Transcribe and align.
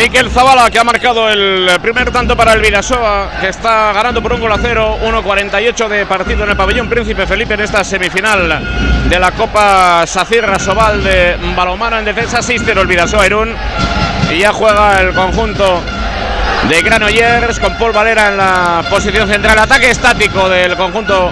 Miquel 0.00 0.30
Zavala 0.30 0.70
que 0.70 0.78
ha 0.78 0.84
marcado 0.84 1.28
el 1.28 1.68
primer 1.82 2.10
tanto 2.10 2.34
para 2.34 2.54
el 2.54 2.62
Vidasoa, 2.62 3.32
que 3.38 3.48
está 3.48 3.92
ganando 3.92 4.22
por 4.22 4.32
un 4.32 4.40
gol 4.40 4.50
a 4.50 4.56
cero, 4.56 4.96
1.48 5.02 5.88
de 5.88 6.06
partido 6.06 6.44
en 6.44 6.50
el 6.50 6.56
pabellón 6.56 6.88
Príncipe 6.88 7.26
Felipe 7.26 7.52
en 7.52 7.60
esta 7.60 7.84
semifinal 7.84 8.62
de 9.10 9.20
la 9.20 9.30
Copa 9.32 10.06
Sacirra 10.06 10.58
Sobal 10.58 11.04
de 11.04 11.36
Balomano 11.54 11.98
en 11.98 12.06
defensa 12.06 12.38
6-0 12.38 12.80
el 12.80 12.86
Vidasoa 12.86 13.26
Irún. 13.26 13.54
Y 14.30 14.38
ya 14.38 14.54
juega 14.54 15.02
el 15.02 15.12
conjunto 15.12 15.82
de 16.66 16.80
Granollers 16.80 17.60
con 17.60 17.76
Paul 17.76 17.92
Valera 17.92 18.28
en 18.28 18.38
la 18.38 18.82
posición 18.88 19.28
central, 19.28 19.58
ataque 19.58 19.90
estático 19.90 20.48
del 20.48 20.78
conjunto 20.78 21.30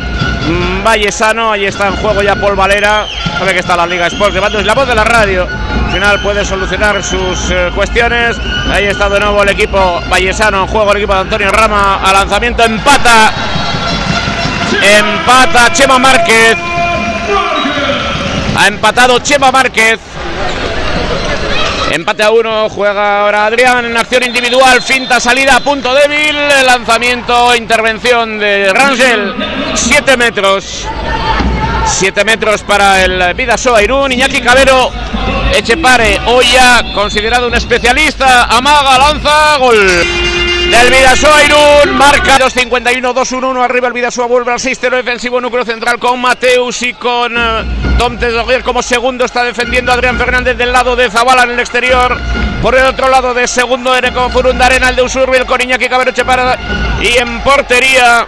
Vallesano, 0.85 1.53
ahí 1.53 1.65
está 1.65 1.89
en 1.89 1.97
juego 1.97 2.23
ya 2.23 2.37
Paul 2.37 2.55
Valera, 2.55 3.07
sabe 3.39 3.55
que 3.55 3.61
está 3.61 3.77
la 3.77 3.87
Liga 3.87 4.09
Sports, 4.09 4.35
llevando 4.35 4.61
la 4.61 4.75
voz 4.75 4.87
de 4.87 4.95
la 4.95 5.05
radio, 5.05 5.49
final 5.93 6.21
puede 6.21 6.45
solucionar 6.45 7.03
sus 7.03 7.51
eh, 7.51 7.71
cuestiones, 7.75 8.37
ahí 8.73 8.87
está 8.87 9.09
de 9.09 9.21
nuevo 9.21 9.43
el 9.43 9.49
equipo 9.51 10.01
Vallesano 10.09 10.63
en 10.63 10.67
juego, 10.67 10.91
el 10.93 10.99
equipo 10.99 11.15
de 11.15 11.21
Antonio 11.21 11.51
Rama, 11.51 12.01
a 12.03 12.13
lanzamiento 12.13 12.63
empata, 12.65 13.33
empata 14.83 15.73
Chema 15.73 15.99
Márquez, 15.99 16.57
ha 18.57 18.67
empatado 18.67 19.19
Chema 19.21 19.51
Márquez, 19.51 19.99
Empate 21.91 22.23
a 22.23 22.31
uno, 22.31 22.69
juega 22.69 23.23
ahora 23.23 23.47
Adrián 23.47 23.87
en 23.87 23.97
acción 23.97 24.23
individual, 24.23 24.83
finta 24.83 25.19
salida, 25.21 25.59
punto 25.61 25.95
débil, 25.95 26.37
lanzamiento, 26.67 27.57
intervención 27.57 28.39
de 28.39 28.71
Rangel, 28.75 29.35
7 29.75 30.17
metros. 30.19 30.87
7 31.87 32.25
metros 32.25 32.63
para 32.63 33.03
el 33.03 33.33
Vidasoa 33.35 33.83
Irún, 33.83 34.13
Iñaki 34.13 34.43
Cabero, 34.43 34.93
Echepare, 35.59 36.21
Oya, 36.27 36.85
considerado 36.95 37.49
un 37.49 37.55
especialista, 37.55 38.45
amaga, 38.45 38.97
lanza, 38.97 39.57
gol. 39.57 39.77
Del 39.77 40.91
Vidasoa 40.91 41.43
Irún, 41.45 41.97
marca 41.97 42.39
2.51, 42.39 43.13
2-1-1, 43.13 43.65
arriba 43.65 43.89
el 43.89 43.93
Vidasoa 43.93 44.27
vuelve 44.27 44.53
al 44.53 44.61
6-0 44.61 44.97
defensivo 44.97 45.41
núcleo 45.41 45.65
central 45.65 45.99
con 45.99 46.21
Mateus 46.21 46.83
y 46.83 46.95
con 46.95 47.37
eh, 47.37 47.65
Tom 47.99 48.19
Tesoguer 48.19 48.63
como 48.63 48.83
segundo 48.83 49.25
está 49.25 49.43
defendiendo 49.43 49.91
Adrián 49.91 50.17
Fernández 50.17 50.57
del 50.57 50.73
lado 50.73 50.95
de 50.95 51.11
Zabala 51.11 51.43
en 51.43 51.51
el 51.51 51.61
exterior. 51.61 52.17
Por 52.63 52.77
el 52.77 52.87
otro 52.87 53.09
lado 53.09 53.35
de 53.35 53.49
segundo 53.49 53.95
Ereco 53.97 54.31
Furundarena, 54.31 54.91
el 54.91 54.97
de 54.97 55.03
Usurbil 55.03 55.45
con 55.45 55.61
Iñaki 55.61 55.89
Cabero 55.89 56.11
Echepare 56.11 56.57
y 57.01 57.19
en 57.19 57.41
portería 57.41 58.27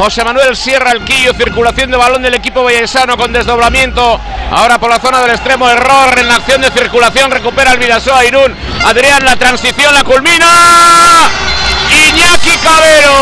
José 0.00 0.24
Manuel 0.24 0.56
Sierra 0.56 0.92
Alquillo, 0.92 1.34
circulación 1.34 1.90
de 1.90 1.98
balón 1.98 2.22
del 2.22 2.32
equipo 2.32 2.64
vallesano 2.64 3.18
con 3.18 3.34
desdoblamiento. 3.34 4.18
Ahora 4.50 4.78
por 4.78 4.88
la 4.88 4.98
zona 4.98 5.20
del 5.20 5.32
extremo, 5.32 5.68
error 5.68 6.18
en 6.18 6.26
la 6.26 6.36
acción 6.36 6.62
de 6.62 6.70
circulación, 6.70 7.30
recupera 7.30 7.72
el 7.72 7.78
Vidasoa 7.78 8.24
Irún. 8.24 8.56
Adrián, 8.82 9.22
la 9.26 9.36
transición 9.36 9.92
la 9.92 10.02
culmina. 10.02 11.28
Iñaki 11.90 12.56
Cabero. 12.62 13.12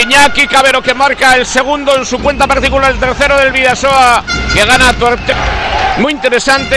Iñaki 0.00 0.46
Cabero 0.46 0.80
que 0.80 0.94
marca 0.94 1.34
el 1.34 1.44
segundo 1.44 1.96
en 1.96 2.06
su 2.06 2.20
cuenta 2.20 2.46
particular, 2.46 2.92
el 2.92 3.00
tercero 3.00 3.36
del 3.36 3.50
Vidasoa 3.50 4.22
que 4.54 4.64
gana. 4.64 4.94
Muy 5.98 6.12
interesante, 6.12 6.76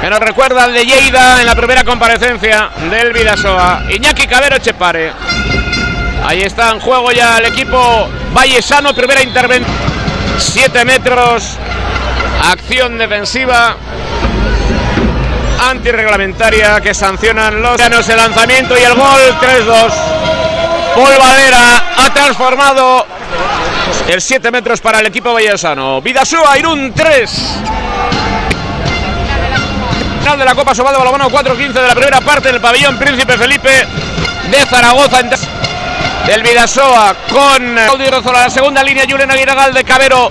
que 0.00 0.08
nos 0.08 0.18
recuerda 0.18 0.64
al 0.64 0.72
de 0.72 0.84
Lleida 0.84 1.40
en 1.40 1.46
la 1.46 1.54
primera 1.54 1.84
comparecencia 1.84 2.70
del 2.90 3.12
Vidasoa. 3.12 3.82
Iñaki 3.90 4.26
Cabero 4.26 4.58
Chepare. 4.58 5.12
Ahí 6.24 6.42
está 6.42 6.70
en 6.70 6.80
juego 6.80 7.12
ya 7.12 7.38
el 7.38 7.46
equipo 7.46 8.08
Vallesano, 8.32 8.94
primera 8.94 9.22
intervención. 9.22 9.90
7 10.38 10.84
metros 10.86 11.58
Acción 12.42 12.96
defensiva 12.96 13.76
antirreglamentaria 15.68 16.80
que 16.80 16.94
sancionan 16.94 17.60
los 17.60 17.76
llanos 17.78 18.08
el 18.08 18.16
lanzamiento 18.16 18.78
y 18.78 18.82
el 18.82 18.94
gol 18.94 19.20
3-2. 19.38 19.92
Paul 20.94 21.12
ha 21.20 22.14
transformado 22.14 23.06
el 24.08 24.20
7 24.22 24.50
metros 24.50 24.80
para 24.80 25.00
el 25.00 25.06
equipo 25.06 25.34
vallesano. 25.34 26.00
Vidasoa, 26.00 26.58
Irún 26.58 26.92
3. 26.94 27.30
Final 30.20 30.38
de 30.38 30.44
la 30.44 30.54
Copa 30.54 30.74
Sobal 30.74 30.92
de 30.92 30.98
Balonmano 30.98 31.30
4-15 31.30 31.72
de 31.72 31.88
la 31.88 31.94
primera 31.94 32.20
parte 32.20 32.52
del 32.52 32.60
pabellón 32.60 32.98
Príncipe 32.98 33.38
Felipe 33.38 33.86
de 34.50 34.66
Zaragoza. 34.66 35.22
Del 36.26 36.42
Vidasoa 36.42 37.14
con 37.30 37.74
Claudio 37.74 38.10
Rozola, 38.10 38.40
la 38.40 38.50
segunda 38.50 38.82
línea, 38.82 39.06
Julián 39.08 39.30
Aguirregal 39.30 39.72
de 39.72 39.82
Cabero 39.82 40.30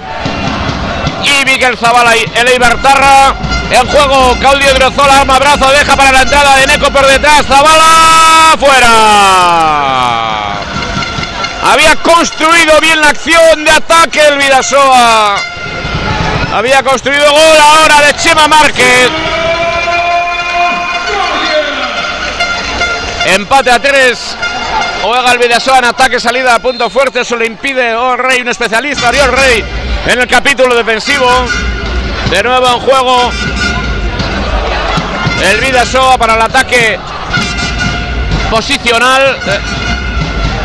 y 1.23 1.43
Miguel 1.45 1.75
Zavala 1.77 2.15
y 2.15 2.23
el 2.35 2.47
Eibartarra. 2.47 3.33
En 3.71 3.85
juego, 3.87 4.35
Claudio 4.39 4.73
Drozola, 4.75 5.23
un 5.23 5.31
abrazo, 5.31 5.71
deja 5.71 5.95
para 5.95 6.11
la 6.11 6.21
entrada 6.21 6.55
de 6.55 6.67
Neco 6.67 6.91
por 6.91 7.05
detrás, 7.05 7.45
Zavala, 7.47 8.55
fuera. 8.59 8.89
Había 11.63 11.95
construido 11.97 12.79
bien 12.79 13.01
la 13.01 13.09
acción 13.09 13.65
de 13.65 13.71
ataque 13.71 14.21
el 14.21 14.37
Vidasoa. 14.37 15.35
Había 16.53 16.83
construido 16.83 17.31
gol 17.31 17.59
ahora 17.59 18.01
de 18.01 18.13
Chema 18.15 18.47
Márquez. 18.47 19.09
Empate 23.35 23.69
a 23.69 23.79
tres. 23.79 24.35
Juega 25.03 25.31
el 25.31 25.37
Vidasoa 25.37 25.79
en 25.79 25.85
ataque, 25.85 26.19
salida 26.19 26.55
a 26.55 26.59
punto 26.59 26.89
fuerte. 26.89 27.21
Eso 27.21 27.37
le 27.37 27.45
impide 27.45 27.95
oh, 27.95 28.17
Rey, 28.17 28.41
un 28.41 28.47
especialista, 28.47 29.09
Oriol 29.09 29.31
Rey, 29.31 29.63
en 30.07 30.19
el 30.19 30.27
capítulo 30.27 30.75
defensivo. 30.75 31.27
De 32.31 32.41
nuevo 32.41 32.67
en 32.67 32.79
juego. 32.79 33.31
El 35.43 35.59
Vidasoa 35.61 36.17
para 36.17 36.35
el 36.35 36.41
ataque 36.41 36.99
posicional. 38.49 39.37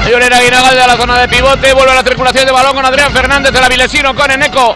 Llorera 0.08 0.38
Aguinagalde 0.38 0.82
a 0.82 0.86
la 0.86 0.96
zona 0.96 1.18
de 1.18 1.28
pivote. 1.28 1.72
Vuelve 1.72 1.92
a 1.92 1.96
la 1.96 2.02
circulación 2.02 2.46
de 2.46 2.52
balón 2.52 2.74
con 2.74 2.84
Adrián 2.84 3.12
Fernández 3.12 3.52
de 3.52 3.60
la 3.60 3.68
Vilesino 3.68 4.14
con 4.14 4.30
Eneco. 4.30 4.74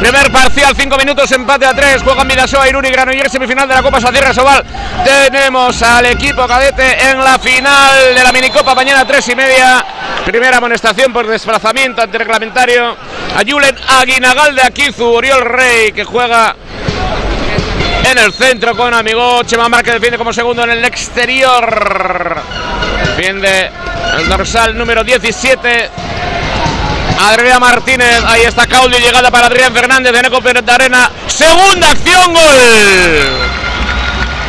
Primer 0.00 0.32
parcial, 0.32 0.74
5 0.74 0.96
minutos, 0.96 1.30
empate 1.32 1.66
a 1.66 1.74
3. 1.74 2.02
Juegan 2.02 2.26
Vidasoa, 2.26 2.68
Irún 2.68 2.86
y 2.86 2.90
Granollers, 2.90 3.30
semifinal 3.30 3.68
de 3.68 3.74
la 3.74 3.82
Copa 3.82 4.00
Sacierra 4.00 4.32
Sobal. 4.32 4.64
Tenemos 5.04 5.82
al 5.82 6.06
equipo 6.06 6.46
cadete 6.46 7.10
en 7.10 7.22
la 7.22 7.38
final 7.38 8.14
de 8.14 8.24
la 8.24 8.32
minicopa 8.32 8.74
mañana 8.74 9.04
3 9.04 9.28
y 9.28 9.34
media. 9.34 9.84
Primera 10.24 10.56
amonestación 10.56 11.12
por 11.12 11.26
desplazamiento 11.26 12.02
antirreglamentario. 12.02 12.96
A 13.36 13.42
Julen 13.46 13.76
Aguinagal 13.88 14.54
de 14.54 14.62
Akizu, 14.62 15.04
Oriol 15.04 15.44
Rey, 15.44 15.92
que 15.92 16.04
juega 16.04 16.56
en 18.10 18.18
el 18.18 18.32
centro 18.32 18.74
con 18.76 18.92
amigo 18.94 19.42
Chema 19.44 19.68
Márquez 19.68 19.94
defiende 19.94 20.18
como 20.18 20.32
segundo 20.32 20.64
en 20.64 20.70
el 20.70 20.84
exterior. 20.84 22.40
Defiende 23.04 23.70
el 24.18 24.28
dorsal 24.28 24.76
número 24.76 25.04
17. 25.04 25.90
Adrián 27.28 27.60
Martínez, 27.60 28.22
ahí 28.26 28.42
está 28.42 28.66
Caulio, 28.66 28.98
llegada 28.98 29.30
para 29.30 29.46
Adrián 29.46 29.74
Fernández 29.74 30.12
de 30.12 30.22
Neco 30.22 30.40
de 30.40 30.72
Arena. 30.72 31.10
Segunda 31.26 31.90
acción, 31.90 32.32
gol. 32.32 32.58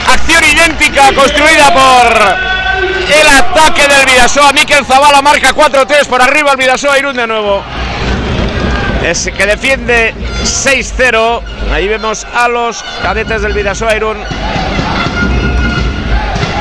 Acción 0.08 0.44
idéntica 0.46 1.14
construida 1.14 1.72
por 1.74 2.52
el 3.10 3.28
ataque 3.28 3.88
del 3.88 4.06
Vidasoa. 4.06 4.54
Miquel 4.54 4.86
Zavala 4.86 5.22
marca 5.22 5.50
4-3 5.50 6.06
por 6.08 6.22
arriba 6.22 6.52
el 6.52 6.58
Vidasoa 6.58 6.98
Irún 6.98 7.16
de 7.16 7.28
nuevo. 7.28 7.62
Es 9.04 9.30
que 9.36 9.46
defiende 9.46 10.14
6-0. 10.44 11.42
Ahí 11.74 11.88
vemos 11.88 12.26
a 12.34 12.48
los 12.48 12.84
cadetes 13.02 13.42
del 13.42 13.54
Vidasoa 13.54 13.96
Irún. 13.96 14.18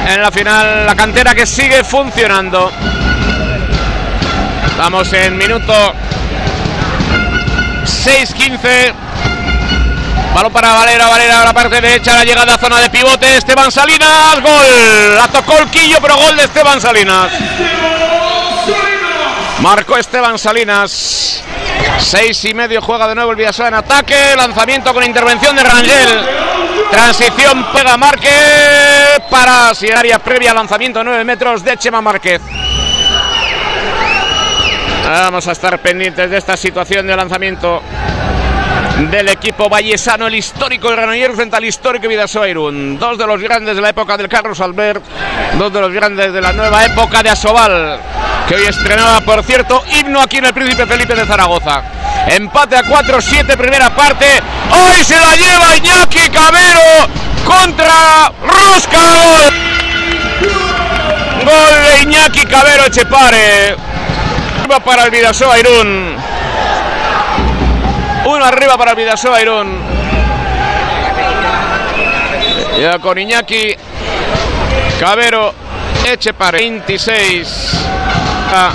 En 0.08 0.20
la 0.20 0.32
final, 0.32 0.86
la 0.86 0.96
cantera 0.96 1.34
que 1.34 1.46
sigue 1.46 1.84
funcionando. 1.84 2.72
Estamos 4.80 5.12
en 5.12 5.36
minuto 5.36 5.74
6-15. 7.84 8.94
Balón 10.34 10.50
para 10.50 10.72
Valera, 10.72 11.06
Valera 11.06 11.44
la 11.44 11.52
parte 11.52 11.82
derecha, 11.82 12.14
la 12.14 12.24
llegada 12.24 12.54
a 12.54 12.56
zona 12.56 12.78
de 12.78 12.88
pivote. 12.88 13.36
Esteban 13.36 13.70
Salinas, 13.70 14.40
gol. 14.40 15.14
La 15.14 15.28
tocó 15.28 15.58
el 15.58 15.66
quillo, 15.66 15.98
pero 16.00 16.16
gol 16.16 16.34
de 16.34 16.44
Esteban 16.44 16.80
Salinas. 16.80 17.30
Marcó 19.58 19.98
Esteban 19.98 20.38
Salinas. 20.38 21.44
Seis 21.98 22.42
y 22.46 22.54
medio 22.54 22.80
juega 22.80 23.06
de 23.06 23.16
nuevo 23.16 23.32
el 23.32 23.36
Vidasoa 23.36 23.68
en 23.68 23.74
ataque. 23.74 24.34
Lanzamiento 24.34 24.94
con 24.94 25.04
intervención 25.04 25.54
de 25.56 25.62
Rangel. 25.62 26.26
Transición 26.90 27.66
pega 27.74 27.98
Márquez 27.98 29.20
para 29.28 29.74
si 29.74 29.90
área 29.92 30.18
previa 30.18 30.54
lanzamiento 30.54 31.04
9 31.04 31.22
metros 31.22 31.62
de 31.62 31.76
Chema 31.76 32.00
Márquez. 32.00 32.40
Vamos 35.10 35.48
a 35.48 35.52
estar 35.52 35.76
pendientes 35.80 36.30
de 36.30 36.38
esta 36.38 36.56
situación 36.56 37.04
de 37.04 37.16
lanzamiento 37.16 37.82
del 39.10 39.28
equipo 39.28 39.68
vallesano, 39.68 40.28
el 40.28 40.36
histórico 40.36 40.88
Granollers 40.88 41.34
frente 41.34 41.56
al 41.56 41.64
histórico 41.64 42.06
Vidasoa 42.06 42.48
Irún. 42.48 42.96
Dos 42.96 43.18
de 43.18 43.26
los 43.26 43.40
grandes 43.40 43.74
de 43.74 43.82
la 43.82 43.88
época 43.88 44.16
del 44.16 44.28
Carlos 44.28 44.60
Albert, 44.60 45.02
dos 45.58 45.72
de 45.72 45.80
los 45.80 45.92
grandes 45.92 46.32
de 46.32 46.40
la 46.40 46.52
nueva 46.52 46.84
época 46.84 47.24
de 47.24 47.30
Asobal, 47.30 47.98
que 48.48 48.54
hoy 48.54 48.62
estrenaba, 48.62 49.20
por 49.22 49.42
cierto, 49.42 49.82
himno 49.90 50.20
aquí 50.20 50.36
en 50.38 50.44
el 50.44 50.54
Príncipe 50.54 50.86
Felipe 50.86 51.16
de 51.16 51.26
Zaragoza. 51.26 51.82
Empate 52.28 52.76
a 52.76 52.84
4-7, 52.84 53.56
primera 53.56 53.90
parte. 53.90 54.26
Hoy 54.70 55.02
se 55.02 55.16
la 55.16 55.34
lleva 55.34 55.76
Iñaki 55.76 56.30
Cabero 56.30 57.08
contra 57.44 58.32
Rosca. 58.46 59.50
Gol 61.44 61.82
de 61.82 62.02
Iñaki 62.02 62.46
Cabero 62.46 62.86
Echepare. 62.86 63.89
Para 64.78 65.04
el 65.04 65.10
Vidasoa 65.10 65.58
Irún. 65.58 66.16
Uno 68.24 68.44
arriba 68.44 68.78
para 68.78 68.92
el 68.92 68.96
Vidasoa 68.96 69.42
Irún. 69.42 69.78
Ya 72.78 73.00
con 73.00 73.18
Iñaki 73.18 73.74
Cabero 75.00 75.52
Echepare 76.04 76.58
26. 76.58 77.72
Ah. 78.54 78.70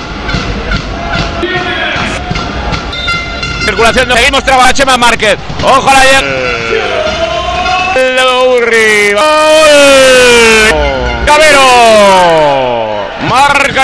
Circulación 3.65 4.09
de 4.09 4.15
seguimos 4.15 4.43
trabajando 4.43 4.73
Chema 4.75 4.97
Márquez. 4.97 5.37
Ojo 5.63 5.91
la 5.93 6.03
Cabero. 11.25 12.44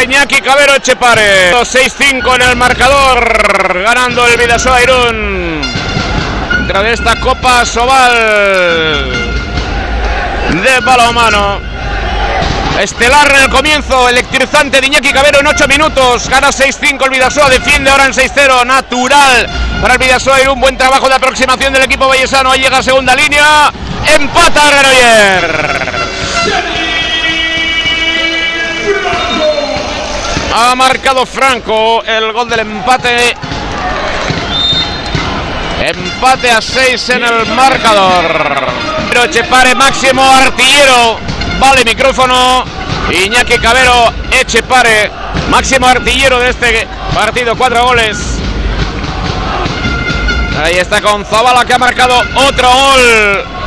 Iñaki 0.03 0.41
Cabero 0.41 0.75
Echepare. 0.75 1.53
6-5 1.53 2.35
en 2.35 2.41
el 2.41 2.55
marcador. 2.55 3.81
Ganando 3.83 4.27
el 4.27 4.37
Vidasoa 4.37 4.81
Irún. 4.81 5.61
Dentro 6.57 6.83
de 6.83 6.93
esta 6.93 7.19
Copa 7.19 7.65
Sobal 7.65 9.11
de 10.63 10.79
balonmano. 10.79 11.59
Estelar 12.79 13.29
en 13.29 13.43
el 13.43 13.49
comienzo, 13.49 14.09
electrizante 14.09 14.81
de 14.81 14.87
Iñaki 14.87 15.13
Cabero 15.13 15.39
en 15.39 15.47
8 15.47 15.67
minutos. 15.67 16.27
Gana 16.29 16.49
6-5 16.49 17.03
el 17.03 17.09
Vidasoa, 17.11 17.49
defiende 17.49 17.91
ahora 17.91 18.05
en 18.05 18.13
6-0. 18.13 18.65
Natural 18.65 19.47
para 19.81 19.93
el 19.93 19.99
Vidasoa 19.99 20.41
y 20.41 20.47
un 20.47 20.59
buen 20.59 20.77
trabajo 20.77 21.07
de 21.09 21.15
aproximación 21.15 21.73
del 21.73 21.83
equipo 21.83 22.07
vallesano. 22.07 22.51
Ahí 22.51 22.61
llega 22.61 22.79
a 22.79 22.83
segunda 22.83 23.15
línea. 23.15 23.71
Empata 24.05 24.67
Granoller. 24.67 25.91
Ha 30.53 30.75
marcado 30.75 31.25
Franco 31.25 32.03
el 32.03 32.33
gol 32.33 32.49
del 32.49 32.59
empate. 32.59 33.35
Empate 35.81 36.51
a 36.51 36.61
6 36.61 37.09
en 37.09 37.23
el 37.23 37.45
marcador. 37.55 38.65
Pero 39.09 39.27
Chepare 39.27 39.75
máximo 39.75 40.23
artillero. 40.23 41.19
Vale 41.59 41.85
micrófono. 41.85 42.65
Iñaki 43.09 43.59
Cabero 43.59 44.11
Echepare. 44.31 45.09
Máximo 45.49 45.87
artillero 45.87 46.39
de 46.39 46.49
este 46.49 46.87
partido. 47.13 47.55
Cuatro 47.55 47.85
goles. 47.85 48.17
Ahí 50.63 50.77
está 50.77 51.01
con 51.01 51.25
Zabala 51.25 51.63
que 51.65 51.73
ha 51.73 51.77
marcado 51.77 52.21
otro 52.35 52.69
gol. 52.69 53.60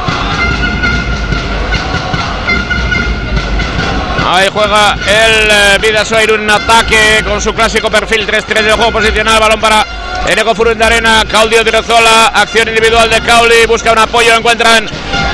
Ahí 4.26 4.48
juega 4.52 4.96
el 5.06 5.50
eh, 5.50 5.78
Vidasoa 5.80 6.22
Irún 6.22 6.42
en 6.42 6.50
ataque 6.50 7.22
con 7.24 7.40
su 7.42 7.52
clásico 7.52 7.90
perfil 7.90 8.26
3-3 8.26 8.62
de 8.62 8.72
juego 8.72 8.92
posicional. 8.92 9.38
Balón 9.38 9.60
para 9.60 9.86
Eneco 10.26 10.54
Furun 10.54 10.78
de 10.78 10.84
Arena. 10.84 11.24
Claudio 11.28 11.62
Tirozola. 11.62 12.28
Acción 12.34 12.68
individual 12.68 13.10
de 13.10 13.20
Cauli. 13.20 13.66
Busca 13.66 13.92
un 13.92 13.98
apoyo. 13.98 14.34
Encuentran 14.34 14.88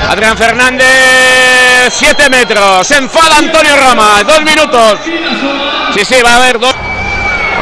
Adrián 0.09 0.37
Fernández. 0.37 1.93
7 1.93 2.29
metros. 2.29 2.85
Se 2.85 2.97
enfada 2.97 3.37
Antonio 3.37 3.77
Rama. 3.77 4.23
Dos 4.23 4.43
minutos. 4.43 4.99
Sí, 5.93 6.03
sí, 6.03 6.21
va 6.21 6.33
a 6.33 6.37
haber 6.37 6.59
dos. 6.59 6.75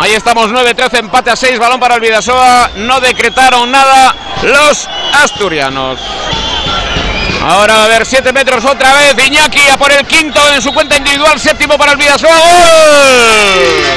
Ahí 0.01 0.13
estamos 0.13 0.49
9-13, 0.49 0.99
empate 0.99 1.29
a 1.29 1.35
6, 1.35 1.59
balón 1.59 1.79
para 1.79 1.95
el 1.95 2.01
Vidasoa. 2.01 2.71
No 2.75 3.01
decretaron 3.01 3.69
nada 3.69 4.15
los 4.43 4.87
asturianos. 5.13 5.99
Ahora 7.41 7.75
va 7.75 7.81
a 7.83 7.85
haber 7.85 8.05
7 8.05 8.33
metros 8.33 8.65
otra 8.65 8.93
vez. 8.93 9.15
Iñaki 9.27 9.67
a 9.69 9.77
por 9.77 9.91
el 9.91 10.05
quinto 10.05 10.39
en 10.53 10.61
su 10.61 10.73
cuenta 10.73 10.97
individual. 10.97 11.39
Séptimo 11.39 11.77
para 11.77 11.93
el 11.93 11.97
Vidasoa. 11.97 12.31
¡Gol! 12.31 13.89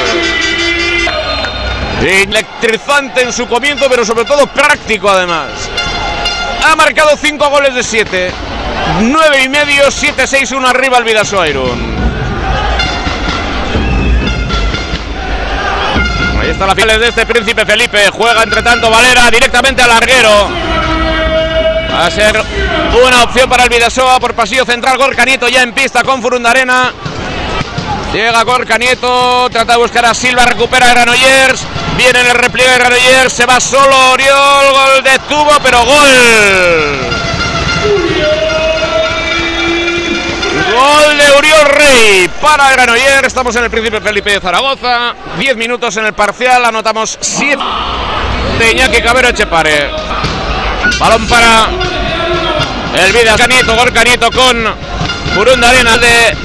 Electrizante 2.01 3.21
en 3.21 3.31
su 3.31 3.47
comienzo, 3.47 3.87
pero 3.89 4.05
sobre 4.05 4.25
todo 4.25 4.47
práctico 4.47 5.09
además. 5.09 5.51
Ha 6.65 6.75
marcado 6.75 7.15
5 7.15 7.49
goles 7.49 7.75
de 7.75 7.83
7. 7.83 8.31
9 9.01 9.43
y 9.43 9.49
medio, 9.49 9.87
7-6-1 9.87 10.67
arriba 10.67 10.97
el 10.97 11.03
Vidasoa 11.03 11.47
Irún. 11.47 11.93
Ahí 16.41 16.49
está 16.49 16.67
la 16.67 16.75
final 16.75 16.99
de 16.99 17.07
este 17.07 17.25
príncipe 17.25 17.65
Felipe. 17.65 18.09
Juega 18.09 18.43
entre 18.43 18.61
tanto 18.61 18.89
Valera 18.89 19.29
directamente 19.29 19.81
al 19.81 19.89
larguero. 19.89 20.49
Va 21.93 22.07
a 22.07 22.11
ser 22.11 22.33
una 23.05 23.23
opción 23.23 23.47
para 23.47 23.63
el 23.63 23.69
Vidasoa 23.69 24.19
por 24.19 24.33
pasillo 24.33 24.65
central. 24.65 24.97
Gorka 24.97 25.25
Nieto 25.25 25.47
ya 25.47 25.61
en 25.61 25.73
pista 25.73 26.03
con 26.03 26.21
Furundarena. 26.21 26.91
Llega 28.11 28.43
Gorka 28.43 28.77
Nieto, 28.77 29.47
trata 29.51 29.73
de 29.73 29.79
buscar 29.79 30.05
a 30.05 30.13
Silva, 30.13 30.45
recupera 30.45 30.87
a 30.87 30.93
Granollers. 30.93 31.61
Viene 31.95 32.21
en 32.21 32.27
el 32.27 32.35
repliegue 32.35 32.71
de 32.71 32.77
Granollers, 32.77 33.33
se 33.33 33.45
va 33.45 33.59
solo 33.59 34.11
Oriol, 34.11 34.73
gol 34.73 35.03
de 35.03 35.19
tubo, 35.29 35.51
pero 35.63 35.85
gol. 35.85 37.13
Gol 40.73 41.17
de 41.17 41.37
Uriol 41.37 41.65
Rey 41.69 42.29
para 42.41 42.71
Granollers. 42.71 43.27
Estamos 43.27 43.55
en 43.55 43.65
el 43.65 43.69
Príncipe 43.69 44.01
Felipe 44.01 44.31
de 44.31 44.39
Zaragoza. 44.39 45.13
10 45.37 45.57
minutos 45.57 45.95
en 45.97 46.05
el 46.05 46.13
parcial, 46.13 46.65
anotamos 46.65 47.19
7 47.21 47.61
de 48.57 48.71
Iñaki 48.71 49.01
Cabero 49.01 49.29
Echepare. 49.29 50.32
Balón 50.99 51.27
para 51.27 51.69
el 52.95 53.13
Vidas 53.13 53.37
Canieto, 53.37 53.75
Gorka 53.75 54.03
Nieto 54.03 54.31
con 54.31 54.75
Burunda 55.35 55.69
Arena 55.69 55.97
de 55.97 56.37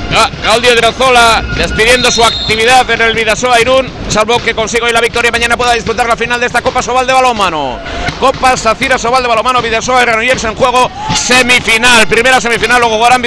Gaudio 0.42 0.74
Drozola 0.74 1.42
despidiendo 1.56 2.10
su 2.10 2.24
actividad 2.24 2.88
en 2.90 3.02
el 3.02 3.14
Vidasoa 3.14 3.60
Irún, 3.60 3.90
salvo 4.08 4.38
que 4.38 4.54
consiga 4.54 4.86
hoy 4.86 4.92
la 4.92 5.00
victoria 5.00 5.30
mañana 5.30 5.56
pueda 5.56 5.74
disputar 5.74 6.08
la 6.08 6.16
final 6.16 6.40
de 6.40 6.46
esta 6.46 6.62
Copa 6.62 6.82
Sobal 6.82 7.06
de 7.06 7.12
balonmano. 7.12 7.78
Copa 8.18 8.56
Sacira 8.56 8.98
Sobal 8.98 9.22
de 9.22 9.28
balonmano 9.28 9.60
Vidasoa 9.60 10.00
Granollers 10.00 10.44
en 10.44 10.54
juego 10.54 10.90
semifinal, 11.14 12.06
primera 12.06 12.40
semifinal, 12.40 12.80
luego 12.80 12.96
jugarán 12.96 13.22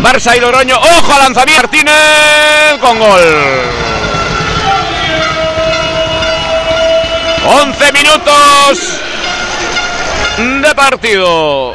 Barça 0.00 0.36
y 0.36 0.40
Logroño. 0.40 0.76
Ojo 0.76 1.12
a 1.12 1.18
lanzamiento 1.18 1.62
Martínez 1.62 2.78
con 2.80 2.98
gol. 2.98 3.22
11 7.44 7.92
minutos 7.92 9.02
de 10.38 10.74
partido. 10.74 11.74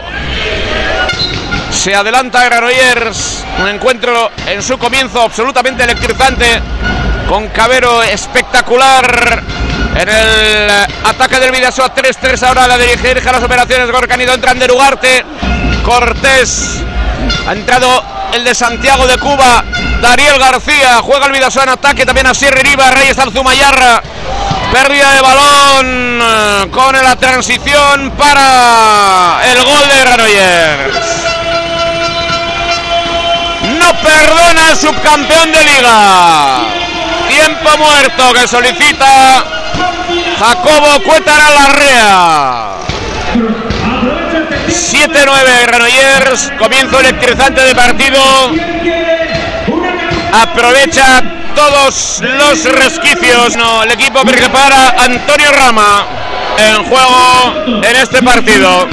Se 1.71 1.93
adelanta 1.93 2.43
Granollers. 2.45 3.45
Un 3.59 3.67
encuentro 3.67 4.31
en 4.45 4.61
su 4.63 4.77
comienzo 4.77 5.21
absolutamente 5.21 5.83
electrizante. 5.83 6.61
Con 7.27 7.49
Cabero 7.49 8.01
espectacular. 8.03 9.43
En 9.95 10.09
el 10.09 10.69
ataque 11.03 11.39
del 11.39 11.51
Vidasoa 11.51 11.93
3-3 11.93 12.43
ahora 12.43 12.67
la 12.67 12.77
dirigir 12.77 13.23
las 13.23 13.43
operaciones. 13.43 13.91
Gorcanido 13.91 14.33
entra 14.33 14.53
de 14.53 14.71
Ugarte. 14.71 15.25
Cortés. 15.83 16.81
Ha 17.47 17.53
entrado 17.53 18.03
el 18.33 18.43
de 18.43 18.55
Santiago 18.55 19.05
de 19.05 19.17
Cuba. 19.17 19.63
Dariel 20.01 20.39
García. 20.39 20.99
Juega 21.01 21.27
el 21.27 21.31
Vidasoa 21.31 21.63
en 21.63 21.69
ataque. 21.69 22.05
También 22.05 22.27
a 22.27 22.33
Sierra 22.33 22.61
Riva. 22.61 22.89
Reyes 22.91 23.17
Alzumayarra. 23.17 24.01
Pérdida 24.71 25.13
de 25.13 25.21
balón 25.21 26.21
eh, 26.21 26.67
con 26.71 26.93
la 27.01 27.15
transición 27.15 28.11
para 28.17 29.39
el 29.45 29.63
gol 29.63 29.87
de 29.87 29.99
Granollers. 29.99 30.97
No 33.79 33.93
perdona 34.01 34.71
el 34.71 34.77
subcampeón 34.77 35.51
de 35.51 35.65
liga. 35.65 36.59
Tiempo 37.29 37.77
muerto 37.77 38.33
que 38.33 38.47
solicita 38.47 39.43
Jacobo 40.39 41.01
Cuétara 41.03 41.49
Larrea. 41.49 42.67
7-9 44.67 45.65
Granollers, 45.65 46.51
comienzo 46.59 46.99
electrizante 46.99 47.61
de 47.63 47.75
partido. 47.75 48.19
Aprovecha 50.33 51.23
todos 51.57 52.21
los 52.21 52.63
resquicios. 52.63 53.57
No, 53.57 53.81
el 53.81 53.91
equipo 53.91 54.23
prepara 54.23 54.93
Antonio 54.95 55.51
Rama 55.51 56.05
en 56.55 56.83
juego 56.83 57.81
en 57.83 57.95
este 57.95 58.21
partido. 58.21 58.87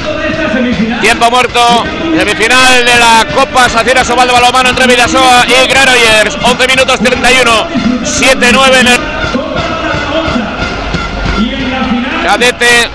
Tiempo 1.02 1.30
muerto, 1.30 1.84
semifinal 2.16 2.86
de 2.86 2.98
la 2.98 3.26
Copa 3.34 3.68
Sacira 3.68 4.02
Sobal 4.02 4.28
de 4.28 4.32
Balomano 4.32 4.70
entre 4.70 4.86
Vidasoa 4.86 5.44
y 5.46 5.66
Granollers. 5.66 6.38
11 6.42 6.66
minutos 6.66 7.00
31, 7.00 7.68
7-9 8.02 8.80
en 8.80 8.86
el 8.86 9.00
cadete. 12.26 12.90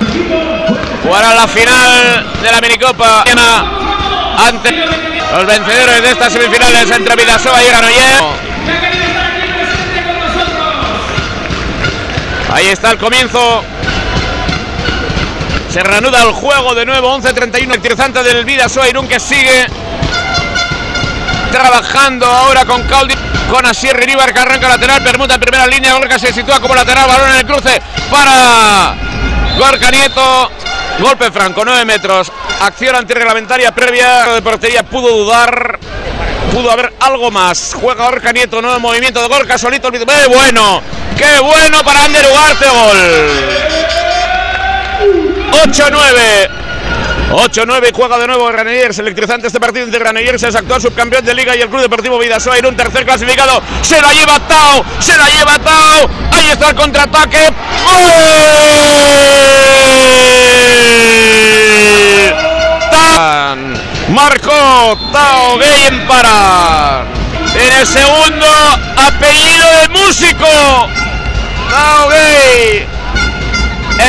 Jugará 1.03 1.35
la 1.35 1.47
final 1.47 2.25
de 2.41 2.51
la 2.51 2.59
minicopa 2.59 3.23
ante 4.47 4.71
los 5.35 5.45
vencedores 5.45 6.01
de 6.01 6.09
estas 6.09 6.33
semifinales 6.33 6.89
entre 6.89 7.15
Vidasoa 7.15 7.61
y 7.61 7.67
Granollers. 7.67 8.48
Ahí 12.51 12.67
está 12.67 12.91
el 12.91 12.97
comienzo. 12.97 13.63
Se 15.71 15.81
reanuda 15.81 16.23
el 16.23 16.31
juego 16.31 16.73
de 16.73 16.85
nuevo. 16.85 17.15
11-31 17.19 17.63
electrizante 17.63 18.23
del 18.23 18.43
Vidasoa 18.43 18.89
Irún 18.89 19.07
que 19.07 19.19
sigue 19.19 19.67
trabajando 21.51 22.25
ahora 22.25 22.65
con 22.65 22.81
Caldi. 22.83 23.15
Con 23.51 23.65
Asier 23.65 23.95
Rivar 23.95 24.33
que 24.33 24.39
arranca 24.39 24.67
lateral. 24.67 25.03
Permuta 25.03 25.35
en 25.35 25.39
primera 25.39 25.67
línea. 25.67 25.93
Gorka 25.93 26.17
se 26.17 26.33
sitúa 26.33 26.59
como 26.59 26.73
lateral. 26.73 27.07
Balón 27.07 27.31
en 27.31 27.37
el 27.37 27.45
cruce 27.45 27.81
para 28.09 28.95
Gorka 29.57 29.91
Nieto. 29.91 30.51
Golpe 30.99 31.31
franco, 31.31 31.63
9 31.63 31.85
metros. 31.85 32.31
Acción 32.61 32.95
antirreglamentaria 32.95 33.71
previa 33.71 34.25
de 34.33 34.41
portería. 34.41 34.83
Pudo 34.83 35.15
dudar. 35.15 35.79
Pudo 36.51 36.71
haber 36.71 36.93
algo 36.99 37.29
más. 37.29 37.75
Juega 37.79 38.05
Gorka 38.05 38.31
Nieto, 38.31 38.59
nuevo 38.59 38.79
movimiento 38.79 39.21
de 39.21 39.27
Gorka 39.27 39.59
solito. 39.59 39.91
¡Qué 39.91 40.27
bueno! 40.27 40.81
¡Qué 41.19 41.39
bueno 41.41 41.83
para 41.83 42.05
Ander 42.05 42.25
Ugarte! 42.25 42.65
Gol. 42.69 42.97
8-9. 45.51 46.49
8-9 47.31 47.89
y 47.89 47.91
juega 47.93 48.17
de 48.17 48.27
nuevo 48.27 48.45
Granollers. 48.47 48.99
Electrizante 48.99 49.47
este 49.47 49.59
partido 49.59 49.83
entre 49.83 49.99
Granollers, 49.99 50.43
es 50.43 50.55
actual 50.55 50.81
subcampeón 50.81 51.25
de 51.25 51.33
Liga 51.33 51.57
y 51.57 51.61
el 51.61 51.67
Club 51.67 51.81
Deportivo 51.81 52.17
Vidasoa 52.17 52.57
en 52.57 52.67
un 52.67 52.77
tercer 52.77 53.05
clasificado. 53.05 53.61
Se 53.81 53.99
la 53.99 54.13
lleva 54.13 54.39
Tao, 54.47 54.85
se 54.99 55.17
la 55.17 55.27
lleva 55.27 55.59
Tao. 55.59 56.09
Ahí 56.31 56.47
está 56.51 56.69
el 56.69 56.75
contraataque. 56.75 57.51
¡Gol! 57.85 58.29
Marcó 64.09 64.97
Tao 65.11 65.57
Gay 65.57 65.83
en 65.87 66.07
parar. 66.07 67.05
En 67.55 67.73
el 67.73 67.85
segundo 67.85 68.47
apellido 68.95 69.67
del 69.73 69.89
músico. 69.89 70.47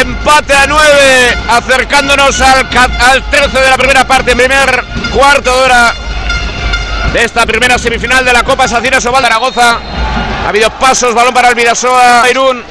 Empate 0.01 0.55
a 0.55 0.67
9, 0.67 1.39
acercándonos 1.49 2.41
al, 2.41 2.67
al 3.01 3.23
13 3.31 3.61
de 3.61 3.71
la 3.71 3.77
primera 3.77 4.07
parte, 4.07 4.35
primer 4.35 4.85
cuarto 5.13 5.53
de 5.53 5.65
hora 5.65 5.95
de 7.13 7.25
esta 7.25 7.45
primera 7.45 7.77
semifinal 7.79 8.25
de 8.25 8.33
la 8.33 8.43
Copa 8.45 8.69
Sacina 8.69 9.01
Sobal 9.01 9.23
de 9.23 9.29
Zaragoza. 9.29 9.79
Ha 10.45 10.49
habido 10.49 10.71
pasos, 10.71 11.13
balón 11.13 11.35
para 11.35 11.49
el 11.49 11.55
Vidasoa, 11.55 12.23
Irún 12.31 12.63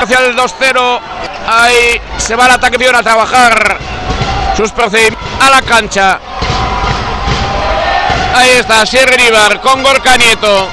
hacia 0.00 0.18
el 0.20 0.36
2-0. 0.36 1.00
Ahí 1.48 2.00
se 2.18 2.36
va 2.36 2.46
el 2.46 2.52
ataque 2.52 2.78
Pion 2.78 2.94
a 2.94 3.02
trabajar 3.02 3.78
sus 4.56 4.70
procedimientos 4.72 5.26
a 5.40 5.50
la 5.50 5.62
cancha. 5.62 6.20
Ahí 8.34 8.50
está, 8.50 8.84
Sierra 8.84 9.16
Rivar 9.16 9.60
con 9.60 9.82
Gorka 9.82 10.16
Nieto. 10.16 10.68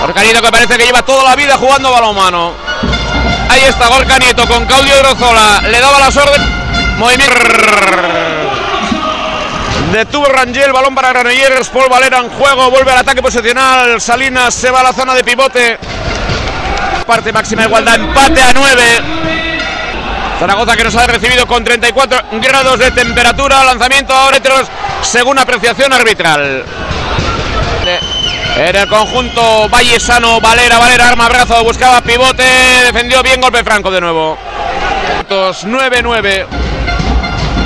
Gorka 0.00 0.22
Nieto 0.22 0.40
que 0.40 0.50
parece 0.50 0.78
que 0.78 0.86
lleva 0.86 1.02
toda 1.02 1.24
la 1.24 1.36
vida 1.36 1.56
jugando 1.56 1.92
balonmano. 1.92 2.69
Ahí 3.50 3.64
está 3.64 3.88
Gorka 3.88 4.16
Nieto 4.16 4.46
con 4.46 4.64
Claudio 4.64 4.96
Grozola. 4.98 5.60
Le 5.62 5.80
daba 5.80 5.98
las 5.98 6.16
órdenes. 6.16 6.48
Movimiento. 6.98 7.34
Detuvo 9.92 10.26
Rangel, 10.26 10.72
balón 10.72 10.94
para 10.94 11.08
Granollers. 11.08 11.68
Paul 11.68 11.88
Valera 11.90 12.18
en 12.18 12.28
juego. 12.30 12.70
Vuelve 12.70 12.92
al 12.92 12.98
ataque 12.98 13.20
posicional. 13.20 14.00
Salinas 14.00 14.54
se 14.54 14.70
va 14.70 14.80
a 14.80 14.82
la 14.84 14.92
zona 14.92 15.14
de 15.14 15.24
pivote. 15.24 15.78
Parte 17.04 17.32
máxima 17.32 17.64
igualdad. 17.64 17.96
Empate 17.96 18.40
a 18.40 18.52
9. 18.52 18.82
Zaragoza 20.38 20.76
que 20.76 20.84
nos 20.84 20.94
ha 20.94 21.06
recibido 21.08 21.44
con 21.48 21.64
34 21.64 22.18
grados 22.40 22.78
de 22.78 22.92
temperatura. 22.92 23.64
Lanzamiento 23.64 24.14
a 24.14 24.30
metros 24.30 24.68
según 25.02 25.40
apreciación 25.40 25.92
arbitral. 25.92 26.64
En 28.56 28.76
el 28.76 28.88
conjunto 28.88 29.68
Vallesano, 29.68 30.40
Valera, 30.40 30.78
Valera, 30.78 31.08
arma, 31.08 31.28
brazo, 31.28 31.62
buscaba 31.64 32.00
pivote, 32.02 32.42
defendió 32.84 33.22
bien, 33.22 33.40
golpe 33.40 33.64
franco 33.64 33.90
de 33.90 34.00
nuevo. 34.00 34.38
9-9. 35.28 36.46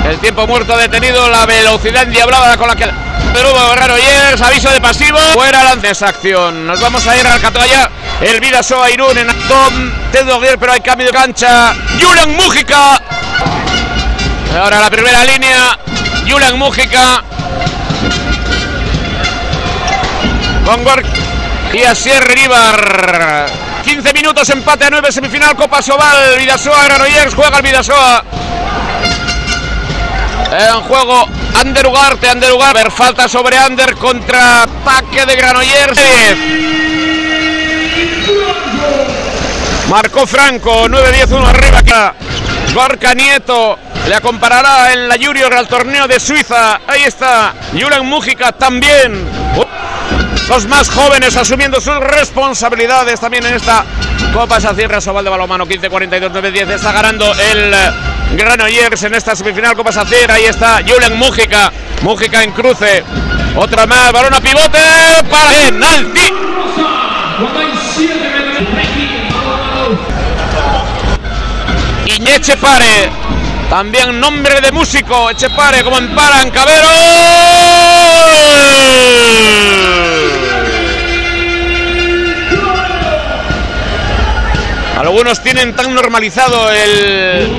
El 0.09 0.19
tiempo 0.19 0.45
muerto 0.45 0.77
detenido, 0.77 1.29
la 1.29 1.45
velocidad 1.45 2.03
endiablada 2.03 2.55
con 2.57 2.67
la 2.67 2.75
que 2.75 2.85
Perudo 3.33 3.69
Guerrero 3.71 3.97
Yers, 3.97 4.41
aviso 4.41 4.69
de 4.69 4.79
pasivo, 4.79 5.17
fuera 5.33 5.63
lance 5.63 6.05
acción. 6.05 6.67
Nos 6.67 6.79
vamos 6.79 7.05
a 7.07 7.17
ir 7.17 7.27
al 7.27 7.41
Catalla, 7.41 7.89
el 8.21 8.39
Vidasoa 8.39 8.89
Irún 8.91 9.17
en 9.17 9.27
Tom, 9.47 9.91
Tedo 10.11 10.39
pero 10.59 10.71
hay 10.71 10.81
cambio 10.81 11.07
de 11.07 11.13
cancha. 11.13 11.73
Julian 11.99 12.35
Mújica. 12.37 13.01
Ahora 14.57 14.79
la 14.79 14.89
primera 14.89 15.25
línea, 15.25 15.77
Julian 16.29 16.57
Mújica. 16.57 17.23
Gor 20.65 21.03
y 21.73 21.83
Asier 21.83 22.23
Rivar. 22.27 23.47
15 23.83 24.13
minutos, 24.13 24.49
empate 24.49 24.85
a 24.85 24.89
9, 24.89 25.11
semifinal, 25.11 25.55
Copa 25.55 25.81
Sobal, 25.81 26.37
Vidasoa, 26.37 26.83
Granollers, 26.83 27.35
juega 27.35 27.57
el 27.57 27.63
Vidasoa. 27.63 28.23
En 30.51 30.81
juego 30.81 31.25
Ander 31.55 31.87
Ugarte, 31.87 32.29
Ander 32.29 32.51
Ugarte, 32.51 32.89
falta 32.89 33.27
sobre 33.27 33.57
Ander 33.57 33.95
contra 33.95 34.63
ataque 34.63 35.25
de 35.25 35.35
Granollers. 35.35 35.99
Marcó 39.89 40.25
Franco, 40.25 40.87
9-10-1 40.89 41.47
arriba. 41.47 42.13
Gorka 42.73 43.13
Nieto 43.13 43.77
le 44.07 44.19
comparará 44.19 44.91
en 44.93 45.07
la 45.07 45.15
Junior 45.15 45.53
al 45.53 45.67
torneo 45.67 46.07
de 46.07 46.19
Suiza. 46.19 46.81
Ahí 46.87 47.03
está, 47.03 47.53
Julian 47.71 48.05
Mújica 48.05 48.51
también. 48.51 49.45
Los 50.47 50.67
más 50.67 50.89
jóvenes 50.89 51.35
asumiendo 51.35 51.81
sus 51.81 51.97
responsabilidades 51.97 53.19
también 53.19 53.45
en 53.45 53.55
esta 53.55 53.83
Copa 54.31 54.61
Sacierra 54.61 55.01
Sobal 55.01 55.23
de 55.23 55.31
Balomano 55.31 55.65
15-42, 55.65 56.31
9-10. 56.31 56.69
Está 56.71 56.91
ganando 56.91 57.33
el 57.33 57.73
Granollers 58.37 59.03
en 59.03 59.15
esta 59.15 59.35
semifinal 59.35 59.75
Copa 59.75 59.91
Sacier. 59.91 60.31
Ahí 60.31 60.45
está 60.45 60.81
Julen 60.85 61.17
Mújica. 61.17 61.71
Mújica 62.01 62.43
en 62.43 62.51
cruce. 62.51 63.03
Otra 63.55 63.87
más. 63.87 64.11
Balón 64.11 64.35
a 64.35 64.41
pivote. 64.41 64.79
Para 65.31 65.49
penalti. 65.49 66.33
Iñé 72.05 72.35
Echepare. 72.35 73.09
También 73.69 74.19
nombre 74.19 74.61
de 74.61 74.71
músico. 74.71 75.31
Echepare 75.31 75.83
como 75.83 75.97
emparan 75.97 76.51
Cabero. 76.51 76.87
Algunos 84.97 85.41
tienen 85.41 85.75
tan 85.75 85.93
normalizado 85.93 86.71
el, 86.71 87.49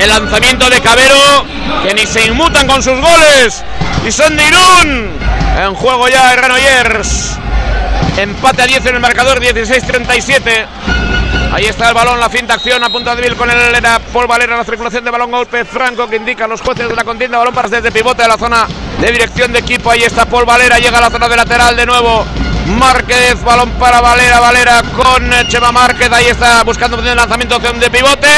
el 0.00 0.08
lanzamiento 0.08 0.68
de 0.68 0.80
Cabero 0.80 1.44
que 1.82 1.94
ni 1.94 2.06
se 2.06 2.26
inmutan 2.26 2.66
con 2.66 2.82
sus 2.82 3.00
goles. 3.00 3.64
Y 4.06 4.12
son 4.12 4.36
de 4.36 4.46
Irún. 4.46 5.10
En 5.58 5.74
juego 5.74 6.08
ya 6.08 6.32
el 6.32 6.36
Granollers. 6.36 7.38
Empate 8.16 8.62
a 8.62 8.66
10 8.66 8.86
en 8.86 8.94
el 8.96 9.00
marcador, 9.00 9.40
16-37. 9.40 10.66
Ahí 11.52 11.64
está 11.64 11.88
el 11.88 11.94
balón, 11.94 12.20
la 12.20 12.28
finta 12.28 12.54
acción 12.54 12.84
a 12.84 12.90
punta 12.90 13.14
débil 13.14 13.34
con 13.36 13.48
el 13.50 13.56
Paul 14.12 14.26
Valera, 14.26 14.56
la 14.56 14.64
circulación 14.64 15.04
de 15.04 15.10
balón, 15.10 15.30
golpe 15.30 15.64
franco 15.64 16.06
que 16.06 16.16
indica 16.16 16.46
los 16.46 16.60
jueces 16.60 16.88
de 16.88 16.94
la 16.94 17.04
contienda, 17.04 17.38
balón 17.38 17.54
para 17.54 17.68
desde 17.68 17.90
pivote 17.90 18.22
de 18.22 18.28
la 18.28 18.36
zona 18.36 18.66
de 19.00 19.12
dirección 19.12 19.52
de 19.52 19.60
equipo. 19.60 19.90
Ahí 19.90 20.02
está 20.02 20.26
Paul 20.26 20.44
Valera, 20.44 20.78
llega 20.78 20.98
a 20.98 21.02
la 21.02 21.10
zona 21.10 21.28
de 21.28 21.36
lateral 21.36 21.76
de 21.76 21.86
nuevo. 21.86 22.26
Márquez, 22.66 23.42
balón 23.44 23.70
para 23.72 24.00
Valera, 24.00 24.40
Valera 24.40 24.82
con 24.94 25.30
Chema 25.48 25.72
Márquez, 25.72 26.10
ahí 26.12 26.26
está 26.26 26.62
buscando 26.64 26.98
un 26.98 27.04
lanzamiento 27.04 27.58
de 27.58 27.90
pivote. 27.90 28.28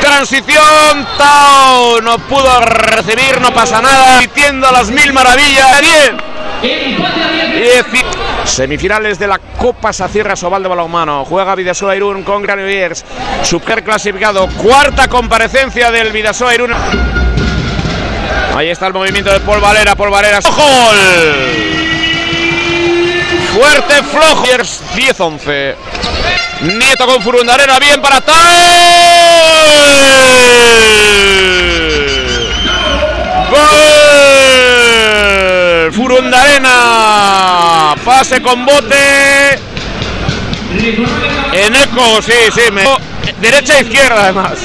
Transición, 0.00 1.06
Tao 1.18 2.00
no 2.00 2.18
pudo 2.20 2.60
recibir, 2.60 3.40
no 3.40 3.52
pasa 3.52 3.80
nada, 3.80 4.20
sintiendo 4.20 4.70
las 4.70 4.90
mil 4.90 5.12
maravillas. 5.12 5.80
Bien. 5.80 6.16
Semifinales 8.44 9.18
de 9.18 9.26
la 9.26 9.38
Copa 9.38 9.92
Sacierra 9.92 10.36
Sobal 10.36 10.62
de 10.62 10.68
Balonmano. 10.68 11.24
Juega 11.24 11.54
Vidasoa 11.54 11.96
Irún 11.96 12.22
con 12.22 12.42
Granollers. 12.42 13.04
Super 13.42 13.82
clasificado. 13.84 14.46
Cuarta 14.48 15.08
comparecencia 15.08 15.90
del 15.90 16.12
Vidasoa 16.12 16.54
Irún. 16.54 16.72
Ahí 18.54 18.68
está 18.70 18.86
el 18.86 18.94
movimiento 18.94 19.32
de 19.32 19.40
Paul 19.40 19.60
Valera. 19.60 19.96
Paul 19.96 20.10
Valera. 20.10 20.38
¡Gol! 20.40 21.95
Fuerte 23.56 24.02
flojo. 24.02 24.44
10-11. 24.94 25.74
Nieto 26.60 27.06
con 27.06 27.22
Furundarena. 27.22 27.78
Bien 27.78 28.02
para 28.02 28.20
Tal. 28.20 28.36
¡Gol! 33.50 33.60
Furundarena. 35.92 37.94
Pase 38.04 38.42
con 38.42 38.66
bote. 38.66 39.58
En 41.52 41.74
eco, 41.74 42.20
sí, 42.20 42.34
sí. 42.54 42.70
Me... 42.70 42.84
Derecha 43.40 43.78
e 43.78 43.82
izquierda, 43.82 44.24
además. 44.24 44.58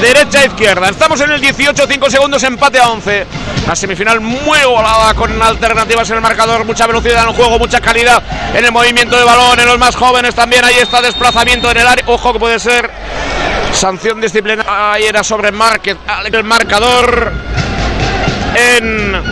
Derecha 0.00 0.42
e 0.42 0.46
izquierda. 0.46 0.88
Estamos 0.88 1.20
en 1.20 1.32
el 1.32 1.40
18, 1.40 1.84
5 1.88 2.10
segundos, 2.10 2.44
empate 2.44 2.78
a 2.78 2.90
11. 2.90 3.26
La 3.66 3.76
semifinal 3.76 4.20
muy 4.20 4.58
volada 4.66 5.14
con 5.14 5.40
alternativas 5.40 6.10
en 6.10 6.16
el 6.16 6.22
marcador, 6.22 6.64
mucha 6.64 6.86
velocidad 6.86 7.22
en 7.22 7.30
el 7.30 7.34
juego, 7.34 7.58
mucha 7.58 7.80
calidad 7.80 8.22
en 8.54 8.64
el 8.64 8.72
movimiento 8.72 9.16
de 9.16 9.24
balón, 9.24 9.58
en 9.58 9.66
los 9.66 9.78
más 9.78 9.94
jóvenes 9.94 10.34
también. 10.34 10.64
Ahí 10.64 10.78
está 10.78 11.00
desplazamiento 11.00 11.70
en 11.70 11.78
el 11.78 11.86
área. 11.86 12.04
Ojo 12.08 12.32
que 12.32 12.38
puede 12.38 12.58
ser 12.58 12.90
sanción 13.72 14.20
disciplinaria. 14.20 14.92
Ahí 14.92 15.04
era 15.04 15.22
sobre 15.22 15.48
el 15.48 16.44
marcador 16.44 17.32
en 18.54 19.22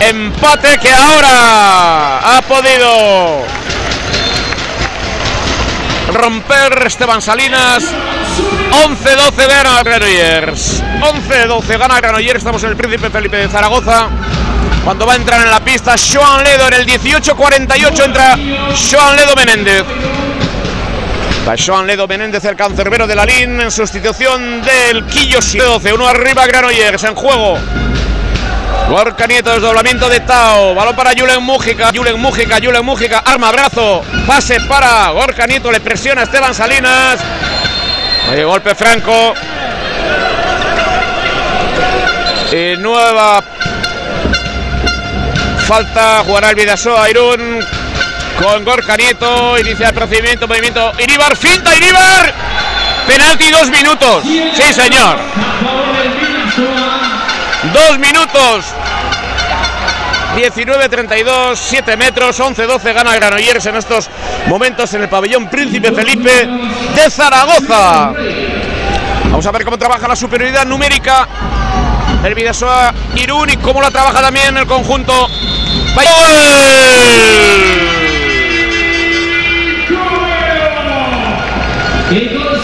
empate 0.00 0.78
que 0.78 0.92
ahora 0.92 2.36
ha 2.36 2.42
podido 2.42 3.44
romper 6.12 6.86
Esteban 6.86 7.22
Salinas. 7.22 7.84
11-12 8.70 9.48
gana 9.48 9.82
Granollers. 9.82 10.82
11-12 11.00 11.78
gana 11.78 12.00
Granollers. 12.00 12.38
Estamos 12.38 12.62
en 12.62 12.70
el 12.70 12.76
Príncipe 12.76 13.10
Felipe 13.10 13.36
de 13.36 13.48
Zaragoza. 13.48 14.08
Cuando 14.84 15.06
va 15.06 15.14
a 15.14 15.16
entrar 15.16 15.40
en 15.40 15.50
la 15.50 15.60
pista, 15.60 15.94
Joan 15.98 16.44
Ledo 16.44 16.68
en 16.68 16.74
el 16.74 16.86
18-48 16.86 18.04
entra 18.04 18.38
Joan 18.90 19.16
Ledo 19.16 19.34
Menéndez. 19.34 19.84
Va 21.46 21.54
Joan 21.58 21.86
Ledo 21.86 22.06
Menéndez, 22.06 22.44
el 22.44 22.56
cancerbero 22.56 23.06
de 23.06 23.14
la 23.14 23.24
LIN, 23.24 23.60
en 23.60 23.70
sustitución 23.70 24.62
del 24.62 25.04
Quillo 25.06 25.40
12. 25.40 25.92
Uno 25.92 26.06
arriba, 26.06 26.46
Granollers 26.46 27.04
en 27.04 27.14
juego. 27.14 27.58
Gorka 28.88 29.26
Nieto, 29.26 29.52
desdoblamiento 29.52 30.08
de 30.08 30.20
Tao. 30.20 30.74
Balón 30.74 30.96
para 30.96 31.12
Julen 31.12 31.42
Mújica. 31.42 31.90
Julen 31.94 32.20
Mújica, 32.20 32.58
Julen 32.62 32.84
Mújica. 32.84 33.18
Arma, 33.18 33.52
brazo. 33.52 34.02
Pase 34.26 34.60
para 34.68 35.10
Gorka 35.10 35.46
Nieto. 35.46 35.70
Le 35.70 35.80
presiona 35.80 36.22
Esteban 36.22 36.54
Salinas. 36.54 37.20
Golpe 38.44 38.74
franco. 38.74 39.34
Y 42.52 42.76
nueva 42.78 43.42
falta. 45.66 46.22
Jugará 46.24 46.50
el 46.50 46.54
Vidasoa 46.56 47.10
Irún. 47.10 47.64
Con 48.38 48.64
Gorka 48.64 48.96
Nieto. 48.96 49.58
Inicia 49.58 49.88
el 49.88 49.94
procedimiento. 49.94 50.48
Movimiento. 50.48 50.92
Iribar. 50.98 51.36
Finta 51.36 51.76
Iribar. 51.76 52.34
Penalti 53.06 53.50
dos 53.50 53.68
minutos. 53.70 54.24
Sí, 54.24 54.72
señor. 54.72 55.18
Dos 57.72 57.98
minutos. 57.98 58.64
19-32, 60.36 61.56
7 61.56 61.96
metros, 61.96 62.38
11-12 62.38 62.94
gana 62.94 63.14
Granollers 63.14 63.66
en 63.66 63.76
estos 63.76 64.08
momentos 64.46 64.92
en 64.94 65.02
el 65.02 65.08
pabellón 65.08 65.48
Príncipe 65.48 65.92
Felipe 65.92 66.48
de 66.94 67.10
Zaragoza. 67.10 68.12
Vamos 69.24 69.46
a 69.46 69.50
ver 69.52 69.64
cómo 69.64 69.78
trabaja 69.78 70.08
la 70.08 70.16
superioridad 70.16 70.64
numérica 70.66 71.26
el 72.24 72.34
Vidasoa 72.34 72.92
Irún 73.16 73.50
y 73.50 73.56
cómo 73.56 73.80
la 73.80 73.90
trabaja 73.90 74.20
también 74.20 74.56
el 74.56 74.66
conjunto. 74.66 75.28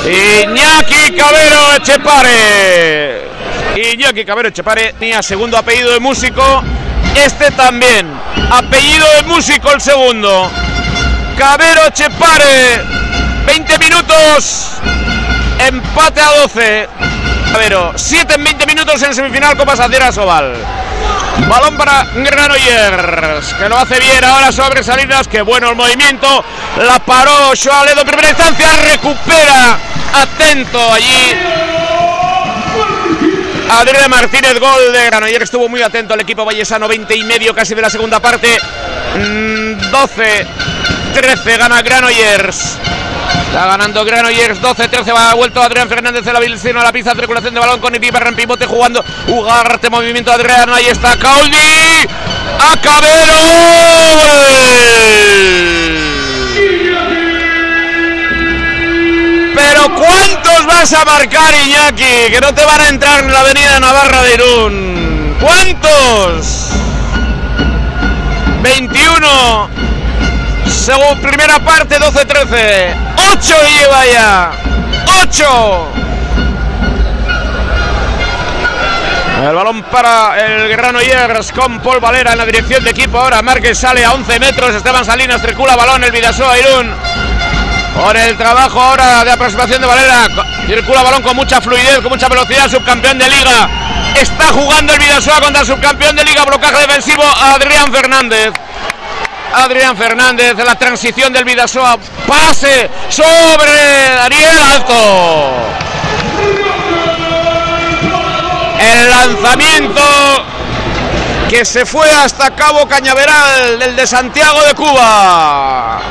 Iñaki 0.06 1.16
Cabero 1.16 1.74
Echepare. 1.76 3.28
Iñaki 3.76 4.24
Cabero 4.24 4.48
Echepare 4.48 4.94
tenía 4.98 5.22
segundo 5.22 5.56
apellido 5.56 5.92
de 5.92 6.00
músico. 6.00 6.62
Este 7.24 7.50
también. 7.52 8.12
Apellido 8.50 9.10
de 9.12 9.22
músico 9.22 9.72
el 9.72 9.80
segundo. 9.80 10.50
Cabero 11.38 11.86
Echepare. 11.86 12.82
20 13.46 13.78
minutos. 13.78 14.72
Empate 15.58 16.20
a 16.20 16.32
12. 16.42 16.88
Cabero. 17.52 17.92
7 17.96 18.34
en 18.34 18.44
20 18.44 18.66
minutos 18.66 19.02
en 19.02 19.14
semifinal 19.14 19.56
Copa 19.56 19.76
Sacera 19.76 20.12
Sobal. 20.12 20.54
Balón 21.48 21.76
para 21.76 22.06
Granollers, 22.14 23.54
que 23.54 23.68
lo 23.68 23.78
hace 23.78 23.98
bien 23.98 24.24
ahora 24.24 24.52
sobre 24.52 24.82
Salinas. 24.82 25.26
Que 25.26 25.42
bueno 25.42 25.70
el 25.70 25.76
movimiento. 25.76 26.44
La 26.82 26.98
paró 26.98 27.52
Joaledo 27.56 28.02
en 28.02 28.06
primera 28.06 28.28
instancia. 28.28 28.76
Recupera 28.76 29.78
atento 30.12 30.92
allí. 30.92 31.34
Adrián 33.68 34.10
Martínez, 34.10 34.58
gol 34.60 34.92
de 34.92 35.06
Granollers, 35.06 35.44
estuvo 35.44 35.68
muy 35.68 35.82
atento 35.82 36.14
el 36.14 36.20
equipo 36.20 36.44
vallesano, 36.44 36.86
20 36.86 37.16
y 37.16 37.24
medio 37.24 37.54
casi 37.54 37.74
de 37.74 37.82
la 37.82 37.90
segunda 37.90 38.20
parte. 38.20 38.48
Mm, 39.16 39.90
12, 39.90 40.46
13 41.14 41.56
gana 41.56 41.82
Granollers. 41.82 42.78
Está 43.48 43.66
ganando 43.66 44.04
Granollers 44.04 44.60
12-13. 44.60 45.14
Va 45.14 45.34
vuelto 45.34 45.62
Adrián 45.62 45.88
Fernández 45.88 46.24
de 46.24 46.32
la 46.32 46.40
Vilcino 46.40 46.80
a 46.80 46.84
la 46.84 46.92
pista. 46.92 47.14
Circulación 47.14 47.54
de 47.54 47.60
balón 47.60 47.80
con 47.80 47.94
Iribarra 47.94 48.28
en 48.28 48.36
pivote 48.36 48.66
jugando. 48.66 49.04
Ugarte, 49.28 49.90
movimiento 49.90 50.30
Adrián. 50.30 50.68
Ahí 50.70 50.86
está 50.86 51.16
Caudi. 51.16 52.06
A 52.58 52.76
Cabero. 52.80 53.26
Pero 59.56 59.88
¿cuántos 59.94 60.66
vas 60.66 60.92
a 60.92 61.02
marcar, 61.06 61.54
Iñaki? 61.54 62.30
Que 62.30 62.38
no 62.42 62.54
te 62.54 62.62
van 62.62 62.78
a 62.78 62.88
entrar 62.88 63.24
en 63.24 63.32
la 63.32 63.40
avenida 63.40 63.80
Navarra 63.80 64.22
de 64.22 64.34
Irún. 64.34 65.36
¿Cuántos? 65.40 66.68
21. 68.60 69.70
Según 70.66 71.18
primera 71.22 71.58
parte, 71.60 71.98
12-13. 71.98 72.94
8 73.32 73.54
lleva 73.64 74.06
ya. 74.06 74.50
8. 75.22 75.92
El 79.48 79.54
balón 79.54 79.82
para 79.84 80.38
el 80.38 80.68
Granollers 80.68 81.52
con 81.52 81.80
Paul 81.80 82.00
Valera 82.00 82.32
en 82.32 82.38
la 82.38 82.44
dirección 82.44 82.84
de 82.84 82.90
equipo. 82.90 83.18
Ahora 83.18 83.40
Márquez 83.40 83.78
sale 83.78 84.04
a 84.04 84.12
11 84.12 84.38
metros. 84.38 84.74
Esteban 84.74 85.06
Salinas 85.06 85.40
circula 85.40 85.76
balón. 85.76 86.04
El 86.04 86.12
Vidasoa 86.12 86.58
Irún. 86.58 87.25
Con 87.96 88.16
el 88.16 88.36
trabajo 88.36 88.80
ahora 88.80 89.24
de 89.24 89.32
aproximación 89.32 89.80
de 89.80 89.86
Valera. 89.86 90.28
Circula 90.66 91.02
balón 91.02 91.22
con 91.22 91.36
mucha 91.36 91.60
fluidez, 91.60 92.00
con 92.00 92.10
mucha 92.10 92.28
velocidad. 92.28 92.68
Subcampeón 92.68 93.18
de 93.18 93.28
liga. 93.28 93.68
Está 94.14 94.52
jugando 94.52 94.92
el 94.92 94.98
Vidasoa 94.98 95.40
contra 95.40 95.62
el 95.62 95.66
subcampeón 95.66 96.16
de 96.16 96.24
liga. 96.24 96.44
Blocaje 96.44 96.78
defensivo 96.78 97.22
Adrián 97.24 97.92
Fernández. 97.92 98.52
Adrián 99.54 99.96
Fernández, 99.96 100.54
la 100.56 100.74
transición 100.74 101.32
del 101.32 101.44
Vidasoa, 101.44 101.96
pase 102.26 102.90
sobre 103.08 103.72
Daniel 104.14 104.58
Alto. 104.74 105.54
El 108.78 109.10
lanzamiento 109.10 110.02
que 111.48 111.64
se 111.64 111.86
fue 111.86 112.10
hasta 112.10 112.54
Cabo 112.54 112.86
Cañaveral, 112.86 113.80
el 113.80 113.96
de 113.96 114.06
Santiago 114.06 114.60
de 114.62 114.74
Cuba. 114.74 116.02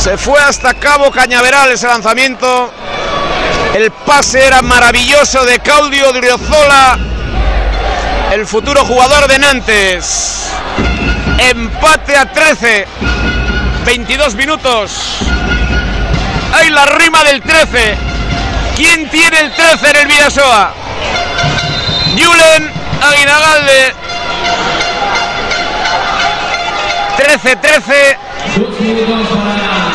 Se 0.00 0.16
fue 0.16 0.40
hasta 0.40 0.72
Cabo 0.72 1.10
Cañaveral 1.10 1.72
ese 1.72 1.86
lanzamiento. 1.86 2.72
El 3.74 3.90
pase 3.90 4.46
era 4.46 4.62
maravilloso 4.62 5.44
de 5.44 5.60
Claudio 5.60 6.10
Driozola, 6.14 6.98
el 8.32 8.46
futuro 8.46 8.82
jugador 8.86 9.28
de 9.28 9.38
Nantes. 9.38 10.46
Empate 11.36 12.16
a 12.16 12.32
13. 12.32 12.86
22 13.84 14.34
minutos. 14.36 15.18
Hay 16.54 16.70
la 16.70 16.86
rima 16.86 17.22
del 17.22 17.42
13. 17.42 17.94
¿Quién 18.76 19.10
tiene 19.10 19.38
el 19.38 19.54
13 19.54 19.90
en 19.90 19.96
el 19.96 20.06
Vidasoa? 20.06 20.72
Julen 22.16 22.72
Aguinagalde. 23.02 23.94
13-13. 27.18 29.89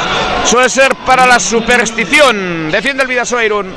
Suele 0.45 0.69
ser 0.69 0.95
para 1.05 1.25
la 1.25 1.39
superstición. 1.39 2.71
Defiende 2.71 3.03
el 3.03 3.09
Vidasoa 3.09 3.43
Irún. 3.43 3.73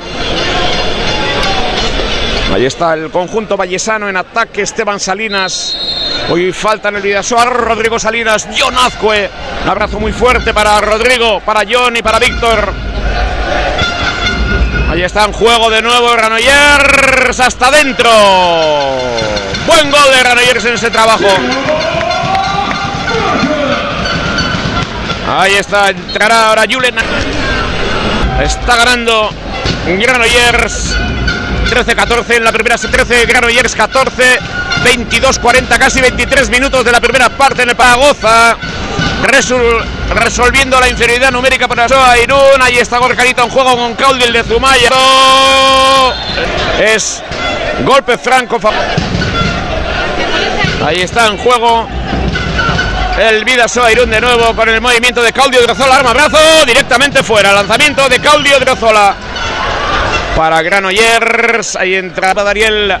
Ahí 2.53 2.65
está 2.65 2.93
el 2.93 3.09
conjunto 3.11 3.57
vallesano 3.57 4.07
en 4.07 4.17
ataque. 4.17 4.61
Esteban 4.61 4.99
Salinas. 4.99 5.77
Hoy 6.29 6.51
falta 6.51 6.89
en 6.89 6.97
el 6.97 7.01
Vidasoa 7.01 7.45
Rodrigo 7.45 7.99
Salinas. 7.99 8.47
John 8.57 8.77
Azcue. 8.77 9.29
Un 9.63 9.69
abrazo 9.69 9.99
muy 9.99 10.13
fuerte 10.13 10.53
para 10.53 10.79
Rodrigo, 10.79 11.41
para 11.41 11.61
John 11.69 11.97
y 11.97 12.01
para 12.01 12.19
Víctor. 12.19 12.73
Ahí 14.89 15.03
está 15.03 15.25
en 15.25 15.33
juego 15.33 15.69
de 15.69 15.81
nuevo 15.81 16.11
Granollers 16.13 17.39
hasta 17.39 17.67
adentro. 17.67 18.09
Buen 19.67 19.91
gol 19.91 20.11
de 20.11 20.19
Granollers 20.19 20.65
en 20.65 20.73
ese 20.73 20.89
trabajo. 20.89 21.27
Ahí 25.31 25.55
está, 25.57 25.89
entrará 25.89 26.47
ahora 26.47 26.63
Julen. 26.67 26.95
Está 28.41 28.75
ganando 28.77 29.29
Granollers 29.85 30.95
13-14 31.69 32.37
en 32.37 32.43
la 32.43 32.51
primera 32.51 32.77
13, 32.77 33.25
Granollers 33.27 33.75
14, 33.75 34.39
22-40, 34.83 35.77
casi 35.77 36.01
23 36.01 36.49
minutos 36.49 36.83
de 36.83 36.91
la 36.91 36.99
primera 36.99 37.29
parte 37.29 37.61
en 37.61 37.69
el 37.69 37.75
Paragoza. 37.75 38.57
Resol, 39.21 39.85
resolviendo 40.15 40.79
la 40.79 40.89
inferioridad 40.89 41.31
numérica 41.31 41.67
para 41.67 41.87
Soa 41.87 42.17
Irún. 42.17 42.61
Ahí 42.61 42.79
está 42.79 42.97
Gorcarito 42.97 43.43
en 43.43 43.49
juego 43.49 43.75
con 43.75 43.93
Claudio 43.93 44.31
de 44.31 44.43
Zumaya. 44.43 44.89
Es 46.79 47.21
golpe 47.85 48.17
franco. 48.17 48.59
Ahí 50.83 51.01
está 51.01 51.27
en 51.27 51.37
juego 51.37 51.87
el 53.19 53.43
Vidasoa 53.43 53.91
Irún 53.91 54.09
de 54.09 54.21
nuevo 54.21 54.55
con 54.55 54.69
el 54.69 54.79
movimiento 54.79 55.21
de 55.21 55.33
Claudio 55.33 55.61
Drozola. 55.61 55.97
Arma 55.97 56.13
brazo 56.13 56.37
directamente 56.65 57.21
fuera. 57.21 57.51
Lanzamiento 57.51 58.07
de 58.07 58.19
Claudio 58.19 58.59
Drozola 58.59 59.13
para 60.37 60.61
Granollers. 60.61 61.75
Ahí 61.75 61.95
entraba 61.95 62.43
Dariel 62.43 62.95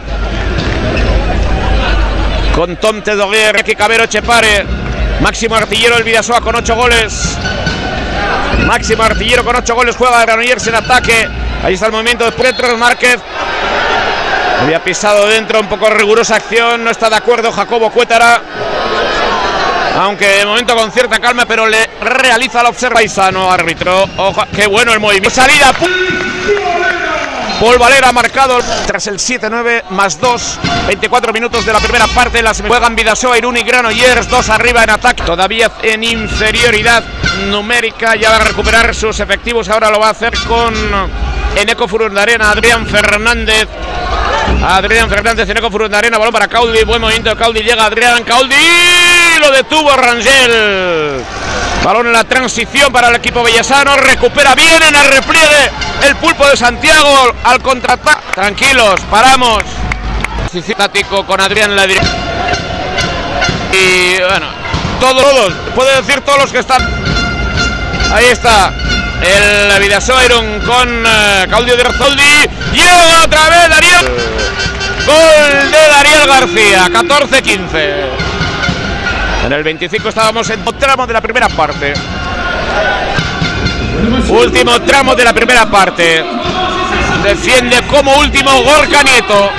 con 2.53 2.75
Tom 2.77 3.01
Tedoguer, 3.01 3.63
que 3.63 3.75
Cabero 3.75 4.07
Chepare. 4.07 4.65
Máximo 5.21 5.55
artillero 5.55 5.97
el 5.97 6.03
Vidasoa 6.03 6.41
con 6.41 6.55
8 6.55 6.75
goles. 6.75 7.37
Máximo 8.65 9.03
artillero 9.03 9.45
con 9.45 9.55
8 9.55 9.73
goles. 9.73 9.95
Juega 9.95 10.21
Granollers 10.21 10.67
en 10.67 10.75
ataque. 10.75 11.29
Ahí 11.63 11.75
está 11.75 11.85
el 11.85 11.93
movimiento 11.93 12.25
de 12.25 12.33
Petros 12.33 12.77
Márquez. 12.77 13.19
Había 14.61 14.83
pisado 14.83 15.27
dentro, 15.27 15.61
un 15.61 15.67
poco 15.67 15.89
rigurosa 15.89 16.35
acción. 16.35 16.83
No 16.83 16.91
está 16.91 17.09
de 17.09 17.15
acuerdo 17.15 17.53
Jacobo 17.53 17.89
Cuétara. 17.89 18.41
Aunque 19.99 20.25
de 20.29 20.45
momento 20.45 20.77
con 20.77 20.89
cierta 20.93 21.19
calma, 21.19 21.45
pero 21.45 21.67
le 21.67 21.85
realiza 22.01 22.63
la 22.63 22.69
observa 22.69 23.03
Isano, 23.03 23.51
árbitro. 23.51 24.07
Ojo, 24.15 24.41
qué 24.55 24.65
bueno 24.65 24.93
el 24.93 24.99
movimiento. 25.01 25.29
Salida. 25.29 25.73
Paul 27.59 27.77
Valera 27.77 28.13
marcado 28.13 28.59
tras 28.87 29.07
el 29.07 29.15
7-9 29.15 29.89
más 29.89 30.21
2, 30.21 30.59
24 30.87 31.33
minutos 31.33 31.65
de 31.65 31.73
la 31.73 31.79
primera 31.79 32.07
parte. 32.07 32.41
Las 32.41 32.61
juegan 32.61 32.95
Vidasoa, 32.95 33.37
Irún 33.37 33.57
y 33.57 33.63
Granollers, 33.63 34.29
dos 34.29 34.47
arriba 34.47 34.85
en 34.85 34.91
ataque. 34.91 35.23
Todavía 35.23 35.69
en 35.83 36.01
inferioridad 36.05 37.03
numérica, 37.49 38.15
ya 38.15 38.29
va 38.29 38.37
a 38.37 38.43
recuperar 38.45 38.95
sus 38.95 39.19
efectivos. 39.19 39.67
Ahora 39.67 39.89
lo 39.89 39.99
va 39.99 40.07
a 40.07 40.11
hacer 40.11 40.33
con 40.47 40.73
Eneco 41.57 41.89
Furundarena, 41.89 42.51
Adrián 42.51 42.87
Fernández. 42.87 43.67
Adrián 44.61 45.09
Fernández, 45.09 45.49
Eneco 45.49 45.71
Furundarena, 45.71 46.17
balón 46.17 46.33
para 46.33 46.47
Caudi. 46.47 46.83
Buen 46.83 47.01
movimiento 47.01 47.29
de 47.29 47.35
Caudi, 47.37 47.61
llega 47.61 47.85
Adrián 47.85 48.23
Caudi. 48.23 48.55
Lo 49.39 49.51
detuvo 49.51 49.95
Rangel. 49.95 51.23
Balón 51.83 52.07
en 52.07 52.13
la 52.13 52.25
transición 52.25 52.91
para 52.91 53.09
el 53.09 53.15
equipo 53.15 53.41
bellesano. 53.41 53.95
Recupera 53.95 54.53
bien 54.55 54.83
en 54.83 54.95
el 54.95 55.11
repliegue 55.11 55.71
el 56.03 56.15
pulpo 56.17 56.45
de 56.47 56.57
Santiago 56.57 57.33
al 57.43 57.61
contraataque. 57.61 58.33
Tranquilos, 58.35 58.99
paramos. 59.09 59.63
Tático 60.75 61.25
con 61.25 61.39
Adrián 61.39 61.69
en 61.71 61.75
la 61.75 61.87
dirección. 61.87 62.17
Y 63.71 64.19
bueno, 64.19 64.47
todos, 64.99 65.53
puede 65.75 65.95
decir 65.97 66.21
todos 66.21 66.39
los 66.39 66.51
que 66.51 66.59
están. 66.59 66.81
Ahí 68.11 68.25
está. 68.25 68.73
El 69.21 69.79
Vidasoa 69.81 70.21
con 70.65 71.05
uh, 71.05 71.49
Claudio 71.49 71.75
de 71.75 71.83
Rozzoldi. 71.83 72.49
Llega 72.73 73.23
otra 73.23 73.49
vez 73.49 73.69
Daniel. 73.69 74.05
Gol 75.05 75.71
de 75.71 75.87
Daniel 75.87 76.27
García. 76.27 76.87
14-15. 76.87 78.29
En 79.45 79.53
el 79.53 79.63
25 79.63 80.09
estábamos 80.09 80.49
en 80.49 80.63
tramo 80.77 81.05
de 81.05 81.13
la 81.13 81.21
primera 81.21 81.49
parte. 81.49 81.93
Último 84.29 84.79
tramo 84.81 85.15
de 85.15 85.23
la 85.23 85.33
primera 85.33 85.69
parte. 85.69 86.23
Defiende 87.23 87.81
como 87.87 88.15
último 88.19 88.51
Gorka 88.63 89.03
Nieto. 89.03 89.49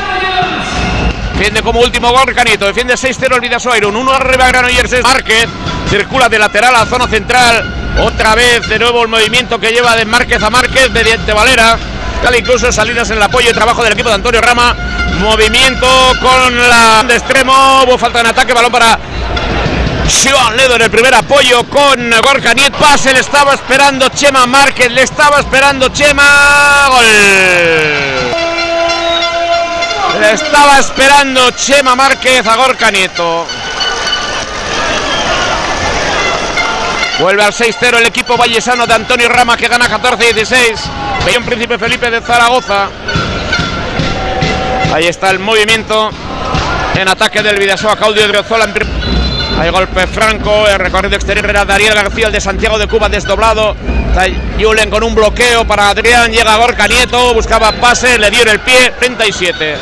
Defiende 1.34 1.62
como 1.62 1.80
último 1.80 2.10
Gorka 2.12 2.44
Nieto. 2.44 2.66
Defiende 2.66 2.94
6-0 2.94 3.34
el 3.34 3.40
Vidasoa 3.40 3.76
Irún. 3.76 3.96
Uno 3.96 4.12
arriba 4.12 4.48
Granollers 4.48 5.02
Márquez. 5.02 5.48
Circula 5.88 6.28
de 6.28 6.38
lateral 6.38 6.74
a 6.76 6.86
zona 6.86 7.06
central. 7.06 7.79
Otra 7.98 8.34
vez 8.34 8.68
de 8.68 8.78
nuevo 8.78 9.02
el 9.02 9.08
movimiento 9.08 9.58
que 9.58 9.72
lleva 9.72 9.96
de 9.96 10.04
Márquez 10.04 10.42
a 10.42 10.50
Márquez 10.50 10.90
mediante 10.90 11.32
Valera. 11.32 11.78
Tal 12.22 12.36
incluso 12.36 12.70
salidas 12.70 13.10
en 13.10 13.16
el 13.16 13.22
apoyo 13.22 13.50
y 13.50 13.52
trabajo 13.52 13.82
del 13.82 13.92
equipo 13.92 14.08
de 14.08 14.16
Antonio 14.16 14.40
Rama. 14.40 14.74
Movimiento 15.20 15.86
con 16.20 16.68
la 16.68 17.02
de 17.02 17.16
extremo. 17.16 17.82
Hubo 17.84 17.98
falta 17.98 18.20
en 18.20 18.26
ataque. 18.26 18.52
Balón 18.52 18.72
para 18.72 18.98
Joan 20.08 20.56
Ledo 20.56 20.76
en 20.76 20.82
el 20.82 20.90
primer 20.90 21.14
apoyo 21.14 21.64
con 21.64 22.10
Gorka 22.22 22.52
Niet. 22.54 22.74
Pase, 22.74 23.12
le 23.12 23.20
estaba 23.20 23.54
esperando 23.54 24.08
Chema 24.08 24.46
Márquez, 24.46 24.90
le 24.90 25.02
estaba 25.02 25.38
esperando 25.38 25.88
Chema. 25.88 26.88
Gol. 26.90 27.06
Le 30.20 30.32
estaba 30.32 30.78
esperando 30.78 31.50
Chema 31.52 31.94
Márquez 31.96 32.46
a 32.46 32.56
Gorka 32.56 32.90
Nieto. 32.90 33.46
Vuelve 37.20 37.44
al 37.44 37.52
6-0 37.52 37.98
el 37.98 38.06
equipo 38.06 38.34
vallesano 38.38 38.86
de 38.86 38.94
Antonio 38.94 39.28
Rama 39.28 39.54
que 39.54 39.68
gana 39.68 39.86
14-16. 39.86 40.78
Bellón 41.26 41.44
Príncipe 41.44 41.78
Felipe 41.78 42.10
de 42.10 42.22
Zaragoza. 42.22 42.88
Ahí 44.94 45.04
está 45.04 45.28
el 45.28 45.38
movimiento 45.38 46.10
en 46.94 47.08
ataque 47.08 47.42
del 47.42 47.58
Vidasoa 47.58 47.96
Claudio 47.96 48.26
Driozola. 48.26 48.66
Hay 49.60 49.68
golpe 49.68 50.06
franco, 50.06 50.66
el 50.66 50.78
recorrido 50.78 51.14
exterior 51.14 51.44
era 51.50 51.66
Daniel 51.66 51.92
García, 51.92 52.28
el 52.28 52.32
de 52.32 52.40
Santiago 52.40 52.78
de 52.78 52.86
Cuba 52.86 53.10
desdoblado. 53.10 53.76
Está 54.08 54.24
Julen 54.58 54.88
con 54.88 55.04
un 55.04 55.14
bloqueo 55.14 55.66
para 55.66 55.90
Adrián, 55.90 56.32
llega 56.32 56.56
Gorka 56.56 56.88
Nieto, 56.88 57.34
buscaba 57.34 57.70
pase, 57.72 58.16
le 58.16 58.30
dio 58.30 58.40
en 58.42 58.48
el 58.48 58.60
pie, 58.60 58.94
37. 58.98 59.76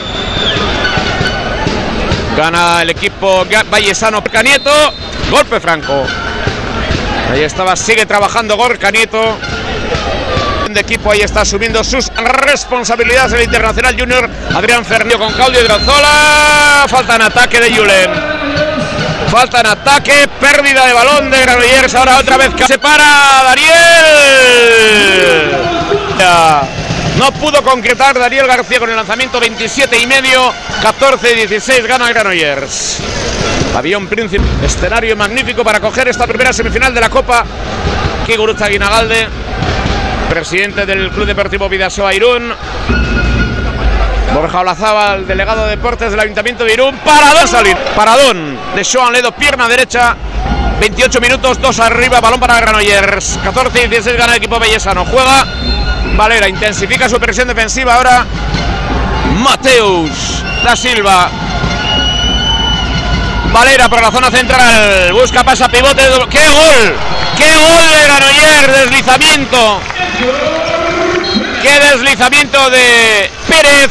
Gana 2.37 2.83
el 2.83 2.91
equipo 2.91 3.47
vallesano 3.71 4.21
Gorka 4.21 4.43
Nieto, 4.43 4.73
golpe 5.31 5.61
franco. 5.61 6.05
Ahí 7.31 7.43
estaba, 7.43 7.77
sigue 7.77 8.07
trabajando 8.07 8.57
Gorka 8.57 8.91
Nieto. 8.91 9.39
De 10.69 10.81
equipo 10.81 11.11
ahí 11.11 11.21
está 11.21 11.43
asumiendo 11.43 11.83
sus 11.85 12.11
responsabilidades 12.15 13.33
el 13.33 13.43
Internacional 13.45 13.99
Junior. 13.99 14.29
Adrián 14.55 14.85
Fernández 14.85 15.19
con 15.19 15.33
Claudio 15.33 15.61
Hidrozola. 15.61 16.87
Falta 16.89 17.17
en 17.17 17.23
ataque 17.23 17.61
de 17.61 17.77
Julen. 17.77 18.11
Falta 19.31 19.61
en 19.61 19.67
ataque, 19.67 20.29
pérdida 20.41 20.87
de 20.87 20.93
balón 20.93 21.31
de 21.31 21.41
Granollers. 21.41 21.95
Ahora 21.95 22.19
otra 22.19 22.39
vez 22.39 22.51
que 22.55 22.65
se 22.67 22.79
para 22.79 23.05
Daniel. 23.45 23.75
No 27.19 27.33
pudo 27.33 27.63
concretar 27.63 28.19
Daniel 28.19 28.47
García 28.47 28.79
con 28.79 28.89
el 28.91 28.97
lanzamiento 28.97 29.41
27 29.41 29.99
y 29.99 30.07
medio. 30.07 30.53
14-16 30.83 31.87
gana 31.87 32.09
el 32.09 32.15
Granollers. 32.15 32.99
Avión 33.79 34.09
Príncipe, 34.09 34.43
escenario 34.65 35.15
magnífico 35.15 35.63
para 35.63 35.79
coger 35.79 36.09
esta 36.09 36.27
primera 36.27 36.53
semifinal 36.53 36.93
de 36.93 37.01
la 37.01 37.09
Copa. 37.09 37.45
Aquí 38.25 38.35
Gurutza 38.35 38.67
Guinagalde, 38.67 39.29
presidente 40.29 40.85
del 40.85 41.11
Club 41.11 41.27
Deportivo 41.27 41.69
Vidasoa 41.69 42.13
Irún. 42.13 42.53
Borja 44.35 44.61
Olazábal, 44.63 45.29
delegado 45.29 45.63
de 45.63 45.77
deportes 45.77 46.11
del 46.11 46.19
Ayuntamiento 46.19 46.65
de 46.65 46.73
Irún. 46.73 46.97
Paradón 47.05 47.47
salir. 47.47 47.77
Paradón 47.95 48.59
de 48.75 48.85
Joan 48.85 49.13
Ledo, 49.13 49.31
pierna 49.31 49.69
derecha. 49.69 50.17
28 50.81 51.21
minutos, 51.21 51.61
2 51.63 51.79
arriba, 51.79 52.21
balón 52.21 52.41
para 52.41 52.59
Granollers. 52.59 53.39
14 53.45 53.85
y 53.85 53.87
16 53.87 54.17
gana 54.17 54.33
el 54.33 54.39
equipo 54.39 54.59
bellesano. 54.59 55.05
Juega 55.05 55.47
Valera, 56.17 56.49
intensifica 56.49 57.09
su 57.09 57.21
presión 57.21 57.47
defensiva 57.47 57.95
ahora. 57.95 58.27
Mateus 59.37 60.43
da 60.65 60.75
Silva. 60.75 61.31
Valera 63.53 63.89
por 63.89 64.01
la 64.03 64.11
zona 64.11 64.31
central. 64.31 65.13
Busca 65.13 65.43
pasa 65.43 65.69
pivote. 65.69 66.03
¡Qué 66.31 66.49
gol! 66.49 66.97
¡Qué 67.37 67.55
gol 67.55 67.91
de 67.91 68.03
Granollers! 68.03 68.81
Deslizamiento. 68.81 69.81
¡Qué 71.63 71.81
deslizamiento 71.81 72.71
de 72.71 73.31
Pérez! 73.49 73.91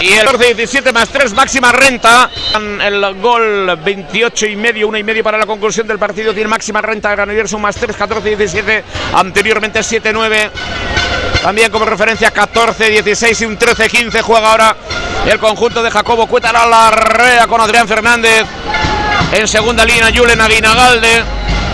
Y 0.00 0.12
el 0.12 0.28
14-17 0.28 0.92
más 0.92 1.08
3 1.08 1.32
máxima 1.34 1.72
renta. 1.72 2.30
El 2.54 3.20
gol 3.20 3.78
28 3.82 4.46
y 4.46 4.56
medio, 4.56 4.86
1 4.88 4.98
y 4.98 5.02
medio 5.02 5.24
para 5.24 5.38
la 5.38 5.46
conclusión 5.46 5.86
del 5.86 5.98
partido. 5.98 6.32
Tiene 6.32 6.48
máxima 6.48 6.80
renta 6.80 7.10
Granollers 7.10 7.52
un 7.52 7.62
más 7.62 7.76
3, 7.76 7.96
14-17. 7.98 8.82
Anteriormente 9.14 9.80
7-9. 9.80 10.50
También 11.42 11.70
como 11.70 11.84
referencia 11.84 12.32
14-16 12.32 13.40
y 13.40 13.44
un 13.46 13.58
13-15 13.58 14.22
juega 14.22 14.50
ahora 14.50 14.76
el 15.26 15.38
conjunto 15.38 15.82
de 15.82 15.90
Jacobo 15.90 16.26
Cuétara 16.26 16.66
la 16.66 16.90
rea 16.90 17.46
con 17.46 17.60
Adrián 17.60 17.88
Fernández. 17.88 18.44
En 19.32 19.46
segunda 19.46 19.84
línea 19.84 20.10
Julen 20.14 20.40
Aguinagalde 20.40 21.22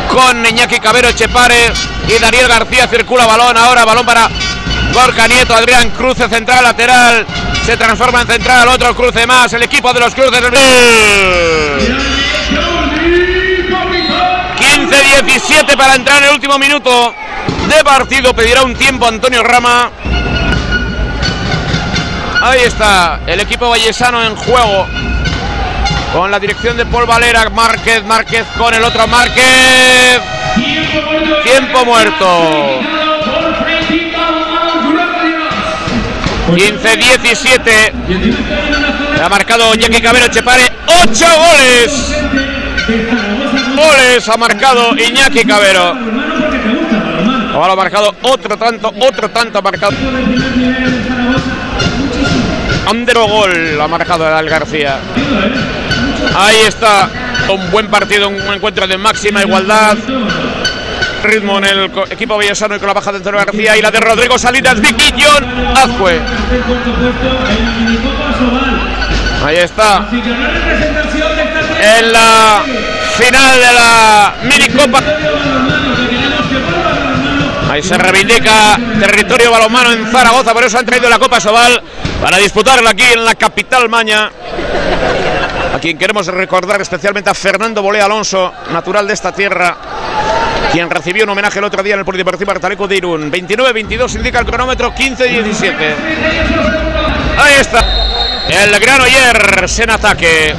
con 0.09 0.45
Iñaki 0.45 0.81
Cabero 0.81 1.09
Echepare 1.09 1.73
y 2.09 2.19
Daniel 2.19 2.49
García 2.49 2.87
circula 2.89 3.27
balón 3.27 3.57
ahora, 3.57 3.85
balón 3.85 4.05
para 4.05 4.29
Gorka 4.93 5.27
Nieto, 5.27 5.55
Adrián 5.55 5.91
Cruce 5.91 6.29
central 6.29 6.65
lateral, 6.65 7.27
se 7.65 7.77
transforma 7.77 8.23
en 8.23 8.27
central, 8.27 8.69
otro 8.69 8.95
cruce 8.95 9.27
más, 9.27 9.53
el 9.53 9.63
equipo 9.63 9.93
de 9.93 10.01
los 10.01 10.15
cruces. 10.15 10.43
15-17 14.59 15.77
para 15.77 15.95
entrar 15.95 16.19
en 16.19 16.25
el 16.25 16.31
último 16.31 16.59
minuto 16.59 17.15
de 17.69 17.85
partido, 17.85 18.35
pedirá 18.35 18.63
un 18.63 18.75
tiempo 18.75 19.07
Antonio 19.07 19.43
Rama. 19.43 19.91
Ahí 22.43 22.61
está 22.61 23.21
el 23.27 23.41
equipo 23.41 23.69
vallesano 23.71 24.23
en 24.23 24.37
juego. 24.37 24.87
Con 26.15 26.31
la 26.31 26.39
dirección 26.39 26.77
de 26.77 26.87
Paul 26.87 27.07
Valera, 27.07 27.51
Márquez, 27.51 28.05
Márquez 28.05 28.47
con 28.57 28.73
el 28.73 28.85
otro 28.85 29.05
Márquez. 29.09 30.21
Tiempo 31.43 31.85
muerto. 31.85 32.81
15-17. 36.53 37.93
Ha 39.25 39.29
marcado 39.29 39.75
Iñaki 39.75 40.01
Cabero 40.01 40.29
Chepare. 40.29 40.73
¡Ocho 40.87 41.27
goles! 41.37 42.15
Goles 43.75 44.29
ha 44.29 44.37
marcado 44.37 44.97
Iñaki 44.97 45.45
Cabero. 45.45 45.97
Ahora 47.55 47.73
ha 47.73 47.77
marcado 47.77 48.15
otro 48.23 48.57
tanto, 48.57 48.95
otro 49.01 49.31
tanto 49.31 49.59
ha 49.59 49.63
marcado. 49.63 49.97
Andero 52.87 53.27
gol 53.27 53.81
ha 53.81 53.89
marcado 53.89 54.25
Adal 54.25 54.49
García. 54.49 55.01
Ahí 56.37 56.61
está. 56.61 57.09
Un 57.49 57.71
buen 57.71 57.89
partido, 57.89 58.29
un 58.29 58.53
encuentro 58.53 58.87
de 58.87 58.97
máxima 58.97 59.43
igualdad. 59.43 59.97
Ritmo 61.23 61.59
en 61.59 61.65
el 61.65 61.91
equipo 62.11 62.37
villesano 62.37 62.77
y 62.77 62.79
con 62.79 62.89
la 62.89 62.95
baja 62.95 63.11
de 63.11 63.19
Antonio 63.19 63.39
García 63.39 63.77
y 63.77 63.83
la 63.83 63.91
de 63.91 64.01
Rodrigo 64.01 64.39
Salinas, 64.39 64.81
Vicky 64.81 65.15
John 65.19 65.45
Azcue. 65.75 66.21
Ahí 69.45 69.57
está. 69.57 70.07
En 71.81 72.13
la 72.13 72.63
final 73.17 73.59
de 73.59 73.73
la 73.73 74.35
minicopa. 74.43 75.01
Ahí 77.71 77.83
se 77.83 77.99
reivindica 77.99 78.79
territorio 79.01 79.51
balonmano 79.51 79.93
en 79.93 80.07
Zaragoza, 80.13 80.55
por 80.55 80.65
eso 80.65 80.79
han 80.79 80.87
traído 80.87 81.09
la 81.09 81.19
Copa 81.19 81.41
Sobal 81.41 81.83
para 82.21 82.37
disputarla 82.37 82.91
aquí 82.91 83.05
en 83.05 83.25
la 83.25 83.35
capital 83.35 83.89
maña. 83.89 84.31
A 85.75 85.81
quien 85.81 85.99
queremos 85.99 86.29
recordar 86.29 86.81
especialmente 86.81 87.31
a 87.31 87.35
Fernando 87.35 87.83
Bolé 87.83 88.01
Alonso, 88.01 88.53
natural 88.71 89.09
de 89.09 89.15
esta 89.15 89.33
tierra, 89.33 89.77
quien 90.71 90.89
recibió 90.89 91.25
un 91.25 91.31
homenaje 91.31 91.59
el 91.59 91.65
otro 91.65 91.83
día 91.83 91.95
en 91.95 91.99
el 91.99 92.05
Polideportivo 92.05 92.53
Artaleco 92.53 92.87
de 92.87 92.99
Irún. 92.99 93.33
29-22 93.33 94.15
indica 94.15 94.39
el 94.39 94.47
cronómetro, 94.47 94.95
15-17. 94.95 95.75
Ahí 97.37 97.55
está. 97.57 97.85
El 98.49 98.79
Granollers 98.79 99.79
en 99.81 99.91
ataque. 99.91 100.55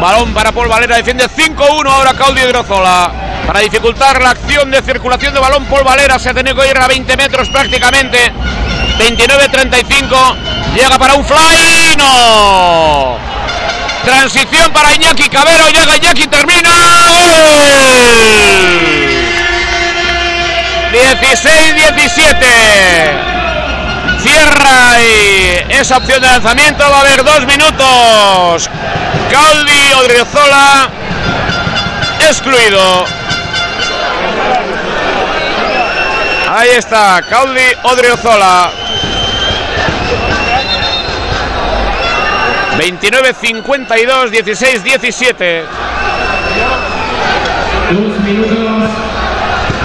Balón 0.00 0.32
para 0.32 0.52
Paul 0.52 0.68
Valera, 0.68 0.94
defiende 0.94 1.28
5-1 1.28 1.90
ahora 1.90 2.12
Claudio 2.12 2.48
Hidrozola. 2.48 3.10
Para 3.44 3.58
dificultar 3.58 4.22
la 4.22 4.30
acción 4.30 4.70
de 4.70 4.80
circulación 4.80 5.34
de 5.34 5.40
balón, 5.40 5.64
Paul 5.64 5.82
Valera 5.82 6.20
se 6.20 6.30
ha 6.30 6.34
tenido 6.34 6.54
que 6.54 6.70
ir 6.70 6.78
a 6.78 6.86
20 6.86 7.16
metros 7.16 7.48
prácticamente. 7.48 8.32
29-35. 8.96 10.36
Llega 10.76 10.98
para 11.00 11.14
un 11.14 11.24
fly. 11.24 11.96
¡No! 11.98 13.33
Transición 14.04 14.72
para 14.72 14.94
Iñaki 14.94 15.28
Cabero. 15.28 15.68
Llega 15.70 15.96
Iñaki, 15.96 16.28
termina. 16.28 16.70
¡Gol! 17.40 18.94
16-17. 20.92 22.36
Cierra 24.22 25.00
y 25.00 25.64
esa 25.70 25.96
opción 25.98 26.22
de 26.22 26.28
lanzamiento 26.28 26.88
va 26.90 26.98
a 26.98 27.00
haber 27.00 27.24
dos 27.24 27.44
minutos. 27.46 28.70
Caldi 29.30 29.92
Odriozola 29.92 30.88
excluido. 32.28 33.04
Ahí 36.48 36.70
está, 36.76 37.22
Caldi 37.28 37.66
Odriozola. 37.82 38.70
29-52, 42.78 44.30
16-17. 44.30 45.62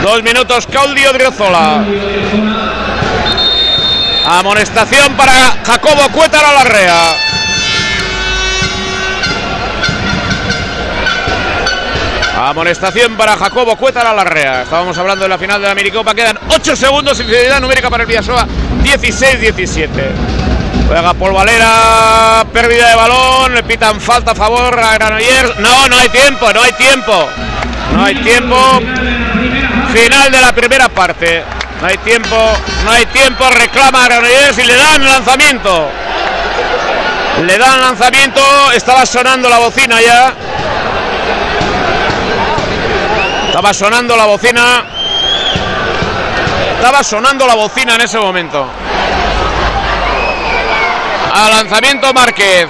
Dos 0.03 0.23
minutos, 0.23 0.67
Caldi 0.67 1.05
Odriozola. 1.05 1.83
Amonestación 4.25 5.15
para 5.15 5.33
Jacobo 5.65 6.09
Cuétara 6.13 6.51
Larrea. 6.53 7.29
Amonestación 12.39 13.17
para 13.17 13.35
Jacobo 13.35 13.75
Cueta 13.75 14.01
la 14.01 14.13
Larrea. 14.13 14.61
Estábamos 14.61 14.97
hablando 14.97 15.25
de 15.25 15.29
la 15.29 15.37
final 15.37 15.61
de 15.61 15.67
la 15.67 15.75
Minicopa. 15.75 16.15
Quedan 16.15 16.39
8 16.47 16.75
segundos. 16.75 17.19
Inferioridad 17.19 17.59
numérica 17.59 17.89
para 17.89 18.03
el 18.03 18.07
Vidasoa. 18.07 18.47
16-17. 18.81 20.38
Juega 20.89 21.13
Paul 21.13 21.33
Valera. 21.33 22.43
Pérdida 22.51 22.89
de 22.89 22.95
balón. 22.95 23.53
Le 23.53 23.63
pitan 23.63 24.01
falta 24.01 24.31
a 24.31 24.35
favor 24.35 24.77
a 24.79 24.93
Granollers. 24.95 25.59
No, 25.59 25.87
no 25.87 25.95
hay 25.95 26.09
tiempo. 26.09 26.51
No 26.51 26.61
hay 26.63 26.73
tiempo. 26.73 27.29
No 27.93 28.03
hay 28.03 28.15
tiempo. 28.15 28.57
Final 29.93 30.31
de 30.31 30.41
la 30.41 30.51
primera 30.51 30.89
parte. 30.89 31.43
No 31.79 31.87
hay 31.87 31.97
tiempo. 31.99 32.35
No 32.85 32.91
hay 32.91 33.05
tiempo. 33.05 33.47
Reclama 33.51 34.03
a 34.03 34.07
Granollers 34.07 34.57
y 34.57 34.63
le 34.63 34.75
dan 34.75 35.05
lanzamiento. 35.05 35.91
Le 37.45 37.57
dan 37.59 37.81
lanzamiento. 37.81 38.71
Estaba 38.71 39.05
sonando 39.05 39.47
la 39.47 39.59
bocina 39.59 40.01
ya. 40.01 40.33
Estaba 43.45 43.73
sonando 43.75 44.17
la 44.17 44.25
bocina. 44.25 44.83
Estaba 46.77 47.03
sonando 47.03 47.45
la 47.45 47.53
bocina 47.53 47.93
en 47.93 48.01
ese 48.01 48.17
momento. 48.17 48.67
A 51.33 51.49
lanzamiento 51.49 52.13
Márquez. 52.13 52.67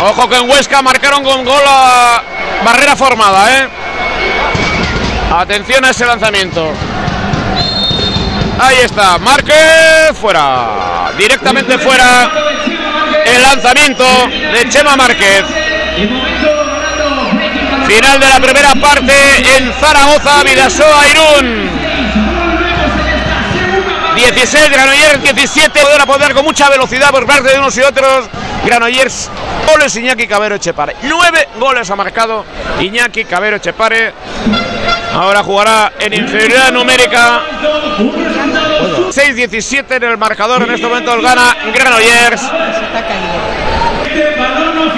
Ojo 0.00 0.28
que 0.28 0.36
en 0.36 0.48
Huesca 0.48 0.82
marcaron 0.82 1.24
con 1.24 1.44
gol 1.44 1.62
a 1.66 2.22
barrera 2.64 2.94
formada, 2.94 3.58
¿eh? 3.58 3.68
Atención 5.32 5.84
a 5.84 5.90
ese 5.90 6.06
lanzamiento. 6.06 6.72
Ahí 8.60 8.78
está, 8.78 9.18
Márquez 9.18 10.16
fuera. 10.20 11.12
Directamente 11.16 11.78
fuera. 11.78 12.30
El 13.24 13.42
lanzamiento 13.42 14.04
de 14.52 14.68
Chema 14.68 14.96
Márquez. 14.96 15.44
Final 17.86 18.20
de 18.20 18.26
la 18.26 18.40
primera 18.40 18.74
parte 18.74 19.56
en 19.56 19.72
Zaragoza, 19.80 20.42
Vidasoa, 20.44 21.08
Irún. 21.08 21.77
16 24.18 24.70
Granollers, 24.70 25.22
17 25.22 25.80
poder 25.80 26.04
poder 26.04 26.34
con 26.34 26.44
mucha 26.44 26.68
velocidad 26.68 27.10
por 27.10 27.24
parte 27.24 27.52
de 27.52 27.58
unos 27.58 27.76
y 27.76 27.82
otros. 27.82 28.28
Granollers, 28.64 29.30
goles 29.70 29.94
Iñaki 29.94 30.26
Cabero 30.26 30.56
Echepare. 30.56 30.96
9 31.02 31.48
goles 31.58 31.88
ha 31.88 31.94
marcado 31.94 32.44
Iñaki 32.80 33.24
Cabero 33.24 33.56
Echepare. 33.56 34.12
Ahora 35.14 35.42
jugará 35.44 35.92
en 36.00 36.14
inferioridad 36.14 36.72
numérica. 36.72 37.42
6-17 37.98 39.96
en 39.96 40.02
el 40.02 40.18
marcador. 40.18 40.62
En 40.62 40.72
este 40.72 40.88
momento 40.88 41.22
gana 41.22 41.56
Granollers. 41.72 42.42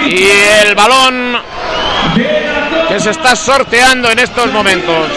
Y 0.07 0.25
el 0.65 0.73
balón 0.73 1.39
que 2.89 2.99
se 2.99 3.11
está 3.11 3.35
sorteando 3.35 4.09
en 4.09 4.17
estos 4.17 4.51
momentos. 4.51 5.07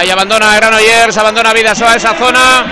Ahí 0.00 0.08
abandona 0.08 0.56
Granollers, 0.56 1.14
abandona 1.18 1.52
Vidasoa 1.52 1.94
esa 1.94 2.14
zona. 2.14 2.64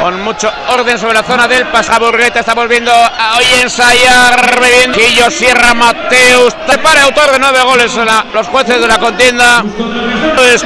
Con 0.00 0.22
mucho 0.22 0.50
orden 0.70 0.98
sobre 0.98 1.12
la 1.12 1.22
zona 1.22 1.46
del 1.46 1.66
Pasaburgueta. 1.66 2.40
Estamos 2.40 2.66
viendo 2.66 2.90
a 2.92 3.36
hoy 3.36 3.44
ensayar. 3.60 4.58
Quillo 4.94 5.30
Sierra 5.30 5.74
Mateus. 5.74 6.54
Para 6.82 7.02
autor 7.02 7.32
de 7.32 7.38
nueve 7.40 7.60
goles 7.62 7.94
los 8.32 8.46
jueces 8.46 8.80
de 8.80 8.88
la 8.88 8.98
contienda. 8.98 9.62
Pues, 10.34 10.64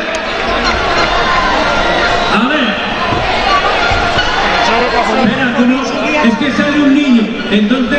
es 6.24 6.36
que 6.38 6.52
sale 6.52 6.82
un 6.82 6.94
niño. 6.94 7.22
Entonces, 7.50 7.98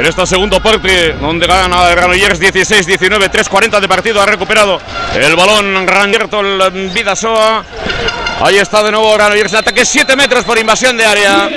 En 0.00 0.06
esta 0.06 0.24
segunda 0.24 0.60
parte, 0.60 1.12
donde 1.20 1.46
gana 1.46 1.90
Granollers 1.90 2.40
16-19, 2.40 3.30
3-40 3.30 3.80
de 3.80 3.86
partido, 3.86 4.22
ha 4.22 4.24
recuperado 4.24 4.80
el 5.14 5.36
balón 5.36 5.86
Rangerto, 5.86 6.40
el 6.40 6.88
Vidasoa. 6.88 7.62
Ahí 8.40 8.56
está 8.56 8.82
de 8.82 8.92
nuevo 8.92 9.12
Granollers 9.12 9.52
en 9.52 9.58
ataque, 9.58 9.84
7 9.84 10.16
metros 10.16 10.44
por 10.44 10.58
invasión 10.58 10.96
de 10.96 11.04
área. 11.04 11.50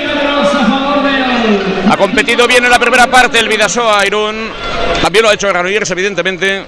Ha 1.89 1.95
competido 1.95 2.45
bien 2.45 2.65
en 2.65 2.69
la 2.69 2.79
primera 2.79 3.07
parte 3.07 3.39
el 3.39 3.47
Vidasoa 3.47 4.05
Irún. 4.05 4.49
También 5.01 5.23
lo 5.23 5.29
ha 5.29 5.35
hecho 5.35 5.47
Granollers, 5.47 5.89
evidentemente. 5.91 6.65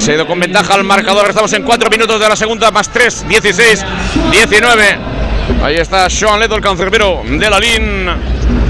Se 0.00 0.10
ha 0.10 0.14
ido 0.16 0.26
con 0.26 0.40
ventaja 0.40 0.74
al 0.74 0.82
marcador. 0.82 1.28
Estamos 1.28 1.52
en 1.52 1.62
4 1.62 1.88
minutos 1.88 2.18
de 2.18 2.28
la 2.28 2.34
segunda, 2.34 2.72
más 2.72 2.92
3, 2.92 3.28
16, 3.28 3.86
19. 4.32 4.98
Ahí 5.62 5.76
está 5.76 6.10
Sean 6.10 6.40
Ledo, 6.40 6.56
el 6.56 6.62
cancerbero 6.62 7.22
de 7.24 7.48
la 7.48 7.60
LIN. 7.60 8.65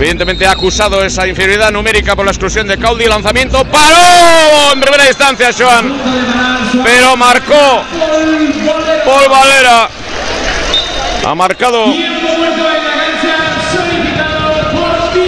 Evidentemente 0.00 0.46
ha 0.46 0.52
acusado 0.52 1.04
esa 1.04 1.26
inferioridad 1.28 1.70
numérica 1.70 2.16
por 2.16 2.24
la 2.24 2.30
exclusión 2.30 2.66
de 2.66 2.78
Caudi. 2.78 3.04
Lanzamiento 3.04 3.62
paró 3.66 4.72
en 4.72 4.80
primera 4.80 5.06
instancia 5.06 5.50
Joan. 5.52 5.92
Pero 6.82 7.18
marcó 7.18 7.84
Paul 9.04 9.28
Valera. 9.28 9.90
Ha 11.26 11.34
marcado 11.34 11.84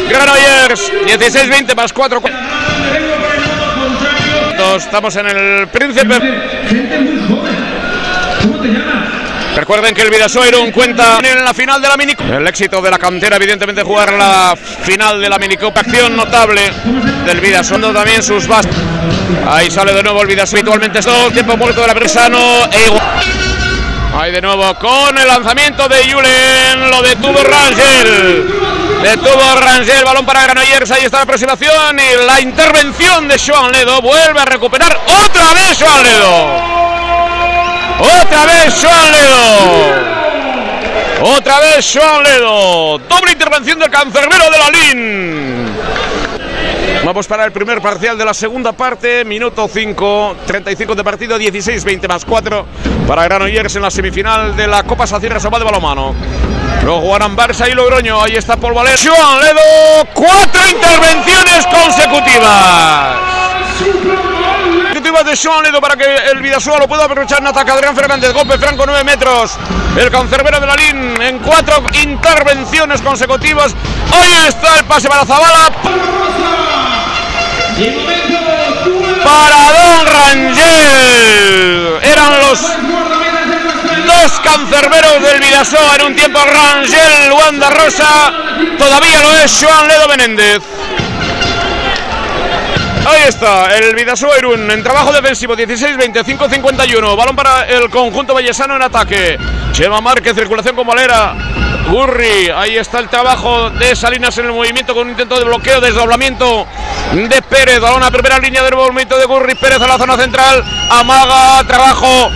Granollers. 0.09 0.91
16-20 1.05 1.77
más 1.77 1.93
4. 1.93 2.23
Estamos 4.79 5.17
en 5.17 5.27
el 5.27 5.69
Príncipe. 5.69 6.15
Gente 6.71 6.99
muy 6.99 7.29
joven. 7.29 7.57
¿Cómo 8.41 8.59
te 8.59 8.69
llamas? 8.69 8.92
Recuerden 9.55 9.95
que 9.95 10.03
el 10.03 10.11
Vidasoa 10.11 10.47
cuenta 10.73 11.19
en 11.23 11.45
la 11.45 11.53
final 11.53 11.81
de 11.81 11.89
la 11.89 11.97
minicopa. 11.97 12.37
El 12.37 12.47
éxito 12.49 12.81
de 12.81 12.91
la 12.91 12.99
cantera, 12.99 13.37
evidentemente, 13.37 13.83
jugar 13.83 14.13
la 14.13 14.57
final 14.57 15.21
de 15.21 15.29
la 15.29 15.39
minicopa. 15.39 15.81
Acción 15.81 16.17
notable 16.17 16.73
del 17.27 17.41
Vidasoa. 17.41 17.93
También 17.93 18.23
sus 18.23 18.47
bas. 18.47 18.67
Ahí 19.47 19.71
sale 19.71 19.93
de 19.93 20.03
nuevo 20.03 20.23
el 20.23 20.29
Vidasoa. 20.29 20.61
Habitualmente 20.61 21.01
es 21.01 21.05
todo 21.05 21.27
el 21.27 21.33
tiempo 21.33 21.57
muerto 21.57 21.83
de 21.83 21.87
la 21.87 21.95
Bresano. 21.95 22.65
E. 22.73 22.93
Ahí 24.19 24.33
de 24.33 24.41
nuevo 24.41 24.75
con 24.75 25.17
el 25.19 25.27
lanzamiento 25.27 25.89
de 25.89 26.11
Julen. 26.11 26.91
Lo 26.91 27.03
detuvo 27.03 27.43
Rangel. 27.43 28.47
Detuvo 29.03 29.55
Rangel. 29.57 30.05
Balón 30.05 30.25
para 30.25 30.43
Granollers. 30.43 30.91
Ahí 30.91 31.05
está 31.05 31.19
la 31.19 31.23
aproximación. 31.25 31.99
Y 31.99 32.27
la 32.27 32.41
intervención 32.41 33.29
de 33.29 33.39
Joan 33.39 33.73
Ledo. 33.73 34.01
Vuelve 34.01 34.41
a 34.41 34.45
recuperar 34.45 34.99
otra 35.07 35.55
vez 35.55 35.79
Joan 35.79 36.05
Ledo. 36.05 36.82
Otra 38.03 38.47
vez 38.47 38.83
Joan 38.83 39.13
Ledo. 39.13 39.37
Otra 41.23 41.61
vez 41.61 41.93
Joan 41.95 42.25
Ledo. 42.25 42.99
Doble 42.99 43.31
intervención 43.33 43.79
del 43.79 43.91
cancerbero 43.91 44.51
de 44.51 44.59
la 44.59 44.71
LIN. 44.71 45.67
Vamos 47.05 47.29
para 47.29 47.45
el 47.45 47.53
primer 47.53 47.81
parcial 47.81 48.19
de 48.19 48.25
la 48.25 48.35
segunda 48.35 48.73
parte. 48.73 49.25
Minuto 49.25 49.69
5, 49.73 50.37
35 50.47 50.97
de 50.97 51.05
partido, 51.05 51.39
16-20 51.39 52.09
más 52.09 52.25
4 52.25 52.67
para 53.07 53.23
Granollers 53.25 53.77
en 53.77 53.83
la 53.83 53.91
semifinal 53.91 54.57
de 54.57 54.67
la 54.67 54.83
Copa 54.83 55.07
Sacirra 55.07 55.39
Sobal 55.39 55.61
de 55.61 55.65
Balomano. 55.65 56.13
Luego 56.83 57.03
jugarán 57.03 57.37
Barça 57.37 57.71
y 57.71 57.75
Logroño. 57.75 58.21
Ahí 58.21 58.35
está 58.35 58.57
Paul 58.57 58.75
Valer. 58.75 58.99
Joan 58.99 59.41
Ledo. 59.41 60.09
Cuatro 60.13 60.69
intervenciones 60.69 61.67
consecutivas 61.67 63.32
de 65.21 65.37
Sean 65.37 65.63
Ledo 65.63 65.79
para 65.81 65.95
que 65.95 66.05
el 66.33 66.41
Vidasoa 66.41 66.79
lo 66.79 66.89
pueda 66.89 67.05
aprovechar 67.05 67.39
en 67.41 67.47
ataque. 67.47 67.71
Adrián 67.71 67.95
Fernández, 67.95 68.33
golpe 68.33 68.59
franco 68.59 68.85
9 68.87 69.05
metros. 69.05 69.59
El 69.97 70.11
cancerbero 70.11 70.59
de 70.59 70.67
la 70.67 70.75
LIN 70.75 71.21
en 71.21 71.39
cuatro 71.39 71.83
intervenciones 71.93 73.03
consecutivas. 73.03 73.77
Ahí 74.11 74.47
está 74.49 74.79
el 74.79 74.85
pase 74.87 75.09
para 75.09 75.27
Zabala. 75.27 75.71
Para 79.23 79.71
Don 79.71 80.07
Rangel. 80.07 81.99
Eran 82.03 82.39
los 82.41 82.61
dos 84.07 84.41
cancerberos 84.43 85.23
del 85.23 85.41
Vidasoa 85.41 85.95
en 85.97 86.03
un 86.03 86.17
tiempo. 86.17 86.41
Rangel, 86.41 87.33
Wanda 87.33 87.71
Rosa. 87.71 88.33
Todavía 88.79 89.21
lo 89.21 89.31
es 89.37 89.63
Joan 89.63 89.87
Ledo 89.89 90.09
Menéndez. 90.09 90.63
Ahí 93.05 93.23
está, 93.27 93.77
el 93.77 93.97
Vidasoa 93.97 94.39
Irún 94.39 94.71
en 94.71 94.83
trabajo 94.83 95.13
defensivo 95.13 95.57
16-25-51. 95.57 97.17
Balón 97.17 97.35
para 97.35 97.63
el 97.67 97.91
conjunto 97.91 98.33
vallesano 98.33 98.77
en 98.77 98.83
ataque. 98.83 99.37
Chema 99.73 100.01
Márquez, 100.01 100.35
circulación 100.35 100.77
con 100.77 100.87
Valera. 100.87 101.35
Gurri, 101.91 102.49
ahí 102.55 102.77
está 102.77 103.01
el 103.01 103.09
trabajo 103.09 103.71
de 103.71 103.97
Salinas 103.97 104.39
en 104.39 104.47
el 104.47 104.53
movimiento 104.53 104.95
con 104.95 105.05
un 105.05 105.11
intento 105.11 105.37
de 105.37 105.45
bloqueo, 105.45 105.81
desdoblamiento 105.81 106.67
de 107.13 107.43
Pérez. 107.43 107.81
Balón 107.81 108.05
a 108.05 108.11
primera 108.11 108.39
línea 108.39 108.63
del 108.63 108.77
movimiento 108.77 109.19
de 109.19 109.25
Gurri. 109.25 109.57
Pérez 109.57 109.81
a 109.81 109.89
la 109.89 109.99
zona 109.99 110.17
central. 110.17 110.63
Amaga, 110.91 111.65
trabajo 111.67 112.31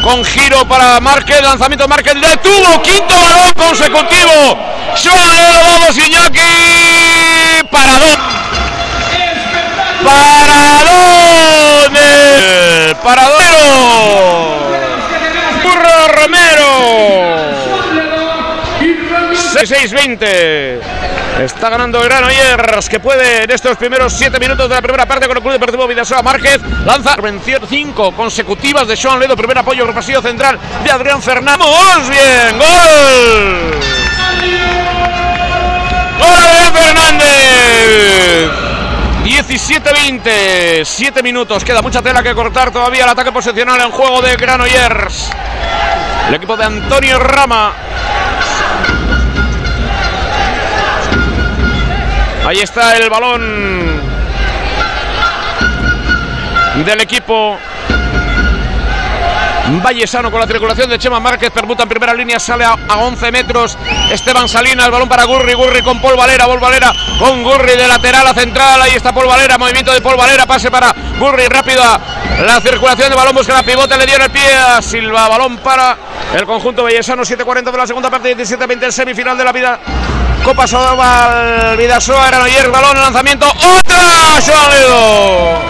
con 0.00 0.24
giro 0.24 0.64
para 0.68 1.00
Márquez. 1.00 1.42
Lanzamiento 1.42 1.88
Márquez. 1.88 2.14
Detuvo, 2.14 2.80
quinto 2.82 3.14
balón 3.18 3.52
consecutivo. 3.56 4.58
Joan 5.02 5.36
Ledo, 5.36 5.64
vamos 5.64 5.98
Iñaki. 5.98 7.66
Paradón. 7.68 8.43
Paradón. 10.04 11.92
eh, 11.96 12.94
Paradero. 13.02 13.58
Burro 15.62 16.08
Romero. 16.08 16.70
6-20. 19.54 20.80
Está 21.42 21.68
ganando 21.68 22.00
Granollers 22.00 22.88
que 22.88 23.00
puede 23.00 23.42
en 23.42 23.50
estos 23.50 23.76
primeros 23.76 24.12
7 24.12 24.38
minutos 24.38 24.68
de 24.68 24.74
la 24.76 24.82
primera 24.82 25.04
parte 25.06 25.26
con 25.26 25.36
el 25.36 25.42
Club 25.42 25.54
Deportivo 25.54 25.86
Vidasoa 25.88 26.22
Márquez. 26.22 26.60
Lanza 26.84 27.10
intervención 27.10 27.62
5 27.68 28.12
consecutivas 28.12 28.86
de 28.86 28.96
Sean 28.96 29.18
Ledo. 29.18 29.36
Primer 29.36 29.58
apoyo 29.58 29.84
por 29.84 29.94
pasillo 29.94 30.22
central 30.22 30.60
de 30.84 30.90
Adrián 30.90 31.20
Fernández. 31.20 31.66
¡Vamos 31.66 32.08
bien! 32.08 32.58
¡Gol! 32.58 33.80
¡Gol 36.20 36.72
de 36.72 36.78
Fernández! 36.78 38.33
17-20, 39.34 40.84
7 40.84 41.20
minutos, 41.20 41.64
queda 41.64 41.82
mucha 41.82 42.00
tela 42.00 42.22
que 42.22 42.32
cortar 42.36 42.70
todavía 42.70 43.02
el 43.02 43.10
ataque 43.10 43.32
posicional 43.32 43.80
en 43.80 43.90
juego 43.90 44.22
de 44.22 44.36
Granollers. 44.36 45.28
El 46.28 46.34
equipo 46.34 46.56
de 46.56 46.64
Antonio 46.64 47.18
Rama. 47.18 47.72
Ahí 52.46 52.60
está 52.60 52.96
el 52.96 53.10
balón 53.10 54.00
del 56.86 57.00
equipo 57.00 57.58
Vallesano 59.82 60.30
con 60.30 60.40
la 60.40 60.46
circulación 60.46 60.90
de 60.90 60.98
Chema 60.98 61.20
Márquez, 61.20 61.50
permuta 61.50 61.84
en 61.84 61.88
primera 61.88 62.12
línea, 62.12 62.38
sale 62.38 62.64
a, 62.64 62.76
a 62.88 62.98
11 62.98 63.32
metros. 63.32 63.78
Esteban 64.10 64.48
Salinas, 64.48 64.90
balón 64.90 65.08
para 65.08 65.24
Gurri, 65.24 65.54
Gurri 65.54 65.82
con 65.82 66.00
Paul 66.00 66.16
Valera, 66.16 66.46
Paul 66.46 66.60
Valera 66.60 66.92
con 67.18 67.42
Gurri 67.42 67.76
de 67.76 67.88
lateral 67.88 68.26
a 68.26 68.34
central. 68.34 68.82
Ahí 68.82 68.92
está 68.92 69.12
Paul 69.12 69.26
Valera, 69.26 69.56
movimiento 69.56 69.92
de 69.92 70.00
Paul 70.00 70.16
Valera, 70.16 70.46
pase 70.46 70.70
para 70.70 70.94
Gurri, 71.18 71.46
rápido 71.46 71.82
a 71.82 71.98
la 72.46 72.60
circulación 72.60 73.10
de 73.10 73.16
balón, 73.16 73.34
busca 73.34 73.54
la 73.54 73.62
pivote, 73.62 73.96
le 73.96 74.06
dio 74.06 74.16
en 74.16 74.22
el 74.22 74.30
pie 74.30 74.54
a 74.54 74.82
Silva, 74.82 75.28
balón 75.28 75.56
para 75.58 75.96
el 76.34 76.44
conjunto 76.44 76.82
Vallesano, 76.82 77.22
7.40 77.22 77.70
de 77.70 77.78
la 77.78 77.86
segunda 77.86 78.10
parte, 78.10 78.36
17-20 78.36 78.82
el 78.82 78.92
semifinal 78.92 79.38
de 79.38 79.44
la 79.44 79.52
vida. 79.52 79.80
Copa 80.44 80.66
Sobal, 80.66 81.76
Vidasoa, 81.78 82.26
Granollers, 82.26 82.70
balón, 82.70 83.00
lanzamiento, 83.00 83.46
otra, 83.46 84.42
Joan 84.44 84.70
Ledo. 84.70 85.62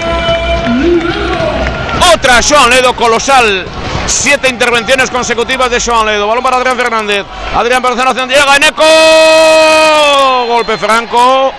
Otra 2.13 2.41
Joan 2.43 2.71
Ledo 2.71 2.97
colosal. 2.97 3.84
Siete 4.07 4.49
intervenciones 4.49 5.11
consecutivas 5.11 5.71
de 5.71 5.81
Joan 5.81 6.07
Ledo. 6.07 6.27
Balón 6.27 6.43
para 6.43 6.57
Adrián 6.59 6.77
Fernández. 6.77 7.25
Adrián 7.55 7.83
la 7.83 8.15
zona 8.15 8.27
llega 8.27 8.57
Eneco. 8.57 8.85
Golpe 10.47 10.77
franco. 10.79 11.53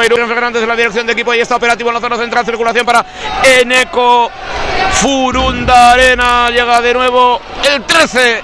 Adrián 0.00 0.28
Fernández 0.28 0.62
en 0.62 0.68
la 0.68 0.76
dirección 0.76 1.06
de 1.06 1.12
equipo. 1.12 1.30
Ahí 1.30 1.40
está 1.40 1.56
operativo 1.56 1.90
en 1.90 1.94
la 1.94 2.00
zona 2.00 2.16
central. 2.16 2.44
Circulación 2.44 2.84
para 2.84 3.04
Eneco. 3.42 4.30
Furunda 4.92 5.92
Arena. 5.92 6.50
Llega 6.50 6.80
de 6.80 6.94
nuevo 6.94 7.40
el 7.72 7.82
13. 7.84 8.42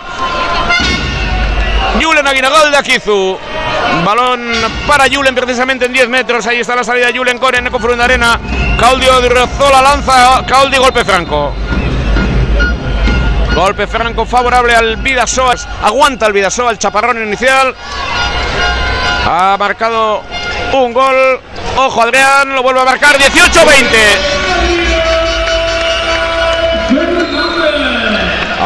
Julen 2.00 2.26
Aguinagal 2.26 2.70
de 2.70 2.76
Akizu. 2.76 3.38
Balón 4.04 4.52
para 4.86 5.06
Julen 5.10 5.34
precisamente 5.34 5.86
en 5.86 5.92
10 5.92 6.08
metros. 6.08 6.46
Ahí 6.46 6.60
está 6.60 6.76
la 6.76 6.84
salida 6.84 7.06
de 7.06 7.18
Julen 7.18 7.38
con 7.38 7.54
Eneco 7.54 7.78
Furunda 7.78 8.04
Arena. 8.04 8.38
Claudio 8.78 9.20
Rozola 9.28 9.82
lanza. 9.82 10.44
Caldi 10.46 10.76
golpe 10.76 11.04
franco. 11.04 11.54
Golpe 13.54 13.86
franco 13.86 14.24
favorable 14.24 14.74
al 14.74 14.96
Vidasoa. 14.96 15.54
Aguanta 15.82 16.26
el 16.26 16.32
Vidasoa 16.32 16.70
el 16.70 16.78
chaparrón 16.78 17.22
inicial. 17.22 17.74
Ha 19.26 19.56
marcado 19.58 20.22
un 20.72 20.92
gol. 20.92 21.40
Ojo 21.76 22.02
Adrián, 22.02 22.54
lo 22.54 22.62
vuelve 22.62 22.80
a 22.80 22.84
marcar 22.84 23.16
18-20. 23.16 24.40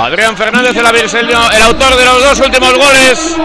Adrián 0.04 0.36
Fernández, 0.36 0.76
el, 1.14 1.30
el 1.30 1.62
autor 1.62 1.96
de 1.96 2.04
los 2.04 2.22
dos 2.22 2.40
últimos 2.40 2.74
goles. 2.74 3.36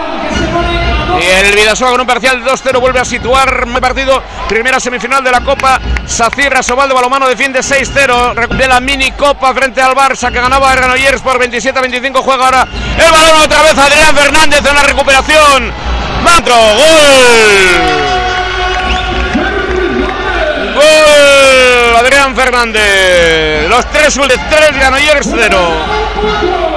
Y 1.22 1.26
el 1.26 1.54
Vidasoa 1.54 1.92
con 1.92 2.02
un 2.02 2.08
parcial 2.08 2.44
de 2.44 2.50
2-0 2.50 2.80
vuelve 2.80 3.00
a 3.00 3.06
situar 3.06 3.68
el 3.68 3.82
partido. 3.82 4.24
Primera 4.48 4.80
semifinal 4.80 5.24
de 5.24 5.32
la 5.32 5.42
Copa. 5.42 5.80
Sacirra 6.06 6.64
Sobal 6.64 6.88
de 6.88 6.96
Balomano 6.96 7.28
defiende 7.28 7.60
6-0. 7.60 8.48
De 8.56 8.68
la 8.68 8.80
mini 8.80 9.12
Copa 9.12 9.54
frente 9.54 9.82
al 9.82 9.94
Barça 9.96 10.32
que 10.32 10.40
ganaba 10.40 10.72
a 10.72 10.76
Granollers 10.76 11.22
por 11.22 11.40
27-25. 11.40 12.22
Juega 12.24 12.46
ahora 12.46 12.68
el 12.98 13.12
balón 13.12 13.42
otra 13.42 13.62
vez 13.64 13.78
Adrián 13.78 14.16
Fernández 14.16 14.66
en 14.66 14.76
la 14.76 14.84
recuperación. 14.84 15.74
Matro, 16.24 16.56
gol. 16.56 18.00
Gol. 20.76 21.96
Adrián 21.98 22.36
Fernández. 22.36 23.68
Los 23.68 23.86
tres 23.92 24.18
goles, 24.18 24.40
3 24.50 24.72
Granollers 24.74 25.28
0. 25.30 26.69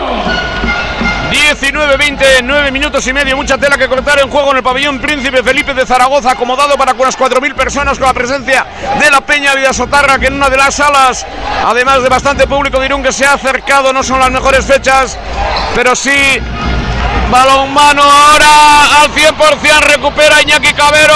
19-20, 1.33 2.43
9 2.45 2.70
minutos 2.70 3.07
y 3.07 3.12
medio, 3.14 3.35
mucha 3.37 3.57
tela 3.57 3.78
que 3.78 3.89
cortar 3.89 4.20
en 4.20 4.28
juego 4.28 4.51
en 4.51 4.59
el 4.59 4.62
pabellón 4.62 5.01
Príncipe 5.01 5.43
Felipe 5.43 5.72
de 5.72 5.87
Zaragoza, 5.87 6.33
acomodado 6.33 6.76
para 6.76 6.93
unas 6.93 7.18
4.000 7.18 7.55
personas 7.55 7.99
con 7.99 8.07
la 8.07 8.12
presencia 8.12 8.66
de 9.01 9.11
la 9.11 9.22
Peña 9.22 9.55
Vidasotarra, 9.55 10.18
que 10.18 10.26
en 10.26 10.35
una 10.35 10.51
de 10.51 10.59
las 10.59 10.74
salas, 10.74 11.26
además 11.64 12.03
de 12.03 12.11
bastante 12.11 12.47
público 12.47 12.78
de 12.78 12.91
que 13.03 13.12
se 13.12 13.24
ha 13.24 13.33
acercado, 13.33 13.95
no 13.95 14.03
son 14.03 14.20
las 14.20 14.30
mejores 14.30 14.66
fechas, 14.66 15.18
pero 15.74 15.97
sí, 15.97 16.39
balón 17.30 17.72
mano 17.72 18.03
ahora 18.03 19.01
al 19.01 19.11
100%, 19.14 19.80
recupera 19.80 20.43
Iñaki 20.43 20.74
Cabero, 20.74 21.14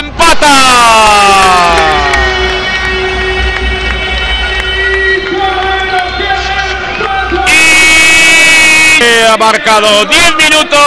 empata. 0.00 0.48
Ha 9.26 9.36
marcado 9.36 10.04
10 10.04 10.36
minutos 10.36 10.80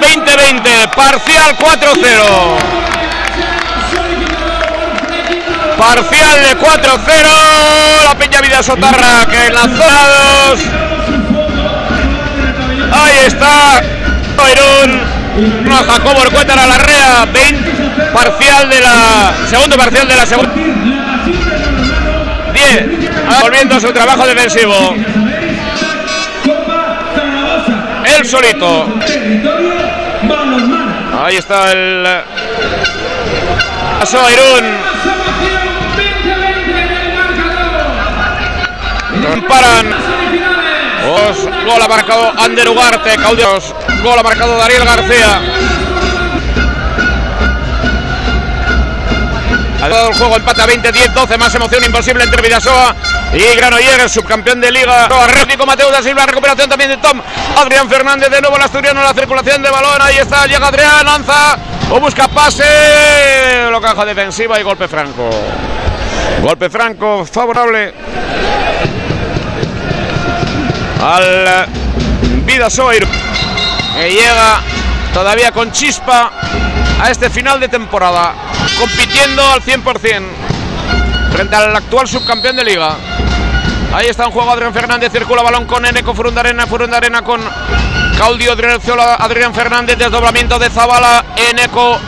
20-20, 0.00 0.94
parcial 0.94 1.56
4-0. 1.56 2.78
Parcial 5.76 6.42
de 6.42 6.58
4-0, 6.58 8.04
la 8.04 8.14
Peña 8.16 8.40
Vida 8.40 8.62
Sotarra 8.62 9.26
que 9.26 9.50
lanzó 9.50 9.84
a 9.84 10.08
dos. 10.08 10.60
Ahí 12.92 13.18
está, 13.26 13.82
Irún, 14.50 15.00
no, 15.64 15.76
Jacobo 15.84 16.20
Orcuétar 16.20 16.58
a 16.58 16.66
la 16.66 16.78
rea, 16.78 17.26
20, 17.32 17.72
parcial 18.12 18.70
de 18.70 18.80
la, 18.80 19.34
segundo 19.48 19.76
parcial 19.76 20.08
de 20.08 20.16
la 20.16 20.26
segunda. 20.26 20.54
10, 22.52 22.86
volviendo 23.42 23.74
a 23.76 23.80
su 23.80 23.92
trabajo 23.92 24.26
defensivo. 24.26 24.94
Solito. 28.26 28.86
Ahí 31.22 31.36
está 31.36 31.72
el. 31.72 32.06
Pasó 34.00 34.24
a 34.24 34.32
Irún. 34.32 34.64
Paran. 39.48 39.94
Os, 41.08 41.44
gol 41.64 41.82
ha 41.82 41.88
marcado 41.88 42.32
Ander 42.38 42.68
Ugarte. 42.68 43.16
Caudios. 43.16 43.74
Gol 44.02 44.18
ha 44.18 44.22
marcado 44.22 44.58
Dariel 44.58 44.84
García. 44.84 45.40
Ha 49.80 49.88
dado 49.88 50.08
el 50.08 50.14
juego 50.14 50.36
empate 50.36 50.62
a 50.62 50.66
20, 50.66 50.92
10, 50.92 51.14
12. 51.14 51.38
Más 51.38 51.54
emoción 51.54 51.84
imposible 51.84 52.24
entre 52.24 52.42
Vidasoa 52.42 52.94
y 53.32 53.56
Granollers, 53.56 54.12
subcampeón 54.12 54.60
de 54.60 54.70
liga. 54.70 55.04
Atlético 55.04 55.66
Mateo 55.66 55.90
da 55.90 56.02
Silva, 56.02 56.26
recuperación 56.26 56.68
también 56.68 56.90
de 56.90 56.96
Tom. 56.96 57.20
Adrián 57.56 57.88
Fernández 57.88 58.30
de 58.30 58.40
nuevo 58.40 58.56
el 58.56 58.62
asturiano, 58.62 59.02
la 59.02 59.12
circulación 59.12 59.62
de 59.62 59.70
balón. 59.70 60.00
Ahí 60.00 60.16
está, 60.16 60.46
llega 60.46 60.68
Adrián, 60.68 61.04
lanza 61.04 61.58
o 61.90 62.00
busca 62.00 62.28
pase. 62.28 62.64
Blocaja 63.68 64.04
defensiva 64.04 64.58
y 64.58 64.62
golpe 64.62 64.88
franco. 64.88 65.28
Golpe 66.42 66.70
franco 66.70 67.24
favorable 67.24 67.94
al 71.02 71.66
Vidasoa 72.44 72.92
que 72.92 74.10
llega 74.10 74.60
todavía 75.12 75.52
con 75.52 75.70
chispa 75.72 76.30
a 77.00 77.10
este 77.10 77.30
final 77.30 77.60
de 77.60 77.68
temporada, 77.68 78.34
compitiendo 78.78 79.46
al 79.52 79.62
100% 79.62 80.22
frente 81.32 81.56
al 81.56 81.76
actual 81.76 82.08
subcampeón 82.08 82.56
de 82.56 82.64
liga. 82.64 82.96
Ahí 83.92 84.06
está 84.06 84.24
en 84.24 84.30
juego 84.30 84.50
Adrián 84.50 84.74
Fernández, 84.74 85.10
circula 85.10 85.42
balón 85.42 85.64
con 85.64 85.84
Eneco 85.84 86.14
Furundarena, 86.14 86.66
Furundarena 86.66 87.22
con 87.22 87.40
Claudio 88.16 88.52
Adrián 88.52 89.54
Fernández, 89.54 89.96
desdoblamiento 89.96 90.58
de 90.58 90.68
Zabala 90.68 91.24
en 91.36 91.58
eco. 91.58 91.98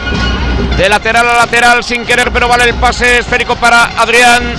De 0.77 0.89
lateral 0.89 1.29
a 1.29 1.35
lateral 1.37 1.83
sin 1.83 2.05
querer, 2.05 2.31
pero 2.33 2.49
vale 2.49 2.65
el 2.65 2.75
pase 2.75 3.19
esférico 3.19 3.57
para 3.57 3.85
Adrián. 3.99 4.55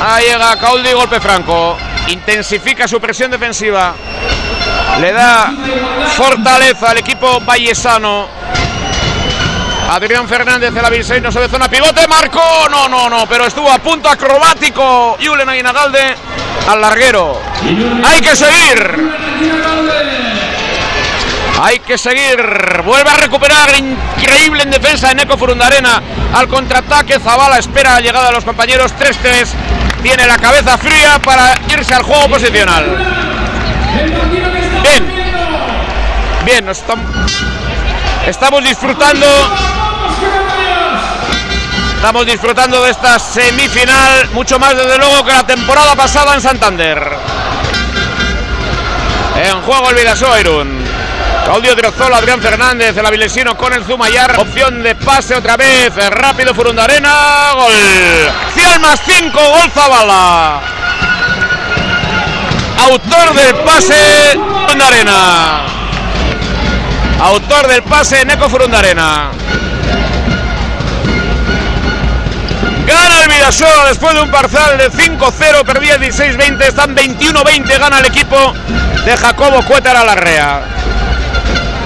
Ahí 0.00 0.26
llega 0.26 0.56
Cauldi, 0.58 0.92
golpe 0.92 1.20
franco. 1.20 1.76
Intensifica 2.08 2.88
su 2.88 3.00
presión 3.00 3.30
defensiva. 3.30 3.94
Le 5.00 5.12
da 5.12 5.52
fortaleza 6.16 6.90
al 6.90 6.98
equipo 6.98 7.40
vallesano. 7.40 8.28
Adrián 9.88 10.28
Fernández 10.28 10.72
de 10.72 10.82
la 10.82 10.90
Vilsey 10.90 11.20
no 11.20 11.32
se 11.32 11.40
ve 11.40 11.48
zona 11.48 11.68
pivote, 11.68 12.06
marcó, 12.06 12.68
no, 12.70 12.88
no, 12.88 13.08
no, 13.08 13.26
pero 13.26 13.46
estuvo 13.46 13.70
a 13.70 13.78
punto 13.78 14.08
acrobático. 14.08 15.16
Julen 15.24 15.48
Aguinagalde 15.48 16.14
al 16.68 16.80
larguero. 16.80 17.40
Hay 18.06 18.20
que 18.20 18.36
seguir. 18.36 19.12
Hay 21.62 21.78
que 21.80 21.96
seguir. 21.96 22.82
Vuelve 22.84 23.10
a 23.10 23.16
recuperar 23.16 23.68
increíble 23.78 24.62
en 24.64 24.70
defensa 24.70 25.10
en 25.10 25.20
Eco 25.20 25.38
Furundarena. 25.38 26.02
Al 26.34 26.46
contraataque, 26.48 27.18
Zabala 27.18 27.56
espera 27.58 27.92
la 27.92 28.00
llegada 28.00 28.26
de 28.28 28.32
los 28.34 28.44
compañeros 28.44 28.92
3-3. 28.94 29.48
Tiene 30.02 30.26
la 30.26 30.36
cabeza 30.36 30.76
fría 30.76 31.18
para 31.24 31.58
irse 31.68 31.94
al 31.94 32.02
juego 32.02 32.28
posicional. 32.28 32.84
Bien. 34.82 35.14
Bien, 36.44 36.64
nos 36.66 36.84
estam- 36.86 37.02
estamos 38.26 38.62
disfrutando. 38.62 39.26
Estamos 41.98 42.26
disfrutando 42.26 42.80
de 42.84 42.92
esta 42.92 43.18
semifinal, 43.18 44.30
mucho 44.30 44.56
más 44.60 44.76
desde 44.76 44.98
luego 44.98 45.24
que 45.26 45.32
la 45.32 45.44
temporada 45.44 45.96
pasada 45.96 46.32
en 46.34 46.40
Santander. 46.40 46.96
En 49.44 49.60
juego 49.62 49.90
el 49.90 49.96
Vidasoa 49.96 50.38
Irún. 50.38 50.80
Claudio 51.44 51.74
Driozola, 51.74 52.18
Adrián 52.18 52.40
Fernández, 52.40 52.96
el 52.96 53.04
avilesino 53.04 53.56
con 53.56 53.72
el 53.72 53.84
Zumayar. 53.84 54.38
Opción 54.38 54.80
de 54.80 54.94
pase 54.94 55.34
otra 55.34 55.56
vez. 55.56 55.92
Rápido 56.10 56.54
Furundarena. 56.54 57.50
Gol. 57.54 57.74
100 58.54 58.80
más 58.80 59.00
5. 59.04 59.36
Gol 59.36 59.70
Zabala. 59.72 60.60
Autor 62.78 63.34
del 63.34 63.56
pase 63.56 64.38
Furundarena. 64.66 65.66
Autor 67.22 67.66
del 67.66 67.82
pase 67.82 68.24
Neco 68.24 68.48
Furundarena. 68.48 69.32
Vidasoa 73.48 73.84
después 73.86 74.12
de 74.12 74.20
un 74.20 74.30
parcial 74.30 74.76
de 74.76 74.90
5-0, 74.90 75.64
perdía 75.64 75.96
16-20, 75.96 76.66
están 76.66 76.94
21-20, 76.94 77.78
gana 77.78 78.00
el 78.00 78.06
equipo 78.08 78.36
de 79.06 79.16
Jacobo 79.16 79.64
Cuétara 79.64 80.04
Larrea. 80.04 80.60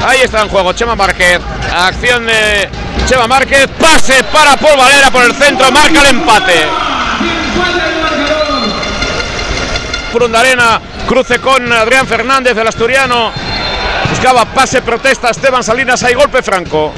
Ahí 0.04 0.22
está 0.22 0.42
en 0.42 0.48
juego 0.48 0.72
Chema 0.72 0.96
Márquez, 0.96 1.38
acción 1.72 2.26
de 2.26 2.68
Chema 3.06 3.28
Márquez, 3.28 3.68
pase 3.78 4.24
para 4.24 4.56
Paul 4.56 4.76
Valera 4.76 5.12
por 5.12 5.22
el 5.22 5.32
centro, 5.36 5.70
marca 5.70 6.00
el 6.00 6.06
empate. 6.08 6.66
Arena, 10.34 10.80
cruce 11.06 11.38
con 11.38 11.72
Adrián 11.72 12.08
Fernández, 12.08 12.56
el 12.56 12.66
asturiano. 12.66 13.30
Buscaba 14.10 14.46
pase, 14.46 14.82
protesta 14.82 15.30
Esteban 15.30 15.62
Salinas, 15.62 16.02
hay 16.02 16.14
golpe 16.14 16.42
franco. 16.42 16.92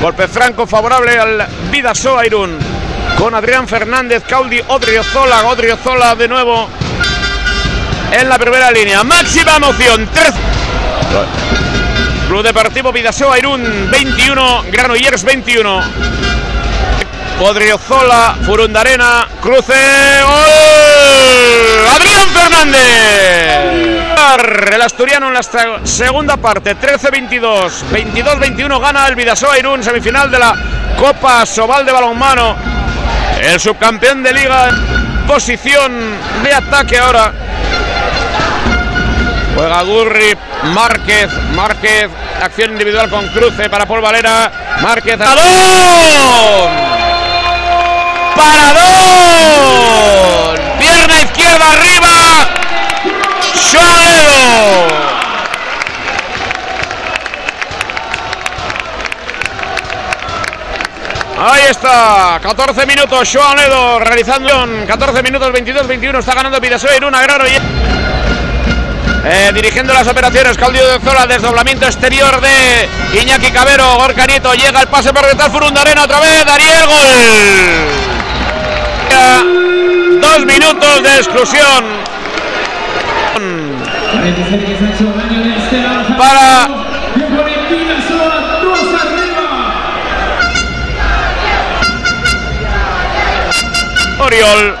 Golpe 0.00 0.28
franco 0.28 0.68
favorable 0.68 1.18
al 1.18 1.48
Vidasoa 1.72 2.24
Irún. 2.26 2.73
Con 3.18 3.34
Adrián 3.34 3.66
Fernández, 3.68 4.22
Caudi, 4.28 4.60
Odriozola, 4.68 5.46
Odriozola 5.46 6.14
de 6.14 6.28
nuevo 6.28 6.68
en 8.12 8.28
la 8.28 8.38
primera 8.38 8.70
línea. 8.70 9.02
Máxima 9.04 9.56
emoción, 9.56 10.08
3. 10.12 10.34
Club 12.28 12.42
Deportivo 12.42 12.92
Vidasoa 12.92 13.38
Irún 13.38 13.88
21, 13.90 14.64
Granollers 14.70 15.24
21. 15.24 15.82
Odriozola, 17.40 18.36
Furundarena, 18.44 19.26
cruce, 19.40 19.74
gol. 20.22 21.88
Adrián 21.88 22.28
Fernández. 22.28 23.94
El 24.74 24.82
asturiano 24.82 25.28
en 25.28 25.34
la 25.34 25.42
segunda 25.84 26.36
parte, 26.36 26.76
13-22, 26.76 27.70
22-21 27.90 28.80
gana 28.80 29.06
el 29.06 29.14
Vidasoa 29.14 29.58
Irún, 29.58 29.82
semifinal 29.82 30.30
de 30.30 30.38
la 30.38 30.56
Copa 30.98 31.44
Sobal 31.44 31.84
de 31.84 31.92
Balonmano. 31.92 32.83
El 33.40 33.60
subcampeón 33.60 34.22
de 34.22 34.32
liga 34.32 34.70
posición 35.26 35.92
de 36.42 36.54
ataque 36.54 36.98
ahora. 36.98 37.32
Juega 39.54 39.82
Gurri, 39.82 40.36
Márquez, 40.64 41.30
Márquez, 41.54 42.08
acción 42.42 42.72
individual 42.72 43.08
con 43.08 43.28
cruce 43.28 43.70
para 43.70 43.86
Paul 43.86 44.00
Valera, 44.00 44.50
Márquez, 44.82 45.16
¡Paradón! 45.16 46.70
¡Paradón! 48.34 49.54
Pierna 50.78 51.22
izquierda 51.22 51.70
arriba, 51.70 52.48
Suárez. 53.70 55.03
Ahí 61.36 61.64
está, 61.68 62.38
14 62.40 62.86
minutos, 62.86 63.28
Joan 63.32 63.56
Ledo 63.56 63.98
realizando 63.98 64.48
14 64.86 65.22
minutos, 65.22 65.48
22-21, 65.52 66.18
está 66.18 66.34
ganando 66.34 66.60
Vidasoa 66.60 66.96
Irún, 66.96 67.14
Agraro 67.14 67.46
y... 67.46 67.58
Eh, 69.26 69.52
dirigiendo 69.54 69.94
las 69.94 70.06
operaciones, 70.06 70.56
Claudio 70.56 70.86
de 70.86 71.00
Zola, 71.00 71.26
desdoblamiento 71.26 71.86
exterior 71.86 72.40
de 72.40 72.88
Iñaki 73.20 73.50
Cabero, 73.52 73.96
Gorka 73.96 74.26
Nieto, 74.26 74.52
llega 74.52 74.80
el 74.80 74.88
pase 74.88 75.14
por 75.14 75.24
detrás, 75.26 75.50
Furundarena 75.50 76.04
otra 76.04 76.20
vez, 76.20 76.44
Dariel, 76.44 76.86
gol. 76.86 77.94
Dos 80.20 80.46
minutos 80.46 81.02
de 81.02 81.16
exclusión 81.16 82.04
Parece 86.16 86.83
Oriol. 94.24 94.76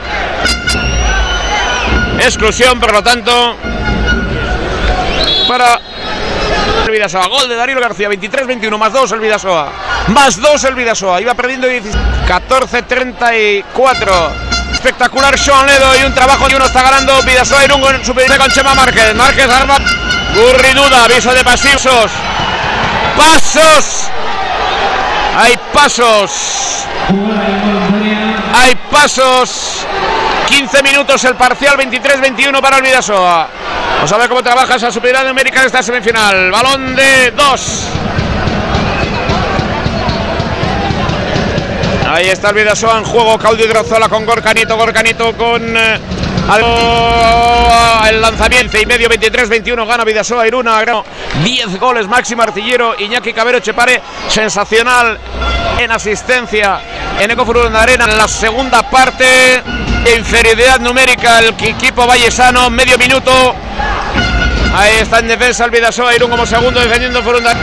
Exclusión, 2.18 2.80
por 2.80 2.92
lo 2.92 3.02
tanto, 3.02 3.56
para 5.46 5.78
el 6.84 6.90
Vidasoa. 6.90 7.28
Gol 7.28 7.48
de 7.48 7.56
Darío 7.56 7.80
García, 7.80 8.08
23-21, 8.08 8.78
más 8.78 8.92
2 8.92 9.12
el 9.12 9.20
Vidasoa. 9.20 9.72
Más 10.08 10.40
2 10.40 10.64
el 10.64 10.74
Vidasoa. 10.74 11.20
Iba 11.20 11.34
perdiendo 11.34 11.68
14-34. 11.68 14.30
Espectacular 14.72 15.38
Sean 15.38 15.66
Ledo 15.66 15.94
y 15.96 16.02
un 16.04 16.14
trabajo 16.14 16.46
y 16.50 16.54
uno 16.54 16.64
está 16.66 16.82
ganando 16.82 17.22
Vidasoa 17.22 17.64
Irún 17.64 17.80
con 17.80 18.04
su 18.04 18.14
con 18.14 18.50
Chema 18.50 18.74
Márquez. 18.74 19.14
Márquez 19.14 19.50
arma. 19.50 19.78
Gurri 20.34 20.72
duda, 20.72 21.04
aviso 21.04 21.32
de 21.32 21.44
pasivos. 21.44 22.10
Pasos. 23.16 24.10
Hay 25.36 25.56
pasos. 25.72 26.84
Hay 28.56 28.76
pasos. 28.88 29.84
15 30.46 30.82
minutos 30.82 31.24
el 31.24 31.34
parcial, 31.34 31.76
23-21 31.76 32.60
para 32.60 32.76
el 32.76 32.82
Vidasoa. 32.84 33.48
Vamos 33.96 34.12
a 34.12 34.18
ver 34.18 34.28
cómo 34.28 34.42
trabaja 34.42 34.76
esa 34.76 34.92
superioridad 34.92 35.26
numérica 35.26 35.60
en 35.60 35.66
esta 35.66 35.82
semifinal. 35.82 36.52
Balón 36.52 36.94
de 36.94 37.32
dos. 37.32 37.88
Ahí 42.08 42.28
está 42.28 42.50
el 42.50 42.54
Vidasoa 42.54 42.98
en 42.98 43.04
juego. 43.04 43.38
Claudio 43.38 43.66
Drozola 43.66 44.08
con 44.08 44.24
Gorcanito. 44.24 44.76
Gorcanito 44.76 45.32
con. 45.36 45.76
eh, 45.76 45.98
al- 46.48 48.08
el 48.14 48.20
lanzamiento 48.20 48.78
y 48.78 48.86
medio 48.86 49.08
23-21 49.08 49.86
gana 49.86 50.04
Vidasoa 50.04 50.46
Iruna 50.46 50.80
Grano, 50.80 51.04
10 51.42 51.78
goles 51.80 52.06
máximo 52.06 52.42
artillero 52.42 52.94
Iñaki 52.98 53.32
Cabero 53.32 53.60
Chepare 53.60 54.00
sensacional 54.28 55.18
en 55.78 55.90
asistencia 55.90 56.80
en 57.18 57.30
Ecofurón 57.30 57.74
Arena 57.74 58.04
en 58.04 58.16
la 58.18 58.28
segunda 58.28 58.82
parte 58.90 59.24
de 60.04 60.14
inferioridad 60.16 60.78
numérica 60.80 61.38
el 61.38 61.54
equipo 61.58 62.06
vallesano 62.06 62.68
medio 62.70 62.98
minuto 62.98 63.54
Ahí 64.76 64.96
está 64.96 65.20
en 65.20 65.28
defensa 65.28 65.64
el 65.66 65.70
Vidasoa 65.70 66.16
Irún 66.16 66.30
como 66.30 66.44
segundo 66.44 66.80
defendiendo 66.80 67.22
Furunda. 67.22 67.54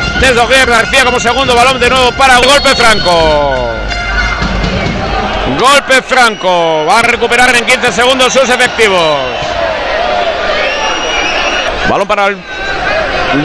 Oguer 0.45 0.65
García 0.69 1.03
como 1.03 1.19
segundo 1.19 1.53
balón 1.53 1.77
de 1.77 1.89
nuevo 1.89 2.09
para 2.13 2.37
golpe 2.37 2.73
franco. 2.73 3.67
Golpe 5.59 6.01
franco. 6.01 6.85
Va 6.85 6.99
a 6.99 7.01
recuperar 7.01 7.55
en 7.55 7.65
15 7.65 7.91
segundos 7.91 8.33
sus 8.33 8.49
efectivos. 8.49 9.19
Balón 11.89 12.07
para 12.07 12.27
el 12.27 12.37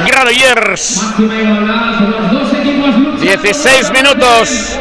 Granollers. 0.04 1.02
Máxima 1.02 1.34
igualdad. 1.34 2.00
Los 2.00 2.32
dos 2.32 2.52
equipos 2.54 2.94
luchan. 2.94 3.20
16 3.20 3.90
minutos. 3.90 4.78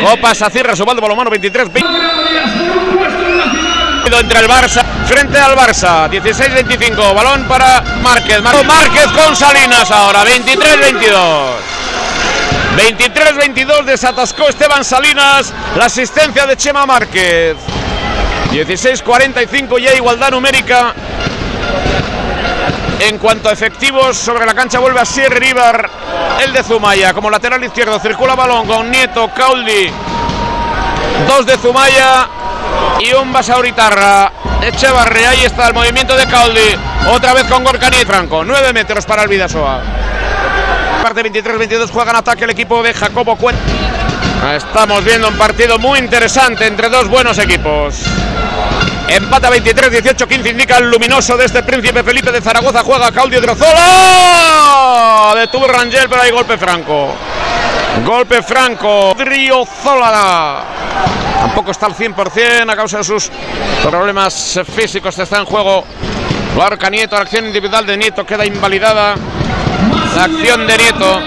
Copa 0.00 0.34
Sacirra, 0.34 0.76
Subaldo 0.76 1.02
Balomano 1.02 1.30
23 1.30 1.72
20 1.72 1.92
Granollers 1.92 2.50
por 2.52 2.76
un 2.78 2.96
puesto 2.96 3.26
en 3.26 3.36
la 3.38 3.44
final. 3.44 4.20
entre 4.20 4.40
el 4.40 4.48
Barça 4.48 4.84
frente 5.06 5.38
al 5.38 5.54
Barça. 5.56 6.08
16-25. 6.08 7.14
Balón 7.14 7.44
para 7.44 7.82
Márquez. 8.02 8.40
Márquez 8.42 9.06
con 9.08 9.34
Salinas 9.34 9.90
ahora. 9.90 10.24
23-22. 10.24 11.73
23-22 12.76 13.84
desatascó 13.84 14.48
Esteban 14.48 14.84
Salinas. 14.84 15.52
La 15.76 15.86
asistencia 15.86 16.46
de 16.46 16.56
Chema 16.56 16.84
Márquez. 16.86 17.56
16-45 18.50 19.80
ya 19.80 19.94
igualdad 19.94 20.30
numérica. 20.30 20.94
En 23.00 23.18
cuanto 23.18 23.48
a 23.48 23.52
efectivos, 23.52 24.16
sobre 24.16 24.46
la 24.46 24.54
cancha 24.54 24.78
vuelve 24.78 25.00
a 25.00 25.04
Sierra 25.04 25.44
Ibar, 25.44 25.90
el 26.44 26.52
de 26.52 26.62
Zumaya. 26.62 27.12
Como 27.12 27.30
lateral 27.30 27.62
izquierdo 27.62 27.98
circula 27.98 28.34
balón 28.34 28.66
con 28.66 28.90
Nieto, 28.90 29.30
Cauldi. 29.34 29.90
Dos 31.28 31.46
de 31.46 31.56
Zumaya 31.58 32.28
y 33.00 33.12
un 33.12 33.32
Basauritarra. 33.32 34.32
Echevarri, 34.62 35.24
ahí 35.24 35.44
está 35.44 35.68
el 35.68 35.74
movimiento 35.74 36.16
de 36.16 36.26
Cauldi. 36.26 36.76
Otra 37.12 37.34
vez 37.34 37.44
con 37.44 37.62
Gorka 37.62 37.88
Franco. 38.06 38.44
9 38.44 38.72
metros 38.72 39.04
para 39.04 39.22
el 39.22 39.28
Vidasoa. 39.28 39.82
Parte 41.04 41.22
23-22 41.22 41.90
juega 41.90 42.12
en 42.12 42.16
ataque 42.16 42.44
el 42.44 42.50
equipo 42.50 42.82
de 42.82 42.94
Jacobo 42.94 43.36
Cuet. 43.36 43.54
Estamos 44.56 45.04
viendo 45.04 45.28
un 45.28 45.36
partido 45.36 45.78
muy 45.78 45.98
interesante 45.98 46.66
entre 46.66 46.88
dos 46.88 47.08
buenos 47.08 47.36
equipos. 47.36 47.96
Empata 49.06 49.50
23-18, 49.50 50.26
15 50.26 50.48
indica 50.48 50.78
el 50.78 50.90
luminoso 50.90 51.36
de 51.36 51.44
este 51.44 51.62
príncipe 51.62 52.02
Felipe 52.02 52.32
de 52.32 52.40
Zaragoza. 52.40 52.82
Juega 52.82 53.12
Claudio 53.12 53.38
Driozola. 53.42 55.34
Detuvo 55.36 55.66
Rangel, 55.66 56.08
pero 56.08 56.22
hay 56.22 56.30
golpe 56.30 56.56
franco. 56.56 57.12
Golpe 58.02 58.42
franco. 58.42 59.12
Driozola. 59.14 60.64
Tampoco 61.38 61.72
está 61.72 61.84
al 61.84 61.94
100% 61.94 62.72
a 62.72 62.76
causa 62.76 62.96
de 62.96 63.04
sus 63.04 63.30
problemas 63.82 64.58
físicos. 64.74 65.18
Está 65.18 65.36
en 65.36 65.44
juego 65.44 65.84
Gorka 66.54 66.88
Nieto. 66.88 67.16
La 67.16 67.22
acción 67.22 67.46
individual 67.46 67.86
de 67.86 67.96
Nieto 67.96 68.24
queda 68.24 68.46
invalidada. 68.46 69.16
La 70.16 70.24
acción 70.24 70.66
de 70.66 70.78
Nieto. 70.78 71.20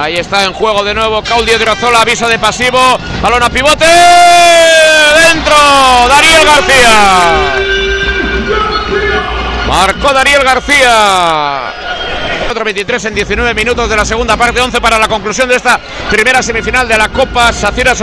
Ahí 0.00 0.16
está 0.16 0.44
en 0.44 0.52
juego 0.52 0.84
de 0.84 0.94
nuevo 0.94 1.22
Claudio 1.22 1.58
Driozola, 1.58 2.02
aviso 2.02 2.28
de 2.28 2.38
pasivo, 2.38 2.78
balón 3.20 3.42
a 3.42 3.50
pivote, 3.50 3.84
dentro, 3.84 5.56
Daniel 6.08 6.44
García. 6.44 6.92
Marcó 9.66 10.12
Daniel 10.12 10.44
García. 10.44 11.72
4-23 12.48 13.06
en 13.08 13.14
19 13.14 13.54
minutos 13.54 13.90
de 13.90 13.96
la 13.96 14.04
segunda 14.04 14.36
parte, 14.36 14.60
11 14.60 14.80
para 14.80 14.98
la 14.98 15.08
conclusión 15.08 15.48
de 15.48 15.56
esta 15.56 15.80
primera 16.10 16.42
semifinal 16.42 16.86
de 16.86 16.96
la 16.96 17.08
Copa 17.08 17.52
Sacira. 17.52 17.94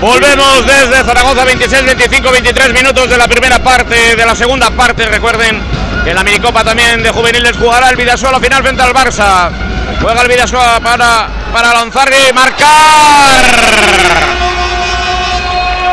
Volvemos 0.00 0.66
desde 0.66 1.04
Zaragoza, 1.04 1.44
26, 1.44 1.84
25, 1.84 2.30
23 2.32 2.72
minutos 2.72 3.10
de 3.10 3.18
la 3.18 3.28
primera 3.28 3.58
parte, 3.58 4.16
de 4.16 4.26
la 4.26 4.34
segunda 4.34 4.70
parte. 4.70 5.04
Recuerden 5.04 5.62
que 6.04 6.14
la 6.14 6.22
minicopa 6.22 6.64
también 6.64 7.02
de 7.02 7.10
juveniles 7.10 7.52
jugará 7.58 7.90
el 7.90 7.96
Vidasoa 7.96 8.34
a 8.34 8.40
final 8.40 8.62
frente 8.62 8.82
al 8.82 8.94
Barça. 8.94 9.50
Juega 10.00 10.22
el 10.22 10.28
Vidasoa 10.28 10.80
para, 10.80 11.28
para 11.52 11.74
lanzar 11.74 12.10
y 12.14 12.32
marcar. 12.32 13.44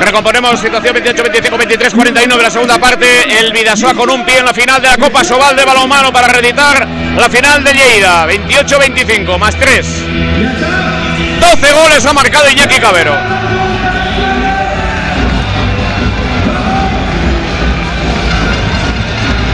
Recomponemos 0.04 0.60
situación 0.60 0.93
28, 0.95 1.24
25, 1.24 1.58
23, 1.58 1.93
41 1.93 2.38
de 2.38 2.43
la 2.43 2.51
segunda 2.51 2.78
parte. 2.78 3.08
El 3.39 3.54
Vidasoa 3.54 3.93
con 3.93 4.10
un 4.10 4.26
pie 4.26 4.39
en 4.39 4.45
la 4.45 4.54
final 4.54 4.82
de 4.82 4.89
la 4.89 4.97
Copa 4.97 5.24
Sobal 5.24 5.56
de 5.56 5.64
balonmano 5.64 6.12
para 6.12 6.28
reeditar 6.28 6.86
la 7.16 7.30
final 7.30 7.64
de 7.64 7.74
Lleida. 7.74 8.26
28, 8.26 8.80
25 8.80 9.38
más 9.38 9.56
3. 9.56 9.88
12 11.39 11.74
goles 11.74 12.06
ha 12.06 12.14
marcado 12.14 12.51
Iñaki 12.51 12.80
Cabero. 12.80 13.16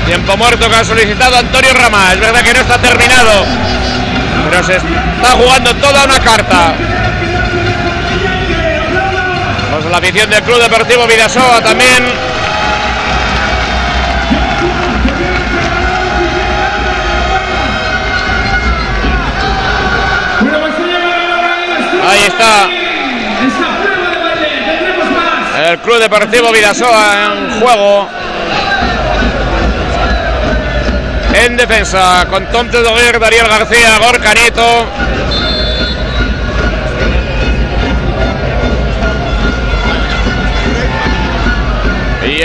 Tiempo 0.08 0.38
muerto 0.38 0.68
que 0.68 0.76
ha 0.76 0.84
solicitado 0.84 1.38
Antonio 1.38 1.74
Rama. 1.74 2.14
Es 2.14 2.20
verdad 2.20 2.42
que 2.42 2.54
no 2.54 2.60
está 2.60 2.78
terminado, 2.80 3.46
pero 4.50 4.64
se 4.64 4.78
está 4.78 5.32
jugando 5.38 5.76
toda 5.76 6.06
una 6.06 6.20
carta. 6.20 6.74
La 9.90 9.98
afición 9.98 10.30
del 10.30 10.44
Club 10.44 10.62
Deportivo 10.62 11.08
Vidasoa 11.08 11.62
también. 11.62 12.06
Ahí 22.08 22.24
está 22.24 22.70
el 25.68 25.80
Club 25.80 26.00
Deportivo 26.00 26.52
Vidasoa 26.52 27.34
en 27.34 27.60
juego. 27.60 28.08
En 31.34 31.58
defensa, 31.58 32.26
con 32.30 32.46
Tom 32.48 32.70
Tedoguer, 32.70 33.20
Daniel 33.20 33.48
García, 33.48 33.98
Gorka 34.00 34.34
Nieto. 34.34 34.88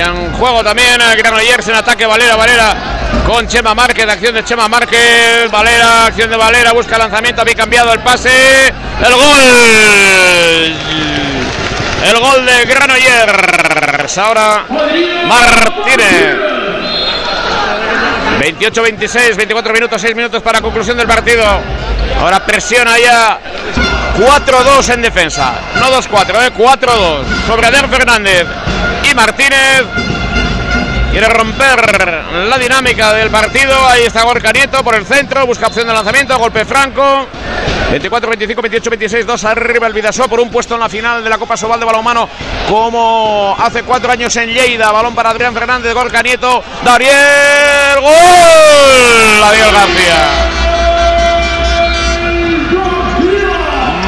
En 0.05 0.33
juego 0.35 0.63
también 0.63 0.99
Granollers 1.17 1.69
en 1.69 1.77
ataque 1.77 2.07
Valera, 2.07 2.37
Valera 2.37 2.75
con 3.27 3.47
Chema 3.49 3.75
Márquez, 3.75 4.07
acción 4.09 4.35
de 4.35 4.45
Chema 4.45 4.69
Márquez, 4.69 5.51
Valera, 5.51 6.07
acción 6.07 6.31
de 6.31 6.37
Valera, 6.37 6.73
busca 6.73 6.99
lanzamiento, 6.99 7.41
había 7.41 7.55
cambiado 7.55 7.93
el 7.93 8.01
pase, 8.01 8.67
el 8.67 9.13
gol, 9.13 10.75
el 12.05 12.19
gol 12.19 12.47
de 12.47 12.65
Granollers, 12.67 14.19
ahora 14.19 14.65
Martínez. 15.27 16.37
28-26, 18.41 19.37
24 19.37 19.73
minutos, 19.73 20.03
6 20.03 20.15
minutos 20.15 20.43
para 20.43 20.61
conclusión 20.61 20.99
del 20.99 21.07
partido. 21.07 21.45
Ahora 22.21 22.45
presiona 22.45 22.99
ya 22.99 23.39
4-2 24.19 24.93
en 24.93 25.03
defensa. 25.03 25.55
No 25.77 25.87
2-4, 25.87 26.47
¿eh? 26.47 26.53
4-2 26.53 27.47
sobre 27.47 27.67
Adel 27.69 27.89
Fernández 27.89 28.47
y 29.11 29.15
Martínez. 29.15 29.85
Quiere 31.11 31.29
romper 31.29 32.25
la 32.49 32.59
dinámica 32.59 33.13
del 33.13 33.31
partido. 33.31 33.73
Ahí 33.89 34.03
está 34.05 34.23
Gorka 34.23 34.53
Nieto 34.53 34.83
por 34.83 34.95
el 34.97 35.07
centro. 35.07 35.47
Busca 35.47 35.69
opción 35.69 35.87
de 35.87 35.93
lanzamiento. 35.93 36.37
Golpe 36.39 36.65
franco. 36.65 37.27
24, 37.91 38.31
25, 38.31 38.63
28, 38.63 38.91
26. 38.91 39.27
2 39.27 39.45
arriba 39.45 39.87
el 39.87 39.93
Vidasoa 39.93 40.27
por 40.27 40.41
un 40.41 40.51
puesto 40.51 40.75
en 40.75 40.81
la 40.81 40.89
final 40.89 41.23
de 41.23 41.31
la 41.31 41.39
Copa 41.39 41.57
Sobal 41.57 41.79
de 41.79 41.87
Balonmano. 41.87 42.29
Como 42.69 43.57
hace 43.59 43.83
cuatro 43.85 44.11
años 44.11 44.35
en 44.37 44.51
Lleida. 44.51 44.91
Balón 44.91 45.15
para 45.15 45.31
Adrián 45.31 45.55
Fernández. 45.55 45.95
Gorka 45.95 46.23
Nieto. 46.23 46.63
Dariel. 46.85 48.01
Gol. 48.01 49.41
Dariel 49.41 49.73
García. 49.73 50.74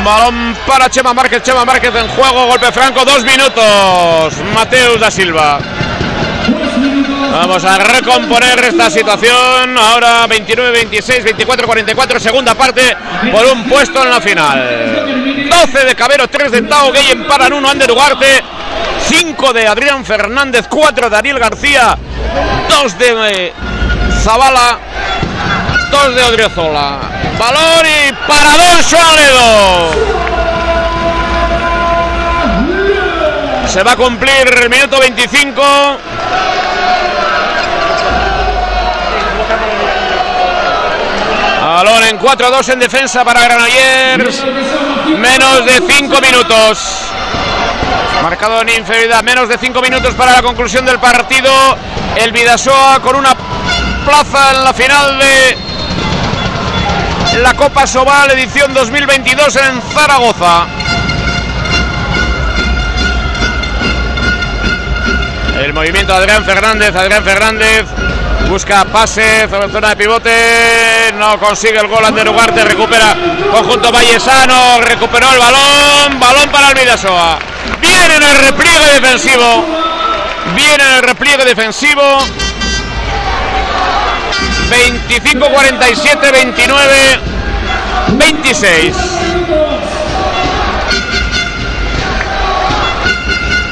Balón 0.07 0.57
para 0.69 0.89
Chema 0.89 1.13
Márquez. 1.13 1.43
Chema 1.43 1.65
Márquez 1.65 1.93
en 1.93 2.07
juego. 2.09 2.47
Golpe 2.47 2.71
franco. 2.71 3.05
Dos 3.05 3.25
minutos. 3.25 4.35
Mateus 4.55 5.01
da 5.01 5.11
Silva. 5.11 5.59
Vamos 7.33 7.65
a 7.65 7.77
recomponer 7.79 8.57
esta 8.65 8.89
situación. 8.89 9.77
Ahora 9.77 10.29
29, 10.29 10.71
26, 10.71 11.25
24, 11.25 11.67
44, 11.67 12.21
segunda 12.21 12.55
parte 12.55 12.97
por 13.33 13.45
un 13.47 13.65
puesto 13.65 14.01
en 14.05 14.11
la 14.11 14.21
final. 14.21 15.49
12 15.51 15.85
de 15.85 15.95
Cabero, 15.97 16.29
3 16.29 16.53
de 16.53 16.63
Tao 16.63 16.93
Gay, 16.93 17.11
emparan 17.11 17.53
1 17.53 17.69
Ander 17.69 17.91
Ugarte, 17.91 18.45
5 19.09 19.53
de 19.53 19.67
Adrián 19.67 20.05
Fernández, 20.05 20.67
4 20.71 21.11
de 21.11 21.17
Ariel 21.17 21.39
García, 21.41 21.99
2 22.69 22.99
de 22.99 23.47
eh, 23.47 23.53
Zabala, 24.23 24.79
2 25.91 26.15
de 26.15 26.23
Odriozola. 26.23 27.16
Balón 27.39 27.87
y 27.87 28.13
parador 28.27 28.83
Suárez. 28.83 29.33
Se 33.69 33.83
va 33.83 33.93
a 33.93 33.97
cumplir 33.97 34.49
el 34.63 34.71
minuto 34.71 34.99
25. 34.99 35.63
Balón 41.61 42.05
en 42.05 42.19
4-2 42.19 42.73
en 42.73 42.79
defensa 42.79 43.23
para 43.23 43.43
Granollers. 43.43 44.43
Menos 45.19 45.67
de 45.67 45.83
5 45.95 46.21
minutos. 46.23 46.79
Marcado 48.23 48.63
en 48.63 48.71
inferioridad. 48.71 49.23
Menos 49.23 49.47
de 49.51 49.59
5 49.59 49.83
minutos 49.83 50.15
para 50.15 50.33
la 50.33 50.43
conclusión 50.43 50.87
del 50.87 50.99
partido. 50.99 51.53
El 52.17 52.33
Vidasoa 52.33 53.01
con 53.01 53.15
una 53.15 53.37
plaza 54.07 54.53
en 54.53 54.65
la 54.65 54.73
final 54.73 55.19
de 55.19 55.66
la 57.43 57.55
Copa 57.55 57.87
Sobal 57.87 58.31
edición 58.31 58.73
2022 58.73 59.57
en 59.57 59.83
Zaragoza. 59.93 60.67
El 65.63 65.73
movimiento 65.73 66.13
de 66.13 66.19
Adrián 66.19 66.45
Fernández. 66.45 66.95
Adrián 66.95 67.25
Fernández 67.25 67.87
busca 68.49 68.85
pase 68.85 69.49
sobre 69.49 69.71
zona 69.71 69.91
de 69.91 69.97
pivote. 69.97 71.13
No 71.19 71.39
consigue 71.39 71.79
el 71.79 71.89
gol 71.89 72.05
Ander 72.05 72.29
Ugarte. 72.29 72.65
Recupera 72.65 73.17
conjunto 73.51 73.91
Vallesano. 73.91 74.81
Recuperó 74.81 75.33
el 75.33 75.39
balón. 75.39 76.21
Balón 76.21 76.49
para 76.51 76.69
el 76.69 76.75
Vidasoa. 76.75 77.39
Viene 77.81 78.17
en 78.17 78.23
el 78.23 78.39
repliegue 78.39 79.01
defensivo. 79.01 79.67
Viene 80.55 80.85
en 80.85 80.93
el 80.95 81.03
repliegue 81.03 81.45
defensivo. 81.45 82.03
25, 84.71 85.49
47, 85.49 86.33
29, 86.33 87.21
26. 88.13 88.97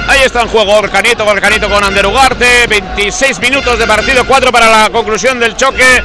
Ahí 0.06 0.20
está 0.22 0.42
en 0.42 0.48
juego 0.48 0.76
Orcanito, 0.76 1.24
Orcanito 1.24 1.68
con 1.68 1.82
Ander 1.82 2.06
Ugarte. 2.06 2.66
26 2.68 3.40
minutos 3.40 3.78
de 3.78 3.86
partido, 3.86 4.24
4 4.24 4.52
para 4.52 4.70
la 4.70 4.90
conclusión 4.90 5.40
del 5.40 5.56
choque. 5.56 6.02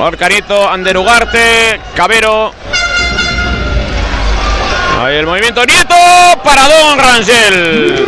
Orcanito, 0.00 0.68
Ander 0.68 0.98
Ugarte, 0.98 1.80
Cabero. 1.94 2.52
Ahí 5.02 5.16
el 5.16 5.26
movimiento 5.26 5.64
Nieto 5.64 5.94
para 6.42 6.68
Don 6.68 6.98
Rangel. 6.98 8.06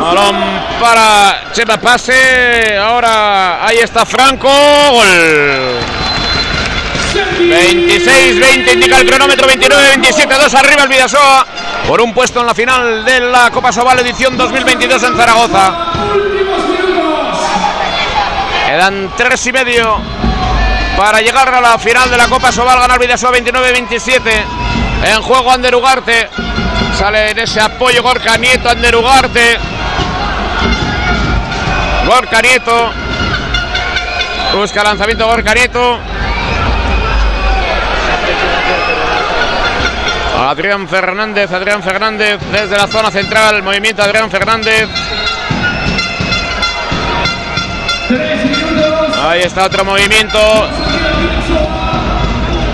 Balón 0.00 0.55
para 0.80 1.52
Chema 1.52 1.78
Pase. 1.78 2.76
Ahora 2.76 3.66
ahí 3.66 3.78
está 3.78 4.04
Franco. 4.04 4.48
Gol. 4.48 5.80
26-20 7.14 8.74
indica 8.74 9.00
el 9.00 9.08
cronómetro. 9.08 9.48
29-27. 9.48 10.38
2 10.38 10.54
arriba 10.54 10.82
el 10.82 10.88
Vidasoa. 10.88 11.46
Por 11.86 12.00
un 12.00 12.12
puesto 12.12 12.40
en 12.40 12.46
la 12.46 12.54
final 12.54 13.04
de 13.04 13.20
la 13.20 13.50
Copa 13.50 13.72
Sobal 13.72 14.00
edición 14.00 14.36
2022 14.36 15.02
en 15.02 15.16
Zaragoza. 15.16 15.92
Quedan 18.66 19.12
tres 19.16 19.46
y 19.46 19.52
medio 19.52 20.00
para 20.96 21.20
llegar 21.20 21.54
a 21.54 21.60
la 21.60 21.78
final 21.78 22.10
de 22.10 22.16
la 22.16 22.28
Copa 22.28 22.50
Sobal. 22.52 22.80
Ganar 22.80 22.98
Vidasoa 22.98 23.32
29-27. 23.32 24.44
En 25.04 25.22
juego 25.22 25.52
Ander 25.52 25.74
Ugarte. 25.74 26.28
Sale 26.98 27.30
en 27.30 27.38
ese 27.38 27.60
apoyo 27.60 28.02
Gorka 28.02 28.36
Nieto, 28.36 28.68
Ander 28.68 28.96
Ugarte. 28.96 29.58
Gorka 32.06 32.40
Nieto. 32.40 32.92
Busca 34.54 34.82
lanzamiento 34.84 35.26
Gorka 35.26 35.54
Nieto. 35.54 35.98
Adrián 40.38 40.86
Fernández, 40.86 41.50
Adrián 41.50 41.82
Fernández 41.82 42.38
desde 42.52 42.76
la 42.76 42.86
zona 42.86 43.10
central. 43.10 43.62
Movimiento 43.62 44.02
Adrián 44.02 44.30
Fernández. 44.30 44.88
Ahí 49.28 49.40
está 49.40 49.64
otro 49.64 49.84
movimiento. 49.84 50.38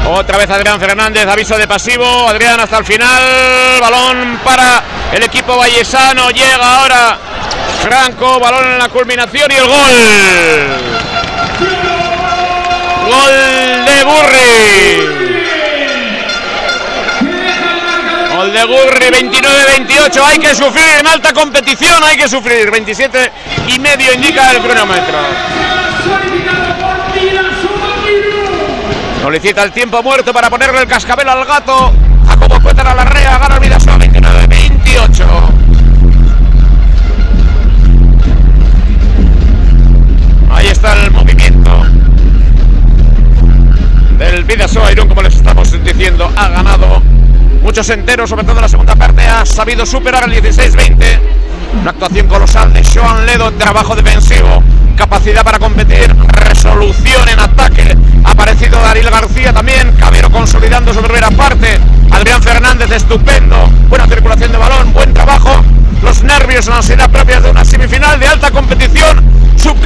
Otra 0.09 0.37
vez 0.37 0.51
Adrián 0.51 0.79
Fernández, 0.79 1.27
aviso 1.27 1.57
de 1.57 1.67
pasivo. 1.67 2.29
Adrián 2.29 2.61
hasta 2.61 2.77
el 2.79 2.85
final. 2.85 3.81
Balón 3.81 4.39
para 4.45 4.83
el 5.13 5.23
equipo 5.23 5.57
vallesano. 5.57 6.29
Llega 6.31 6.81
ahora 6.81 7.19
Franco. 7.83 8.39
Balón 8.39 8.73
en 8.73 8.79
la 8.79 8.89
culminación 8.89 9.51
y 9.51 9.55
el 9.55 9.67
gol. 9.67 9.77
Gol 13.11 13.85
de 13.87 14.05
Burri. 14.05 15.23
Gol 18.37 18.53
de 18.53 18.65
Gurri, 18.65 19.07
29-28. 19.07 20.23
Hay 20.25 20.39
que 20.39 20.55
sufrir 20.55 20.99
en 21.01 21.07
alta 21.07 21.33
competición, 21.33 22.03
hay 22.05 22.17
que 22.17 22.29
sufrir. 22.29 22.71
27 22.71 23.33
y 23.69 23.79
medio 23.79 24.13
indica 24.13 24.53
el 24.53 24.63
cronómetro. 24.63 25.19
Solicita 29.21 29.63
el 29.63 29.73
tiempo 29.73 30.03
muerto 30.03 30.33
para 30.33 30.49
ponerle 30.49 30.81
el 30.81 30.87
cascabel 30.87 31.29
al 31.29 31.45
gato. 31.45 31.93
A 32.29 32.37
como 32.37 32.61
cuenta 32.63 32.83
la 32.83 33.05
rea, 33.05 33.39
gana 33.39 33.55
el 33.57 33.61
Vidasoa 33.61 33.99
29-28. 33.99 35.52
Ahí 40.63 40.69
está 40.69 40.93
el 40.93 41.11
movimiento 41.11 41.71
del 44.17 44.45
Vidasoa 44.45 44.93
Irún, 44.93 45.09
como 45.09 45.21
les 45.23 45.35
estamos 45.35 45.73
diciendo, 45.83 46.31
ha 46.37 46.49
ganado 46.51 47.03
muchos 47.65 47.89
enteros, 47.91 48.31
sobre 48.31 48.45
todo 48.45 48.59
en 48.59 48.63
la 48.63 48.69
segunda 48.69 48.95
parte, 48.95 49.23
ha 49.23 49.45
sabido 49.45 49.85
superar 49.85 50.23
el 50.31 50.41
16-20. 50.41 51.19
Una 51.81 51.91
actuación 51.91 52.29
colosal 52.29 52.73
de 52.73 52.85
Joan 52.85 53.27
Ledo, 53.27 53.51
trabajo 53.55 53.97
defensivo, 53.97 54.63
capacidad 54.97 55.43
para 55.43 55.59
competir, 55.59 56.15
resolución 56.29 57.29
en 57.29 57.41
ataque. 57.41 57.97
Ha 58.23 58.31
aparecido 58.31 58.81
Daril 58.81 59.11
García 59.11 59.22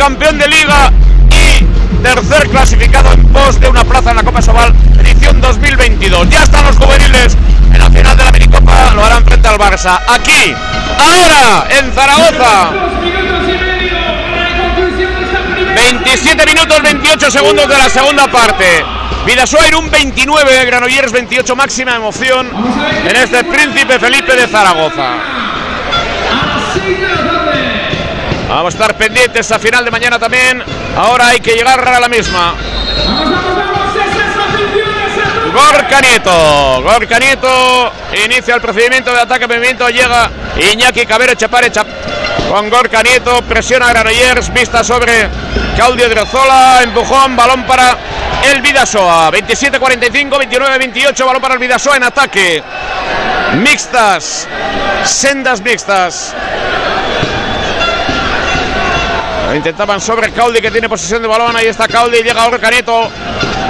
subcampeón 0.07 0.39
de 0.39 0.47
liga 0.47 0.93
y 1.31 1.65
tercer 2.01 2.49
clasificado 2.49 3.13
en 3.13 3.27
pos 3.27 3.59
de 3.59 3.69
una 3.69 3.83
plaza 3.83 4.11
en 4.11 4.17
la 4.17 4.23
Copa 4.23 4.41
Sobal 4.41 4.73
edición 5.01 5.41
2022. 5.41 6.29
Ya 6.29 6.45
están 6.45 6.65
los 6.65 6.77
juveniles 6.77 7.37
en 7.73 7.79
la 7.79 7.91
final 7.91 8.17
de 8.17 8.25
la 8.25 8.31
minicopa, 8.31 8.93
lo 8.95 9.05
harán 9.05 9.25
frente 9.25 9.49
al 9.49 9.59
Barça. 9.59 9.99
Aquí, 10.07 10.55
ahora, 10.99 11.67
en 11.71 11.93
Zaragoza. 11.93 12.71
27 15.75 16.47
minutos 16.47 16.83
28 16.83 17.31
segundos 17.33 17.69
de 17.69 17.77
la 17.77 17.89
segunda 17.89 18.29
parte. 18.29 18.85
Vidasoa 19.27 19.63
un 19.77 19.91
29, 19.91 20.67
Granollers 20.67 21.11
28, 21.11 21.57
máxima 21.57 21.97
emoción 21.97 22.49
en 23.09 23.17
este 23.17 23.43
Príncipe 23.43 23.99
Felipe 23.99 24.37
de 24.37 24.47
Zaragoza. 24.47 25.15
Vamos 28.49 28.67
a 28.67 28.69
estar 28.69 28.97
pendientes 28.97 29.51
a 29.51 29.59
final 29.59 29.85
de 29.85 29.91
mañana 29.91 30.19
también. 30.19 30.63
Ahora 30.97 31.29
hay 31.29 31.41
que 31.41 31.55
llegar 31.55 31.87
a 31.87 32.01
la 32.01 32.09
misma. 32.09 32.55
Gorka 35.53 36.01
Nieto. 36.01 36.83
Gorka 36.83 37.19
Nieto 37.19 37.93
inicia 38.25 38.55
el 38.55 38.61
procedimiento 38.61 39.13
de 39.13 39.21
ataque. 39.21 39.47
Movimiento 39.47 39.89
llega 39.89 40.31
Iñaki 40.57 41.07
Cabero 41.07 41.35
Chapare 41.35 41.73
Chap 41.73 41.87
con 42.49 42.71
Gorka 42.71 43.03
Nieto. 43.03 43.43
Presiona 43.43 43.89
Granollers. 43.89 44.53
Vista 44.53 44.85
sobre 44.85 45.29
Claudio 45.75 46.09
Drozola. 46.09 46.81
Empujón. 46.83 47.35
Balón 47.35 47.65
para 47.65 47.97
el 48.53 48.61
Vidasoa. 48.61 49.31
27-45, 49.33 50.31
29-28. 50.31 51.27
Balón 51.27 51.43
para 51.43 51.55
el 51.55 51.61
Vidasoa 51.61 51.97
en 51.97 52.05
ataque. 52.05 52.63
Mixtas. 53.55 54.47
Sendas 55.05 55.61
mixtas. 55.63 56.35
Intentaban 59.57 60.03
sobre 60.03 60.31
Caudi 60.33 60.61
que 60.61 60.71
tiene 60.71 60.87
posesión 60.87 61.23
de 61.23 61.29
balón. 61.29 61.57
Ahí 61.57 61.67
está 61.67 61.89
Caudi, 61.89 62.19
llega 62.19 62.45
Gorka 62.47 62.71
Nieto. 62.71 63.11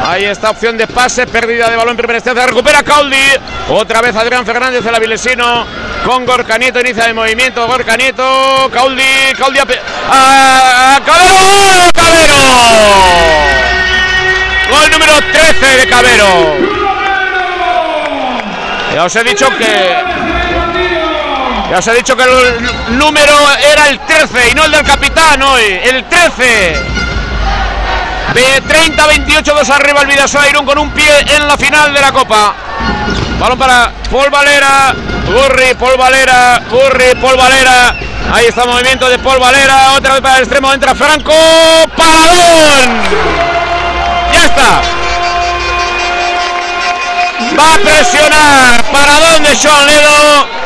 Ahí 0.04 0.24
está 0.24 0.50
opción 0.50 0.76
de 0.76 0.86
pase, 0.88 1.28
pérdida 1.28 1.70
de 1.70 1.76
balón 1.76 1.92
en 1.92 1.96
primera 1.96 2.18
instancia. 2.18 2.44
Recupera 2.44 2.82
Caudi. 2.82 3.22
Otra 3.70 4.00
vez 4.00 4.16
Adrián 4.16 4.44
Fernández, 4.44 4.84
el 4.84 4.94
avilesino. 4.94 5.64
Con 6.04 6.26
Gorka 6.26 6.58
Nieto, 6.58 6.80
inicia 6.80 7.04
el 7.04 7.14
movimiento. 7.14 7.66
Gorka 7.68 7.96
Nieto, 7.96 8.68
Caudi, 8.72 9.32
Caudi. 9.38 9.60
¡A 10.10 11.00
Cabero! 11.06 11.92
¡Cabero! 11.94 12.34
Gol 14.70 14.90
número 14.90 15.20
13 15.32 15.76
de 15.76 15.86
Cabero. 15.86 16.56
Ya 18.92 19.04
os 19.04 19.14
he 19.14 19.22
dicho 19.22 19.46
que 19.56 20.35
ya 21.70 21.78
os 21.78 21.86
he 21.88 21.94
dicho 21.94 22.16
que 22.16 22.22
el 22.22 22.98
número 22.98 23.32
era 23.60 23.88
el 23.88 23.98
13 24.00 24.50
y 24.50 24.54
no 24.54 24.64
el 24.64 24.72
del 24.72 24.84
capitán 24.84 25.42
hoy. 25.42 25.80
El 25.84 26.04
13. 26.04 26.96
De 28.34 28.62
30-28, 28.62 29.42
dos 29.44 29.70
arriba 29.70 30.02
el 30.02 30.08
Vidasoa 30.08 30.48
Irún 30.48 30.66
con 30.66 30.78
un 30.78 30.90
pie 30.90 31.24
en 31.28 31.46
la 31.46 31.56
final 31.56 31.92
de 31.92 32.00
la 32.00 32.12
Copa. 32.12 32.54
Balón 33.38 33.58
para 33.58 33.92
Paul 34.10 34.30
Valera. 34.30 34.94
Burri, 35.26 35.74
Paul 35.74 35.96
Valera, 35.98 36.62
Burri, 36.70 37.14
Paul 37.20 37.36
Valera. 37.36 37.94
Ahí 38.32 38.46
está 38.46 38.62
el 38.62 38.70
movimiento 38.70 39.08
de 39.08 39.18
Paul 39.18 39.40
Valera. 39.40 39.92
Otra 39.96 40.12
vez 40.14 40.22
para 40.22 40.36
el 40.36 40.42
extremo, 40.42 40.72
entra 40.72 40.94
Franco. 40.94 41.32
¡Paradón! 41.96 43.02
Ya 44.32 44.44
está. 44.44 44.80
Va 47.58 47.74
a 47.74 47.78
presionar. 47.78 48.84
Paradón 48.92 49.42
de 49.42 49.56
Joan 49.56 49.86
Ledo. 49.86 50.65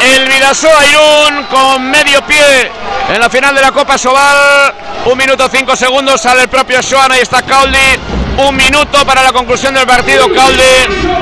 El 0.00 0.28
Vidasoa 0.28 0.86
Irún 0.86 1.44
con 1.50 1.90
medio 1.90 2.24
pie 2.24 2.70
en 3.08 3.20
la 3.20 3.28
final 3.28 3.54
de 3.54 3.62
la 3.62 3.72
Copa 3.72 3.98
Sobal. 3.98 4.74
Un 5.06 5.18
minuto 5.18 5.48
cinco 5.50 5.74
segundos. 5.74 6.20
Sale 6.20 6.42
el 6.42 6.48
propio 6.48 6.78
Joan. 6.88 7.12
Ahí 7.12 7.20
está 7.20 7.42
Cauldi. 7.42 7.98
Un 8.36 8.56
minuto 8.56 9.04
para 9.04 9.24
la 9.24 9.32
conclusión 9.32 9.74
del 9.74 9.86
partido. 9.86 10.32
Cauldi. 10.32 11.18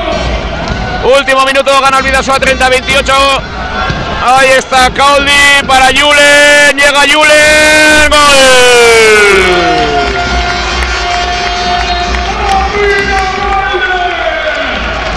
Último 1.04 1.44
minuto, 1.44 1.80
gana 1.80 1.98
el 1.98 2.04
Vidasoa 2.04 2.38
30-28. 2.38 3.12
Ahí 4.26 4.50
está 4.50 4.90
Cauldi 4.92 5.62
para 5.66 5.86
Julen. 5.86 6.76
Llega 6.76 7.00
Julen. 7.00 8.10
Gol. 8.10 9.76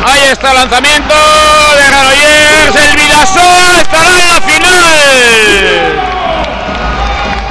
Ahí 0.06 0.24
está 0.32 0.52
el 0.52 0.58
lanzamiento 0.58 1.14
Granollers. 2.00 2.76
El 2.76 2.96
Vidasoa 2.96 3.82
estará 3.82 4.20
en 4.20 4.28
la 4.28 4.42
final. 4.42 5.00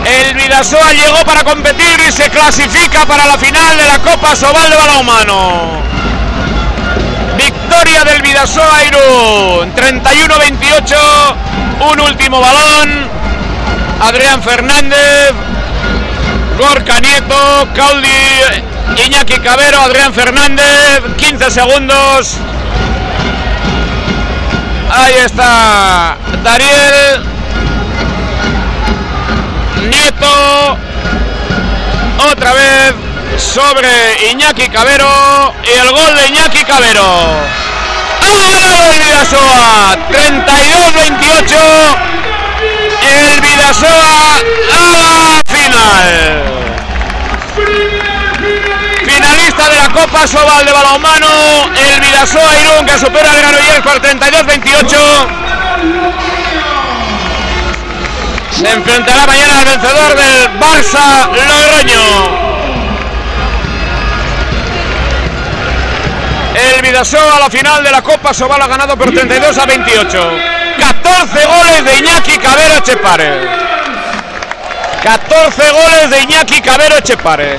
El 0.05 0.35
Vidasoa 0.35 0.93
llegó 0.93 1.25
para 1.25 1.45
competir 1.45 2.01
y 2.07 2.13
se 2.13 2.31
clasifica 2.31 3.05
para 3.07 3.27
la 3.27 3.37
final 3.37 3.77
de 3.77 3.85
la 3.85 3.99
Copa 3.99 4.35
Sobal 4.35 4.71
de 4.71 4.77
Balonmano. 4.77 5.83
Victoria 7.37 8.05
del 8.05 8.23
Vidasoa 8.23 8.85
Irún. 8.85 9.75
31-28. 9.75 11.35
Un 11.93 12.01
último 12.01 12.41
balón. 12.41 13.09
Adrián 14.01 14.43
Fernández. 14.43 15.33
Gorka 16.59 17.01
Nieto. 17.01 17.69
Caudi. 17.77 19.05
Iñaki 19.05 19.39
Cabero. 19.41 19.79
Adrián 19.81 20.13
Fernández. 20.15 21.03
15 21.19 21.51
segundos. 21.51 22.39
Ahí 24.91 25.15
está 25.25 26.17
Dariel. 26.43 27.25
Nieto. 29.89 30.79
Otra 32.31 32.53
vez 32.53 32.95
sobre 33.37 34.31
Iñaki 34.31 34.69
Cabero 34.69 35.55
y 35.65 35.71
el 35.71 35.93
gol 35.93 36.15
de 36.15 36.27
Iñaki 36.29 36.65
Cabero. 36.65 37.05
Ha 38.21 38.51
ganado 38.51 38.93
el 38.93 39.01
Vidasoa 39.01 39.97
32-28. 40.11 41.97
El 43.03 43.41
Vidasoa 43.41 44.37
a 44.73 44.91
la 44.91 45.41
final. 45.47 46.58
Finalista 49.19 49.69
de 49.69 49.77
la 49.77 49.89
Copa 49.89 50.29
Sobal 50.29 50.65
de 50.65 50.71
Balonmano, 50.71 51.27
el 51.75 52.01
Vidasoa 52.01 52.57
Irún 52.61 52.87
que 52.87 52.97
supera 53.01 53.33
al 53.33 53.41
Granollers 53.41 53.81
por 53.81 54.01
32-28. 54.01 55.27
Se 58.53 58.71
enfrentará 58.71 59.27
mañana 59.27 59.59
al 59.59 59.65
vencedor 59.65 60.15
del 60.15 60.61
Barça 60.61 61.31
Logroño. 61.35 62.39
El 66.55 66.83
Vidasoa 66.83 67.39
a 67.39 67.41
la 67.41 67.51
final 67.51 67.83
de 67.83 67.91
la 67.91 68.03
Copa 68.03 68.33
Sobal 68.33 68.63
ha 68.63 68.69
ganado 68.69 68.97
por 68.97 69.11
32 69.11 69.59
a 69.59 69.67
28. 69.67 70.31
14 70.79 71.45
goles 71.45 71.85
de 71.85 71.99
Iñaki 71.99 72.39
Cabero 72.39 72.77
Echepare. 72.77 73.49
14 75.03 75.71
goles 75.73 76.11
de 76.11 76.21
Iñaki 76.23 76.61
Cabero 76.61 76.99
Echepare. 76.99 77.59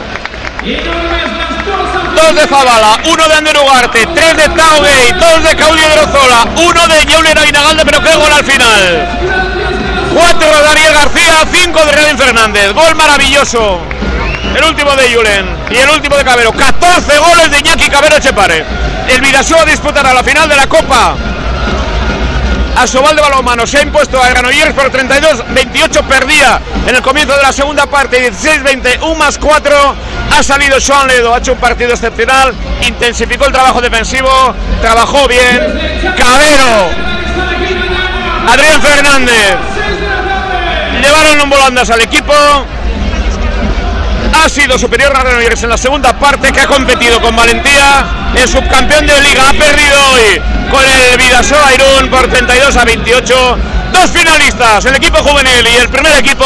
Dos 2.19 2.35
de 2.35 2.47
Zabala, 2.47 2.99
uno 3.05 3.27
de 3.29 3.33
Ander 3.33 3.57
Ugarte, 3.57 4.05
tres 4.13 4.35
de 4.35 4.49
Tauguey, 4.49 5.13
dos 5.13 5.41
de 5.41 5.55
Caudi 5.55 5.81
Grozola, 5.83 6.45
uno 6.53 6.87
de 6.87 7.13
Julen 7.13 7.37
Ainagalde, 7.37 7.85
pero 7.85 8.03
qué 8.03 8.13
gol 8.13 8.29
al 8.29 8.43
final. 8.43 9.07
Cuatro 10.13 10.51
de 10.51 10.61
Daniel 10.61 10.93
García, 10.93 11.47
cinco 11.49 11.85
de 11.85 11.91
Redin 11.93 12.17
Fernández. 12.17 12.73
Gol 12.73 12.93
maravilloso. 12.95 13.79
El 14.53 14.65
último 14.65 14.97
de 14.97 15.13
Julen 15.13 15.45
y 15.69 15.77
el 15.77 15.89
último 15.89 16.17
de 16.17 16.25
Cabero. 16.25 16.51
14 16.51 17.19
goles 17.19 17.51
de 17.51 17.59
Iñaki 17.59 17.89
Cabero 17.89 18.17
Echepare. 18.17 18.65
El 19.07 19.21
Vidasoa 19.21 19.63
disputará 19.63 20.13
la 20.13 20.21
final 20.21 20.49
de 20.49 20.57
la 20.57 20.67
Copa. 20.67 21.15
A 22.75 22.85
Sobal 22.85 23.15
de 23.15 23.21
Balonmano 23.21 23.65
se 23.65 23.77
ha 23.77 23.81
impuesto 23.81 24.21
a 24.21 24.27
Granollers 24.27 24.73
por 24.73 24.91
32-28, 24.91 26.03
perdía 26.03 26.59
en 26.85 26.95
el 26.95 27.01
comienzo 27.01 27.35
de 27.35 27.43
la 27.43 27.53
segunda 27.53 27.85
parte, 27.85 28.29
16-20, 28.29 29.03
1 29.03 29.15
más 29.15 29.37
4. 29.37 29.95
Ha 30.31 30.43
salido 30.43 30.77
Joan 30.85 31.07
Ledo, 31.07 31.34
ha 31.34 31.39
hecho 31.39 31.53
un 31.53 31.60
partido 31.60 31.91
excepcional, 31.91 32.53
intensificó 32.81 33.45
el 33.45 33.51
trabajo 33.51 33.81
defensivo, 33.81 34.30
trabajó 34.81 35.27
bien. 35.27 35.60
Cabero, 36.18 36.89
Adrián 38.47 38.81
Fernández, 38.81 39.57
llevaron 41.01 41.41
en 41.41 41.49
volandas 41.49 41.89
al 41.89 42.01
equipo 42.01 42.34
ha 44.34 44.47
sido 44.47 44.77
superior 44.77 45.15
a 45.15 45.19
Granollers 45.19 45.64
en 45.64 45.69
la 45.69 45.77
segunda 45.77 46.18
parte, 46.18 46.51
que 46.51 46.61
ha 46.61 46.68
competido 46.68 47.19
con 47.22 47.35
valentía. 47.35 48.31
El 48.35 48.47
subcampeón 48.47 49.06
de 49.06 49.22
liga 49.22 49.49
ha 49.49 49.53
perdido 49.53 49.97
hoy 50.11 50.41
con 50.69 50.85
el 50.85 51.18
Vidasoa 51.18 51.73
Irún 51.73 52.10
por 52.10 52.27
32 52.27 52.77
a 52.77 52.85
28. 52.85 53.57
Dos 53.91 54.10
finalistas, 54.11 54.85
el 54.85 54.95
equipo 54.95 55.18
juvenil 55.19 55.68
y 55.68 55.77
el 55.77 55.89
primer 55.89 56.18
equipo 56.18 56.45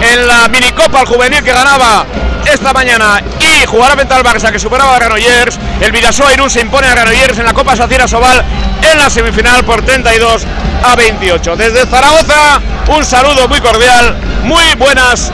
en 0.00 0.26
la 0.26 0.48
minicopa 0.48 1.00
al 1.00 1.06
juvenil 1.06 1.42
que 1.42 1.52
ganaba 1.52 2.04
esta 2.52 2.72
mañana 2.72 3.22
y 3.40 3.66
jugará 3.66 3.94
frente 3.94 4.14
al 4.14 4.22
Barça 4.22 4.50
que 4.50 4.58
superaba 4.58 4.94
a 4.94 4.98
Granollers. 4.98 5.58
El 5.80 5.92
Vidasoa 5.92 6.32
Irún 6.32 6.50
se 6.50 6.60
impone 6.60 6.86
a 6.88 6.92
Granollers 6.92 7.38
en 7.38 7.44
la 7.44 7.52
Copa 7.52 7.76
Sacira 7.76 8.06
Sobal 8.06 8.44
en 8.82 8.98
la 8.98 9.10
semifinal 9.10 9.64
por 9.64 9.82
32 9.82 10.46
a 10.82 10.96
28. 10.96 11.56
Desde 11.56 11.86
Zaragoza, 11.86 12.60
un 12.88 13.04
saludo 13.04 13.48
muy 13.48 13.60
cordial, 13.60 14.16
muy 14.44 14.74
buenas 14.74 15.32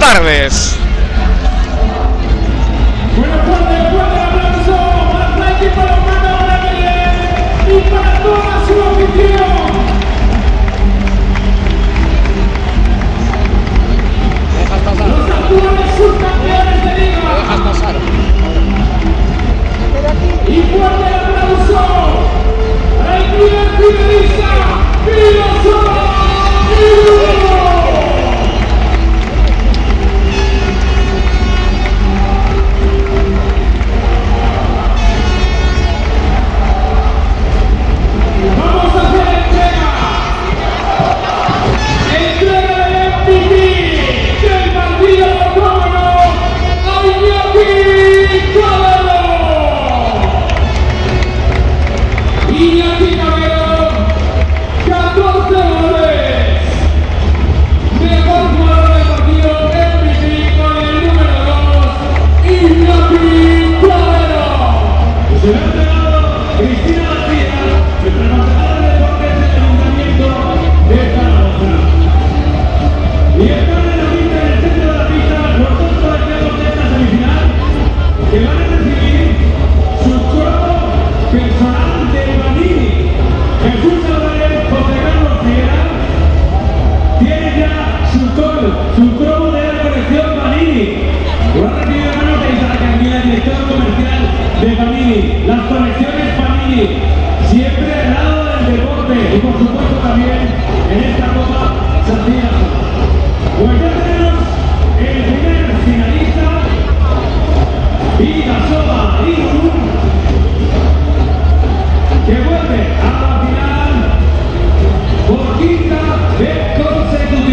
tardes. 0.00 0.79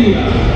Hallelujah. 0.08 0.47